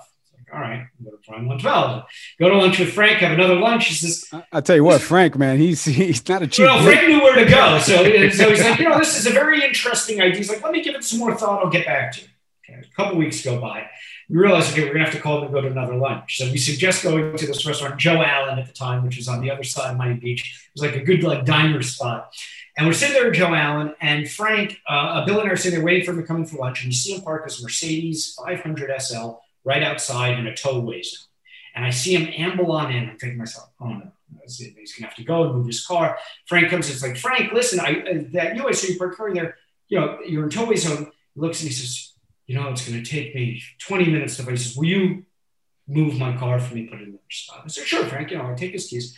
All 0.54 0.60
right, 0.60 0.86
go 1.04 1.10
to 1.10 1.18
Prime 1.18 1.48
112. 1.48 2.04
Go 2.40 2.50
to 2.50 2.58
lunch 2.58 2.78
with 2.78 2.94
Frank, 2.94 3.20
have 3.20 3.32
another 3.32 3.56
lunch. 3.56 3.88
He 3.88 3.96
says, 3.96 4.30
I'll 4.52 4.62
tell 4.62 4.76
you 4.76 4.84
what, 4.84 5.02
Frank, 5.02 5.36
man, 5.38 5.58
he's 5.58 5.84
he's 5.86 6.28
not 6.30 6.44
a 6.44 6.48
cheap. 6.48 6.66
Well, 6.66 6.84
Frank 6.84 7.08
knew 7.08 7.22
where 7.22 7.44
to 7.44 7.50
go. 7.50 7.80
So, 7.80 8.04
so 8.04 8.04
he's 8.04 8.40
like, 8.40 8.80
you 8.80 8.88
know, 8.88 9.00
this 9.00 9.18
is 9.18 9.26
a 9.26 9.32
very 9.32 9.64
interesting 9.64 10.22
idea. 10.22 10.38
He's 10.38 10.50
like, 10.50 10.64
let 10.64 10.72
me 10.72 10.84
give 10.84 10.96
it 10.96 11.04
some 11.04 11.20
more 11.20 11.36
thought. 11.36 11.64
I'll 11.64 11.72
get 11.72 11.86
back 11.86 12.12
to 12.14 12.22
you. 12.22 12.28
Okay. 12.70 12.80
A 12.80 12.96
couple 12.96 13.18
weeks 13.18 13.44
go 13.44 13.60
by. 13.60 13.90
We 14.30 14.38
realize, 14.38 14.72
okay, 14.72 14.82
we're 14.82 14.94
going 14.94 15.00
to 15.00 15.06
have 15.06 15.14
to 15.14 15.20
call 15.20 15.36
them 15.36 15.46
and 15.46 15.54
go 15.54 15.62
to 15.62 15.68
another 15.68 15.96
lunch. 15.96 16.38
So 16.38 16.50
we 16.50 16.58
suggest 16.58 17.04
going 17.04 17.36
to 17.36 17.46
this 17.46 17.66
restaurant, 17.66 18.00
Joe 18.00 18.22
Allen 18.22 18.58
at 18.58 18.68
the 18.68 18.74
time, 18.74 19.04
which 19.04 19.18
was 19.18 19.28
on 19.28 19.42
the 19.42 19.52
other 19.52 19.64
side 19.64 19.92
of 19.92 19.98
Miami 19.98 20.20
Beach. 20.20 20.70
It 20.74 20.82
was 20.82 20.90
like 20.90 21.02
a 21.02 21.04
good 21.04 21.24
like 21.24 21.46
diner 21.46 21.82
spot. 21.82 22.34
And 22.78 22.88
we're 22.88 22.94
sitting 22.94 23.16
there 23.16 23.26
with 23.26 23.36
Joe 23.36 23.54
Allen 23.54 23.94
and 24.02 24.30
Frank, 24.30 24.80
uh, 24.88 25.26
Bill 25.26 25.40
and 25.40 25.50
I 25.50 25.54
are 25.54 25.58
sitting 25.58 25.78
there 25.78 25.86
waiting 25.86 26.06
for 26.06 26.12
him 26.12 26.22
to 26.22 26.24
come 26.24 26.38
in 26.38 26.46
for 26.46 26.58
lunch. 26.58 26.84
And 26.84 26.92
you 26.92 26.98
see 26.98 27.14
him 27.14 27.22
park 27.22 27.44
his 27.44 27.62
Mercedes 27.62 28.34
500 28.36 29.02
SL 29.02 29.40
right 29.64 29.84
outside 29.84 30.40
in 30.40 30.48
a 30.48 30.56
towaway 30.56 31.02
zone. 31.02 31.26
And 31.76 31.86
I 31.86 31.90
see 31.90 32.16
him 32.16 32.32
amble 32.36 32.72
on 32.72 32.92
in. 32.92 33.10
I'm 33.10 33.18
thinking 33.18 33.38
to 33.38 33.40
myself, 33.40 33.70
oh 33.80 33.88
no, 33.88 34.12
he's 34.44 34.60
going 34.60 34.86
to 34.86 35.04
have 35.04 35.16
to 35.16 35.24
go 35.24 35.44
and 35.44 35.56
move 35.56 35.68
his 35.68 35.86
car. 35.86 36.18
Frank 36.48 36.70
comes 36.70 36.88
in. 36.88 36.94
It's 36.94 37.04
like, 37.04 37.18
Frank, 37.18 37.52
listen, 37.52 37.80
I, 37.80 38.02
uh, 38.02 38.24
that 38.34 38.56
you, 38.56 38.68
I 38.68 38.72
saw 38.72 38.88
you 38.88 39.16
car 39.16 39.34
there. 39.34 39.58
You 39.88 40.00
know, 40.00 40.20
you're 40.26 40.44
in 40.44 40.50
towaway 40.50 40.76
zone. 40.76 41.12
He 41.34 41.42
looks 41.42 41.62
and 41.62 41.70
he 41.70 41.74
says, 41.74 42.14
you 42.46 42.56
know, 42.56 42.70
it's 42.70 42.88
going 42.88 43.02
to 43.02 43.10
take 43.10 43.34
me 43.34 43.62
20 43.80 44.06
minutes 44.06 44.38
to, 44.38 44.44
he 44.44 44.58
says, 44.58 44.76
will 44.76 44.86
you 44.86 45.26
move 45.88 46.18
my 46.18 46.36
car 46.38 46.60
for 46.60 46.76
me, 46.76 46.86
put 46.86 47.00
it 47.00 47.08
in 47.08 47.14
the 47.14 47.20
spot? 47.30 47.62
I 47.66 47.68
said, 47.68 47.86
sure, 47.86 48.06
Frank, 48.06 48.32
you 48.32 48.38
know, 48.38 48.52
I 48.52 48.54
take 48.54 48.74
his 48.74 48.88
keys. 48.88 49.18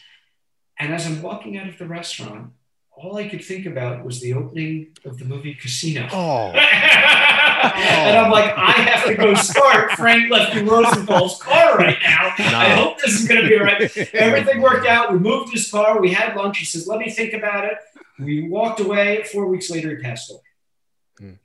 And 0.79 0.93
as 0.93 1.05
I'm 1.05 1.21
walking 1.21 1.57
out 1.57 1.67
of 1.67 1.77
the 1.77 1.87
restaurant, 1.87 2.51
all 2.91 3.17
I 3.17 3.27
could 3.27 3.43
think 3.43 3.65
about 3.65 4.05
was 4.05 4.21
the 4.21 4.33
opening 4.33 4.95
of 5.03 5.17
the 5.17 5.25
movie 5.25 5.55
Casino. 5.55 6.07
Oh. 6.11 6.53
and 7.73 8.17
I'm 8.17 8.31
like, 8.31 8.53
I 8.55 8.71
have 8.71 9.05
to 9.05 9.15
go 9.15 9.33
start 9.33 9.91
Frank 9.91 10.31
Lefty 10.31 10.63
Rosenthal's 10.63 11.41
car 11.41 11.77
right 11.77 11.97
now. 12.03 12.33
No. 12.39 12.57
I 12.57 12.69
hope 12.69 12.99
this 12.99 13.19
is 13.19 13.27
going 13.27 13.41
to 13.41 13.47
be 13.47 13.57
right. 13.57 13.81
Everything 14.13 14.61
worked 14.61 14.87
out. 14.87 15.11
We 15.11 15.19
moved 15.19 15.51
his 15.51 15.69
car. 15.69 15.99
We 15.99 16.11
had 16.11 16.35
lunch. 16.35 16.57
He 16.57 16.65
says, 16.65 16.87
let 16.87 16.99
me 16.99 17.09
think 17.09 17.33
about 17.33 17.65
it. 17.65 17.77
We 18.19 18.47
walked 18.47 18.79
away. 18.79 19.23
Four 19.31 19.47
weeks 19.47 19.69
later, 19.69 19.95
he 19.95 20.01
passed 20.01 20.31
away. 20.31 20.41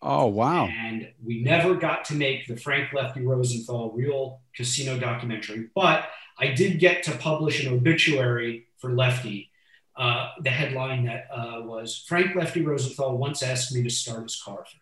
Oh 0.03 0.27
wow! 0.27 0.67
And 0.67 1.13
we 1.25 1.43
never 1.43 1.77
got 1.77 2.05
to 2.07 2.15
make 2.15 2.49
the 2.49 2.57
Frank 2.57 2.93
Lefty 2.93 3.25
Rosenthal 3.25 3.93
real 3.93 4.41
casino 4.53 4.99
documentary, 4.99 5.71
but 5.77 6.09
I 6.39 6.49
did 6.49 6.81
get 6.81 7.05
to 7.05 7.13
publish 7.13 7.65
an 7.65 7.73
obituary 7.73 8.67
for 8.79 8.93
Lefty. 8.93 9.51
Uh, 9.97 10.31
the 10.43 10.51
headline 10.51 11.05
that 11.05 11.29
uh, 11.33 11.61
was 11.63 12.05
Frank 12.09 12.35
Lefty 12.35 12.63
Rosenthal 12.63 13.17
once 13.19 13.43
asked 13.43 13.73
me 13.73 13.83
to 13.83 13.91
start 13.91 14.23
his 14.23 14.41
car 14.43 14.57
for 14.57 14.77
him. 14.77 14.81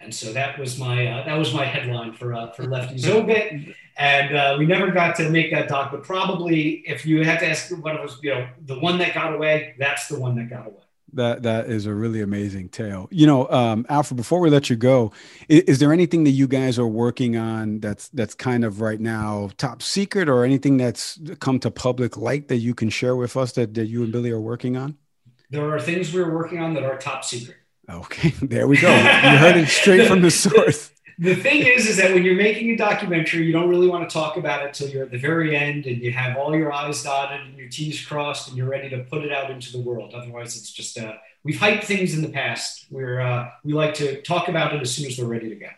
And 0.00 0.14
so 0.14 0.32
that 0.32 0.58
was 0.58 0.78
my 0.78 1.06
uh, 1.06 1.24
that 1.24 1.36
was 1.36 1.54
my 1.54 1.64
headline 1.64 2.12
for 2.12 2.34
uh, 2.34 2.50
for 2.52 2.64
Lefty's 2.64 3.08
obit, 3.08 3.74
and 3.96 4.36
uh, 4.36 4.56
we 4.58 4.66
never 4.66 4.90
got 4.90 5.16
to 5.16 5.30
make 5.30 5.50
that 5.50 5.68
doc. 5.68 5.90
But 5.90 6.04
probably, 6.04 6.84
if 6.86 7.06
you 7.06 7.24
had 7.24 7.40
to 7.40 7.48
ask 7.48 7.70
what 7.70 7.96
it 7.96 8.02
was, 8.02 8.18
you 8.22 8.30
know, 8.30 8.46
the 8.66 8.78
one 8.78 8.98
that 8.98 9.14
got 9.14 9.34
away, 9.34 9.74
that's 9.78 10.06
the 10.08 10.20
one 10.20 10.36
that 10.36 10.50
got 10.50 10.66
away. 10.66 10.82
That 11.14 11.42
that 11.44 11.70
is 11.70 11.86
a 11.86 11.94
really 11.94 12.20
amazing 12.20 12.68
tale. 12.68 13.08
You 13.10 13.26
know, 13.26 13.48
um, 13.48 13.86
Alfred. 13.88 14.16
Before 14.16 14.38
we 14.40 14.50
let 14.50 14.68
you 14.68 14.76
go, 14.76 15.12
is, 15.48 15.62
is, 15.62 15.78
there 15.78 15.92
anything 15.92 16.24
that 16.24 16.32
you 16.32 16.46
guys 16.46 16.78
are 16.78 16.86
working 16.86 17.36
on 17.38 17.80
that's 17.80 18.08
that's 18.10 18.34
kind 18.34 18.64
of 18.64 18.82
right 18.82 19.00
now 19.00 19.50
top 19.56 19.80
secret, 19.80 20.28
or 20.28 20.44
anything 20.44 20.76
that's 20.76 21.18
come 21.40 21.58
to 21.60 21.70
public 21.70 22.18
light 22.18 22.48
that 22.48 22.58
you 22.58 22.74
can 22.74 22.90
share 22.90 23.16
with 23.16 23.36
us 23.36 23.52
that, 23.52 23.72
that 23.74 23.86
you 23.86 24.02
and 24.02 24.12
Billy 24.12 24.30
are 24.30 24.40
working 24.40 24.76
on? 24.76 24.98
There 25.48 25.72
are 25.74 25.80
things 25.80 26.12
we're 26.12 26.34
working 26.34 26.58
on 26.58 26.74
that 26.74 26.84
are 26.84 26.98
top 26.98 27.24
secret. 27.24 27.56
Okay, 27.88 28.30
there 28.42 28.66
we 28.66 28.78
go. 28.78 28.88
You 28.88 29.38
heard 29.38 29.56
it 29.56 29.68
straight 29.68 30.08
from 30.08 30.22
the 30.22 30.30
source. 30.30 30.90
the 31.18 31.34
thing 31.34 31.66
is, 31.66 31.86
is 31.86 31.96
that 31.96 32.12
when 32.12 32.24
you're 32.24 32.36
making 32.36 32.70
a 32.70 32.76
documentary, 32.76 33.44
you 33.44 33.52
don't 33.52 33.68
really 33.68 33.88
want 33.88 34.08
to 34.08 34.12
talk 34.12 34.36
about 34.36 34.66
it 34.66 34.74
till 34.74 34.88
you're 34.88 35.04
at 35.04 35.10
the 35.10 35.18
very 35.18 35.56
end 35.56 35.86
and 35.86 36.02
you 36.02 36.12
have 36.12 36.36
all 36.36 36.54
your 36.54 36.72
I's 36.72 37.02
dotted 37.02 37.40
and 37.40 37.56
your 37.56 37.68
T's 37.68 38.04
crossed 38.04 38.48
and 38.48 38.56
you're 38.56 38.68
ready 38.68 38.88
to 38.90 38.98
put 39.04 39.24
it 39.24 39.32
out 39.32 39.50
into 39.50 39.72
the 39.72 39.80
world. 39.80 40.14
Otherwise, 40.14 40.56
it's 40.56 40.70
just 40.70 40.98
uh, 40.98 41.14
we've 41.44 41.56
hyped 41.56 41.84
things 41.84 42.14
in 42.14 42.22
the 42.22 42.28
past 42.28 42.86
where 42.90 43.20
uh, 43.20 43.50
we 43.64 43.72
like 43.72 43.94
to 43.94 44.20
talk 44.22 44.48
about 44.48 44.74
it 44.74 44.82
as 44.82 44.94
soon 44.94 45.06
as 45.06 45.18
we're 45.18 45.26
ready 45.26 45.48
to 45.48 45.56
go. 45.56 45.68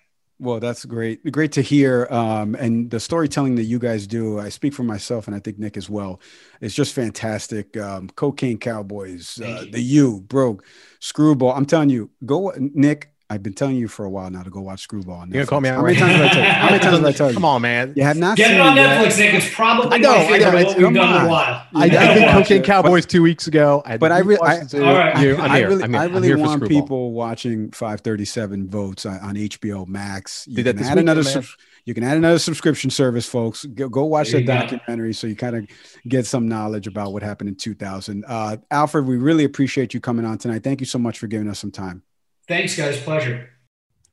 Well, 0.41 0.61
that's 0.61 0.85
great. 0.85 1.33
Great 1.33 1.51
to 1.53 1.63
hear. 1.63 2.07
Um, 2.11 2.55
and 2.55 2.91
the 2.91 3.01
storytelling 3.01 3.57
that 3.57 3.65
you 3.65 3.81
guys 3.81 4.07
do, 4.07 4.39
I 4.39 4.51
speak 4.51 4.73
for 4.73 4.85
myself 4.85 5.27
and 5.27 5.35
I 5.35 5.41
think 5.41 5.59
Nick 5.59 5.77
as 5.77 5.91
well. 5.91 6.21
It's 6.61 6.75
just 6.75 6.95
fantastic. 6.95 7.77
Um, 7.77 8.09
Cocaine 8.11 8.59
Cowboys, 8.59 9.41
uh, 9.41 9.65
the 9.73 9.81
U, 9.81 10.21
Broke, 10.21 10.65
Screwball. 11.01 11.53
I'm 11.53 11.67
telling 11.67 11.91
you, 11.91 12.11
go, 12.25 12.53
Nick. 12.57 13.13
I've 13.31 13.43
been 13.43 13.53
telling 13.53 13.77
you 13.77 13.89
for 13.89 14.07
a 14.07 14.11
while 14.11 14.31
now 14.31 14.43
to 14.43 14.49
go 14.49 14.63
watch 14.63 14.81
Screwball. 14.81 15.27
You're 15.27 15.45
gonna 15.45 15.47
call 15.47 15.61
me 15.61 15.69
out 15.69 15.77
How 15.77 15.83
right 15.85 15.99
many 16.01 16.15
times 16.17 16.19
did 16.19 16.25
I 16.25 16.33
tell 16.33 16.43
you? 16.45 16.51
How 16.51 16.71
many 16.71 16.79
times 16.83 16.97
did 16.99 17.07
I 17.07 17.13
tell 17.19 17.29
you? 17.29 17.35
Come 17.35 17.45
on, 17.45 17.61
man. 17.63 17.93
You 17.95 18.03
have 18.05 18.17
not 18.17 18.37
Get 18.39 18.47
seen 18.49 18.57
it 18.57 18.61
on 18.61 18.75
yet. 18.77 19.07
Netflix, 19.07 19.19
Nick. 19.19 19.35
It's 19.35 19.55
probably 19.55 19.93
I 19.93 19.99
know, 19.99 20.13
my 20.13 20.17
I 20.17 20.27
favorite 20.27 20.41
know, 20.41 20.49
of 20.49 20.55
it's- 20.55 20.67
what 20.69 20.77
we've 20.79 20.85
come 20.87 20.95
done 20.95 21.09
in 21.11 21.15
on. 21.21 21.27
a 21.27 21.29
while. 21.29 21.67
You 21.73 21.81
I, 21.81 21.83
I 21.85 21.89
gotta 21.91 22.15
did 22.15 22.23
watch 22.23 22.33
Cocaine 22.33 22.57
it. 22.63 22.65
Cowboys 22.65 23.05
two 23.07 23.23
weeks 23.23 23.47
ago. 23.47 23.83
I 23.85 23.97
But 23.99 24.13
I, 24.13 24.19
re- 24.21 24.39
I, 24.43 24.61
All 24.61 24.81
right. 24.81 25.23
You, 25.23 25.37
I'm 25.37 25.51
I 25.51 25.59
here. 25.59 25.69
really, 25.69 25.83
I'm 25.85 25.91
here. 25.93 26.01
I 26.01 26.05
I'm 26.05 26.13
really 26.15 26.29
here 26.29 26.39
want 26.39 26.53
Screwball. 26.65 26.83
people 26.83 27.13
watching 27.13 27.71
537 27.73 28.71
votes 28.71 29.05
on, 29.05 29.19
on 29.21 29.35
HBO 29.35 29.87
Max. 29.87 30.47
You 30.49 30.57
Did 30.57 30.65
that 30.65 30.71
can 30.71 30.77
this 30.79 30.87
add 30.87 30.91
weekend, 30.97 31.09
another. 31.11 31.35
man. 31.41 31.49
you 31.85 31.93
can 31.95 32.05
add 32.05 32.17
another 32.17 32.39
subscription 32.39 32.89
service, 32.89 33.27
folks. 33.27 33.67
Go, 33.67 33.91
go 33.91 34.05
watch 34.05 34.31
There 34.31 34.41
that 34.41 34.55
you 34.65 34.71
go. 34.71 34.77
documentary 34.79 35.13
so 35.13 35.27
you 35.27 35.37
kind 35.37 35.55
of 35.55 35.67
get 36.09 36.25
some 36.25 36.49
knowledge 36.49 36.87
about 36.87 37.13
what 37.13 37.23
happened 37.23 37.51
in 37.51 37.57
2000. 37.57 38.25
Uh, 38.27 38.57
Alfred, 38.71 39.05
we 39.07 39.19
really 39.19 39.45
appreciate 39.45 39.93
you 39.93 40.01
coming 40.01 40.25
on 40.25 40.39
tonight. 40.39 40.65
Thank 40.65 40.81
you 40.81 40.87
so 40.87 40.99
much 40.99 41.19
for 41.19 41.27
giving 41.27 41.49
us 41.51 41.59
some 41.59 41.71
time. 41.71 42.03
Thanks, 42.49 42.77
guys. 42.77 42.99
Pleasure. 43.01 43.51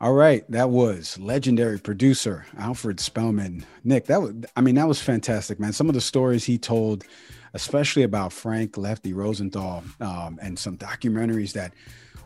All 0.01 0.13
right, 0.13 0.43
that 0.51 0.69
was 0.69 1.17
legendary 1.19 1.79
producer 1.79 2.45
Alfred 2.57 2.99
Spellman. 2.99 3.65
Nick, 3.85 4.05
that 4.07 4.21
was 4.21 4.33
I 4.57 4.61
mean 4.61 4.75
that 4.75 4.89
was 4.89 5.01
fantastic, 5.01 5.57
man. 5.57 5.71
Some 5.71 5.87
of 5.87 5.95
the 5.95 6.01
stories 6.01 6.43
he 6.43 6.57
told, 6.57 7.05
especially 7.53 8.03
about 8.03 8.33
Frank 8.33 8.77
Lefty 8.77 9.13
Rosenthal, 9.13 9.83
um, 10.01 10.37
and 10.41 10.59
some 10.59 10.77
documentaries 10.77 11.53
that 11.53 11.73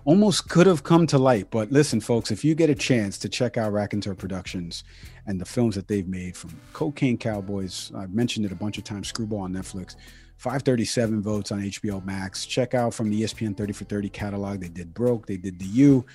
almost 0.04 0.50
could 0.50 0.66
have 0.66 0.82
come 0.82 1.06
to 1.08 1.20
light. 1.20 1.52
But 1.52 1.72
listen, 1.72 2.02
folks, 2.02 2.32
if 2.32 2.44
you 2.44 2.56
get 2.56 2.72
a 2.72 2.76
chance 2.76 3.20
to 3.20 3.30
check 3.30 3.56
out 3.56 3.72
Rakontur 3.72 4.18
Productions 4.18 4.84
and 5.28 5.40
the 5.40 5.46
films 5.46 5.76
that 5.76 5.88
they've 5.88 6.08
made 6.08 6.36
from 6.36 6.60
Cocaine 6.74 7.20
Cowboys, 7.20 7.92
I've 7.96 8.16
mentioned 8.16 8.48
it 8.48 8.52
a 8.52 8.56
bunch 8.56 8.80
of 8.80 8.84
times, 8.84 9.10
Screwball 9.10 9.42
on 9.42 9.54
Netflix, 9.54 9.96
537 10.40 11.22
votes 11.22 11.52
on 11.52 11.60
HBO 11.60 12.04
Max. 12.06 12.46
Check 12.46 12.74
out 12.74 12.94
from 12.94 13.10
the 13.10 13.24
ESPN 13.24 13.58
30 13.58 13.74
for 13.74 13.84
30 13.84 14.10
catalog. 14.10 14.62
They 14.62 14.70
did 14.70 14.94
Broke, 14.94 15.26
they 15.26 15.36
did 15.36 15.60
The 15.60 15.66
U. 15.66 16.06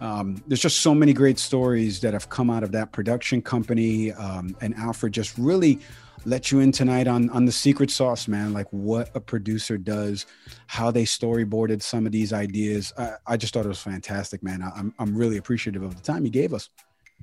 Um, 0.00 0.40
there's 0.46 0.60
just 0.60 0.82
so 0.82 0.94
many 0.94 1.12
great 1.12 1.36
stories 1.36 1.98
that 2.00 2.12
have 2.12 2.28
come 2.28 2.48
out 2.48 2.62
of 2.62 2.70
that 2.72 2.92
production 2.92 3.42
company. 3.42 4.12
Um, 4.12 4.56
and 4.60 4.72
Alfred 4.76 5.12
just 5.12 5.36
really 5.36 5.80
let 6.24 6.52
you 6.52 6.60
in 6.60 6.70
tonight 6.70 7.08
on 7.08 7.28
on 7.30 7.44
the 7.44 7.50
secret 7.50 7.90
sauce, 7.90 8.28
man. 8.28 8.52
Like 8.52 8.68
what 8.70 9.10
a 9.16 9.20
producer 9.20 9.76
does, 9.76 10.26
how 10.68 10.92
they 10.92 11.02
storyboarded 11.02 11.82
some 11.82 12.06
of 12.06 12.12
these 12.12 12.32
ideas. 12.32 12.92
I, 12.96 13.14
I 13.26 13.36
just 13.36 13.52
thought 13.52 13.64
it 13.64 13.68
was 13.68 13.82
fantastic, 13.82 14.44
man. 14.44 14.62
I, 14.62 14.70
I'm 14.76 14.94
I'm 15.00 15.16
really 15.16 15.38
appreciative 15.38 15.82
of 15.82 15.96
the 15.96 16.02
time 16.02 16.24
you 16.24 16.30
gave 16.30 16.54
us. 16.54 16.70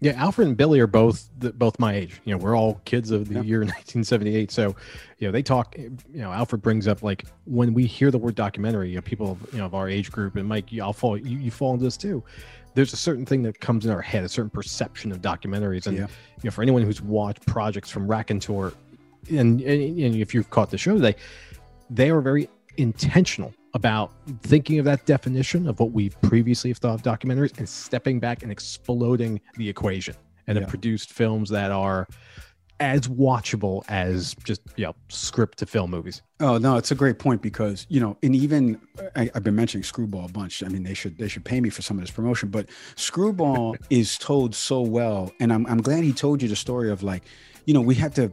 Yeah, 0.02 0.14
Alfred 0.14 0.48
and 0.48 0.56
Billy 0.56 0.80
are 0.80 0.88
both 0.88 1.30
the, 1.40 1.52
both 1.52 1.78
my 1.78 1.94
age. 1.94 2.22
You 2.24 2.34
know, 2.34 2.38
we're 2.38 2.56
all 2.58 2.80
kids 2.86 3.12
of 3.12 3.28
the 3.28 3.36
Yeah. 3.36 3.42
year 3.42 3.60
1978. 3.60 4.50
So, 4.52 4.76
you 5.18 5.28
know, 5.28 5.32
they 5.32 5.44
talk. 5.44 5.76
You 5.78 5.92
know, 6.14 6.32
Alfred 6.32 6.62
brings 6.62 6.88
up 6.88 7.04
like 7.04 7.26
when 7.46 7.74
we 7.74 7.86
hear 7.86 8.10
the 8.10 8.18
word 8.18 8.36
documentary, 8.36 8.90
you 8.90 8.96
know, 8.96 9.02
people 9.02 9.32
of, 9.32 9.54
you 9.54 9.60
know 9.60 9.66
of 9.66 9.74
our 9.76 9.90
age 9.90 10.12
group, 10.12 10.36
and 10.38 10.48
Mike, 10.48 10.72
you 10.72 10.84
all 10.84 10.94
fall 10.94 11.18
you, 11.18 11.38
you 11.38 11.52
fall 11.52 11.74
into 11.74 11.84
this 11.84 11.98
too. 11.98 12.24
There's 12.76 12.94
a 12.94 12.98
certain 12.98 13.26
thing 13.26 13.42
that 13.44 13.60
comes 13.60 13.86
in 13.86 13.92
our 13.92 14.02
head, 14.02 14.24
a 14.24 14.30
certain 14.30 14.52
perception 14.52 15.12
of 15.12 15.22
documentaries, 15.22 15.86
and 15.88 15.98
Yeah. 15.98 16.04
you 16.38 16.46
know, 16.46 16.52
for 16.52 16.62
anyone 16.62 16.84
who's 16.84 17.02
watched 17.02 17.46
projects 17.46 17.90
from 17.90 18.08
Rakontur, 18.08 18.74
and, 19.30 19.60
and 19.60 20.00
and 20.00 20.16
if 20.16 20.34
you've 20.34 20.50
caught 20.50 20.72
the 20.72 20.78
show 20.78 20.94
today, 20.96 21.16
they 21.90 22.10
are 22.10 22.22
very 22.22 22.48
intentional 22.78 23.54
about 23.74 24.12
thinking 24.44 24.80
of 24.80 24.86
that 24.86 25.06
definition 25.06 25.68
of 25.68 25.80
what 25.80 25.92
we've 25.92 26.20
previously 26.22 26.74
thought 26.74 26.96
of 26.96 27.04
documentaries 27.04 27.58
and 27.58 27.68
stepping 27.70 28.20
back 28.20 28.44
and 28.44 28.52
exploding 28.52 29.40
the 29.58 29.70
equation 29.70 30.16
and 30.48 30.56
Yeah. 30.56 30.62
have 30.62 30.70
produced 30.70 31.12
films 31.14 31.50
that 31.50 31.72
are 31.72 32.08
as 32.82 33.10
watchable 33.10 33.84
as 33.90 34.34
just 34.46 34.62
you 34.78 34.86
know 34.86 34.96
script 35.10 35.58
to 35.60 35.66
film 35.66 35.92
movies 35.92 36.22
Oh 36.40 36.58
no, 36.58 36.78
it's 36.78 36.92
a 36.92 36.96
great 36.96 37.20
point 37.20 37.42
because 37.42 37.86
you 37.90 38.00
know, 38.00 38.16
and 38.24 38.34
even 38.34 38.80
I, 39.18 39.30
I've 39.36 39.44
been 39.44 39.56
mentioning 39.58 39.84
Screwball 39.84 40.24
a 40.24 40.30
bunch. 40.32 40.64
I 40.64 40.70
mean, 40.70 40.84
they 40.84 40.94
should 40.94 41.18
they 41.18 41.28
should 41.28 41.44
pay 41.44 41.60
me 41.60 41.70
for 41.70 41.82
some 41.82 41.98
of 41.98 42.02
this 42.04 42.12
promotion, 42.12 42.48
but 42.48 42.70
Screwball 42.96 43.76
is 43.90 44.18
told 44.18 44.56
so 44.56 44.80
well, 44.80 45.34
and 45.42 45.52
I'm 45.52 45.68
I'm 45.68 45.82
glad 45.82 46.06
he 46.06 46.14
told 46.14 46.42
you 46.42 46.48
the 46.48 46.56
story 46.56 46.90
of 46.90 47.04
like, 47.04 47.24
you 47.66 47.74
know, 47.74 47.82
we 47.82 47.96
have 47.96 48.14
to. 48.14 48.32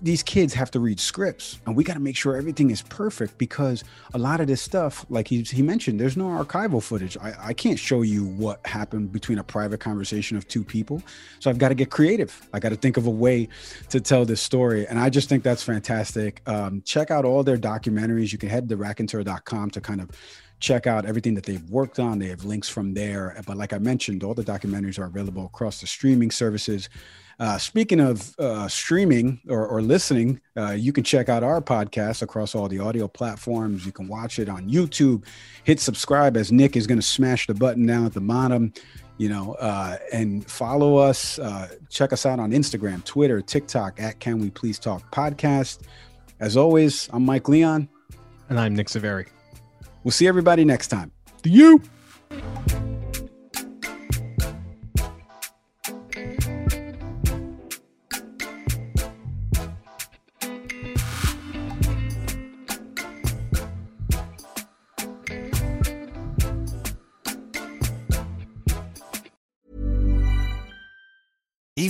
These 0.00 0.22
kids 0.22 0.54
have 0.54 0.70
to 0.72 0.80
read 0.80 0.98
scripts, 0.98 1.58
and 1.66 1.76
we 1.76 1.84
got 1.84 1.94
to 1.94 2.00
make 2.00 2.16
sure 2.16 2.36
everything 2.36 2.70
is 2.70 2.82
perfect 2.82 3.36
because 3.36 3.84
a 4.14 4.18
lot 4.18 4.40
of 4.40 4.46
this 4.46 4.62
stuff, 4.62 5.04
like 5.10 5.28
he 5.28 5.42
he 5.42 5.62
mentioned, 5.62 6.00
there's 6.00 6.16
no 6.16 6.26
archival 6.26 6.82
footage. 6.82 7.18
I, 7.18 7.34
I 7.38 7.52
can't 7.52 7.78
show 7.78 8.02
you 8.02 8.24
what 8.24 8.66
happened 8.66 9.12
between 9.12 9.38
a 9.38 9.44
private 9.44 9.80
conversation 9.80 10.36
of 10.36 10.48
two 10.48 10.64
people, 10.64 11.02
so 11.38 11.50
I've 11.50 11.58
got 11.58 11.68
to 11.68 11.74
get 11.74 11.90
creative. 11.90 12.48
I 12.52 12.60
got 12.60 12.70
to 12.70 12.76
think 12.76 12.96
of 12.96 13.06
a 13.06 13.10
way 13.10 13.48
to 13.90 14.00
tell 14.00 14.24
this 14.24 14.40
story. 14.40 14.86
And 14.86 14.98
I 14.98 15.10
just 15.10 15.28
think 15.28 15.42
that's 15.42 15.62
fantastic. 15.62 16.40
Um, 16.48 16.82
check 16.84 17.10
out 17.10 17.24
all 17.24 17.42
their 17.42 17.58
documentaries. 17.58 18.32
You 18.32 18.38
can 18.38 18.48
head 18.48 18.68
to 18.68 18.76
rakontur.com 18.76 19.70
to 19.70 19.80
kind 19.80 20.00
of 20.00 20.10
check 20.60 20.86
out 20.86 21.04
everything 21.04 21.34
that 21.34 21.44
they've 21.44 21.68
worked 21.68 21.98
on. 21.98 22.18
They 22.18 22.28
have 22.28 22.44
links 22.44 22.68
from 22.68 22.94
there. 22.94 23.38
But 23.46 23.56
like 23.56 23.72
I 23.72 23.78
mentioned, 23.78 24.24
all 24.24 24.34
the 24.34 24.44
documentaries 24.44 24.98
are 24.98 25.04
available 25.04 25.46
across 25.46 25.80
the 25.80 25.86
streaming 25.86 26.30
services. 26.30 26.88
Uh, 27.38 27.58
speaking 27.58 28.00
of 28.00 28.34
uh, 28.38 28.68
streaming 28.68 29.40
or, 29.48 29.66
or 29.66 29.82
listening, 29.82 30.40
uh, 30.56 30.70
you 30.70 30.92
can 30.92 31.04
check 31.04 31.28
out 31.28 31.42
our 31.42 31.60
podcast 31.60 32.22
across 32.22 32.54
all 32.54 32.68
the 32.68 32.78
audio 32.78 33.08
platforms. 33.08 33.84
You 33.84 33.92
can 33.92 34.08
watch 34.08 34.38
it 34.38 34.48
on 34.48 34.68
YouTube. 34.68 35.24
Hit 35.64 35.80
subscribe 35.80 36.36
as 36.36 36.52
Nick 36.52 36.76
is 36.76 36.86
going 36.86 36.98
to 36.98 37.06
smash 37.06 37.46
the 37.46 37.54
button 37.54 37.86
down 37.86 38.06
at 38.06 38.12
the 38.12 38.20
bottom, 38.20 38.72
you 39.18 39.28
know, 39.28 39.54
uh, 39.54 39.96
and 40.12 40.48
follow 40.48 40.96
us. 40.96 41.38
Uh, 41.38 41.68
check 41.90 42.12
us 42.12 42.24
out 42.26 42.38
on 42.38 42.52
Instagram, 42.52 43.04
Twitter, 43.04 43.40
TikTok 43.40 44.00
at 44.00 44.20
Can 44.20 44.38
We 44.38 44.50
Please 44.50 44.78
Talk 44.78 45.10
Podcast. 45.10 45.80
As 46.40 46.56
always, 46.56 47.08
I'm 47.12 47.24
Mike 47.24 47.48
Leon. 47.48 47.88
And 48.48 48.60
I'm 48.60 48.74
Nick 48.74 48.88
Saveri. 48.88 49.26
We'll 50.02 50.12
see 50.12 50.28
everybody 50.28 50.64
next 50.64 50.88
time. 50.88 51.10
To 51.42 51.48
you. 51.48 52.93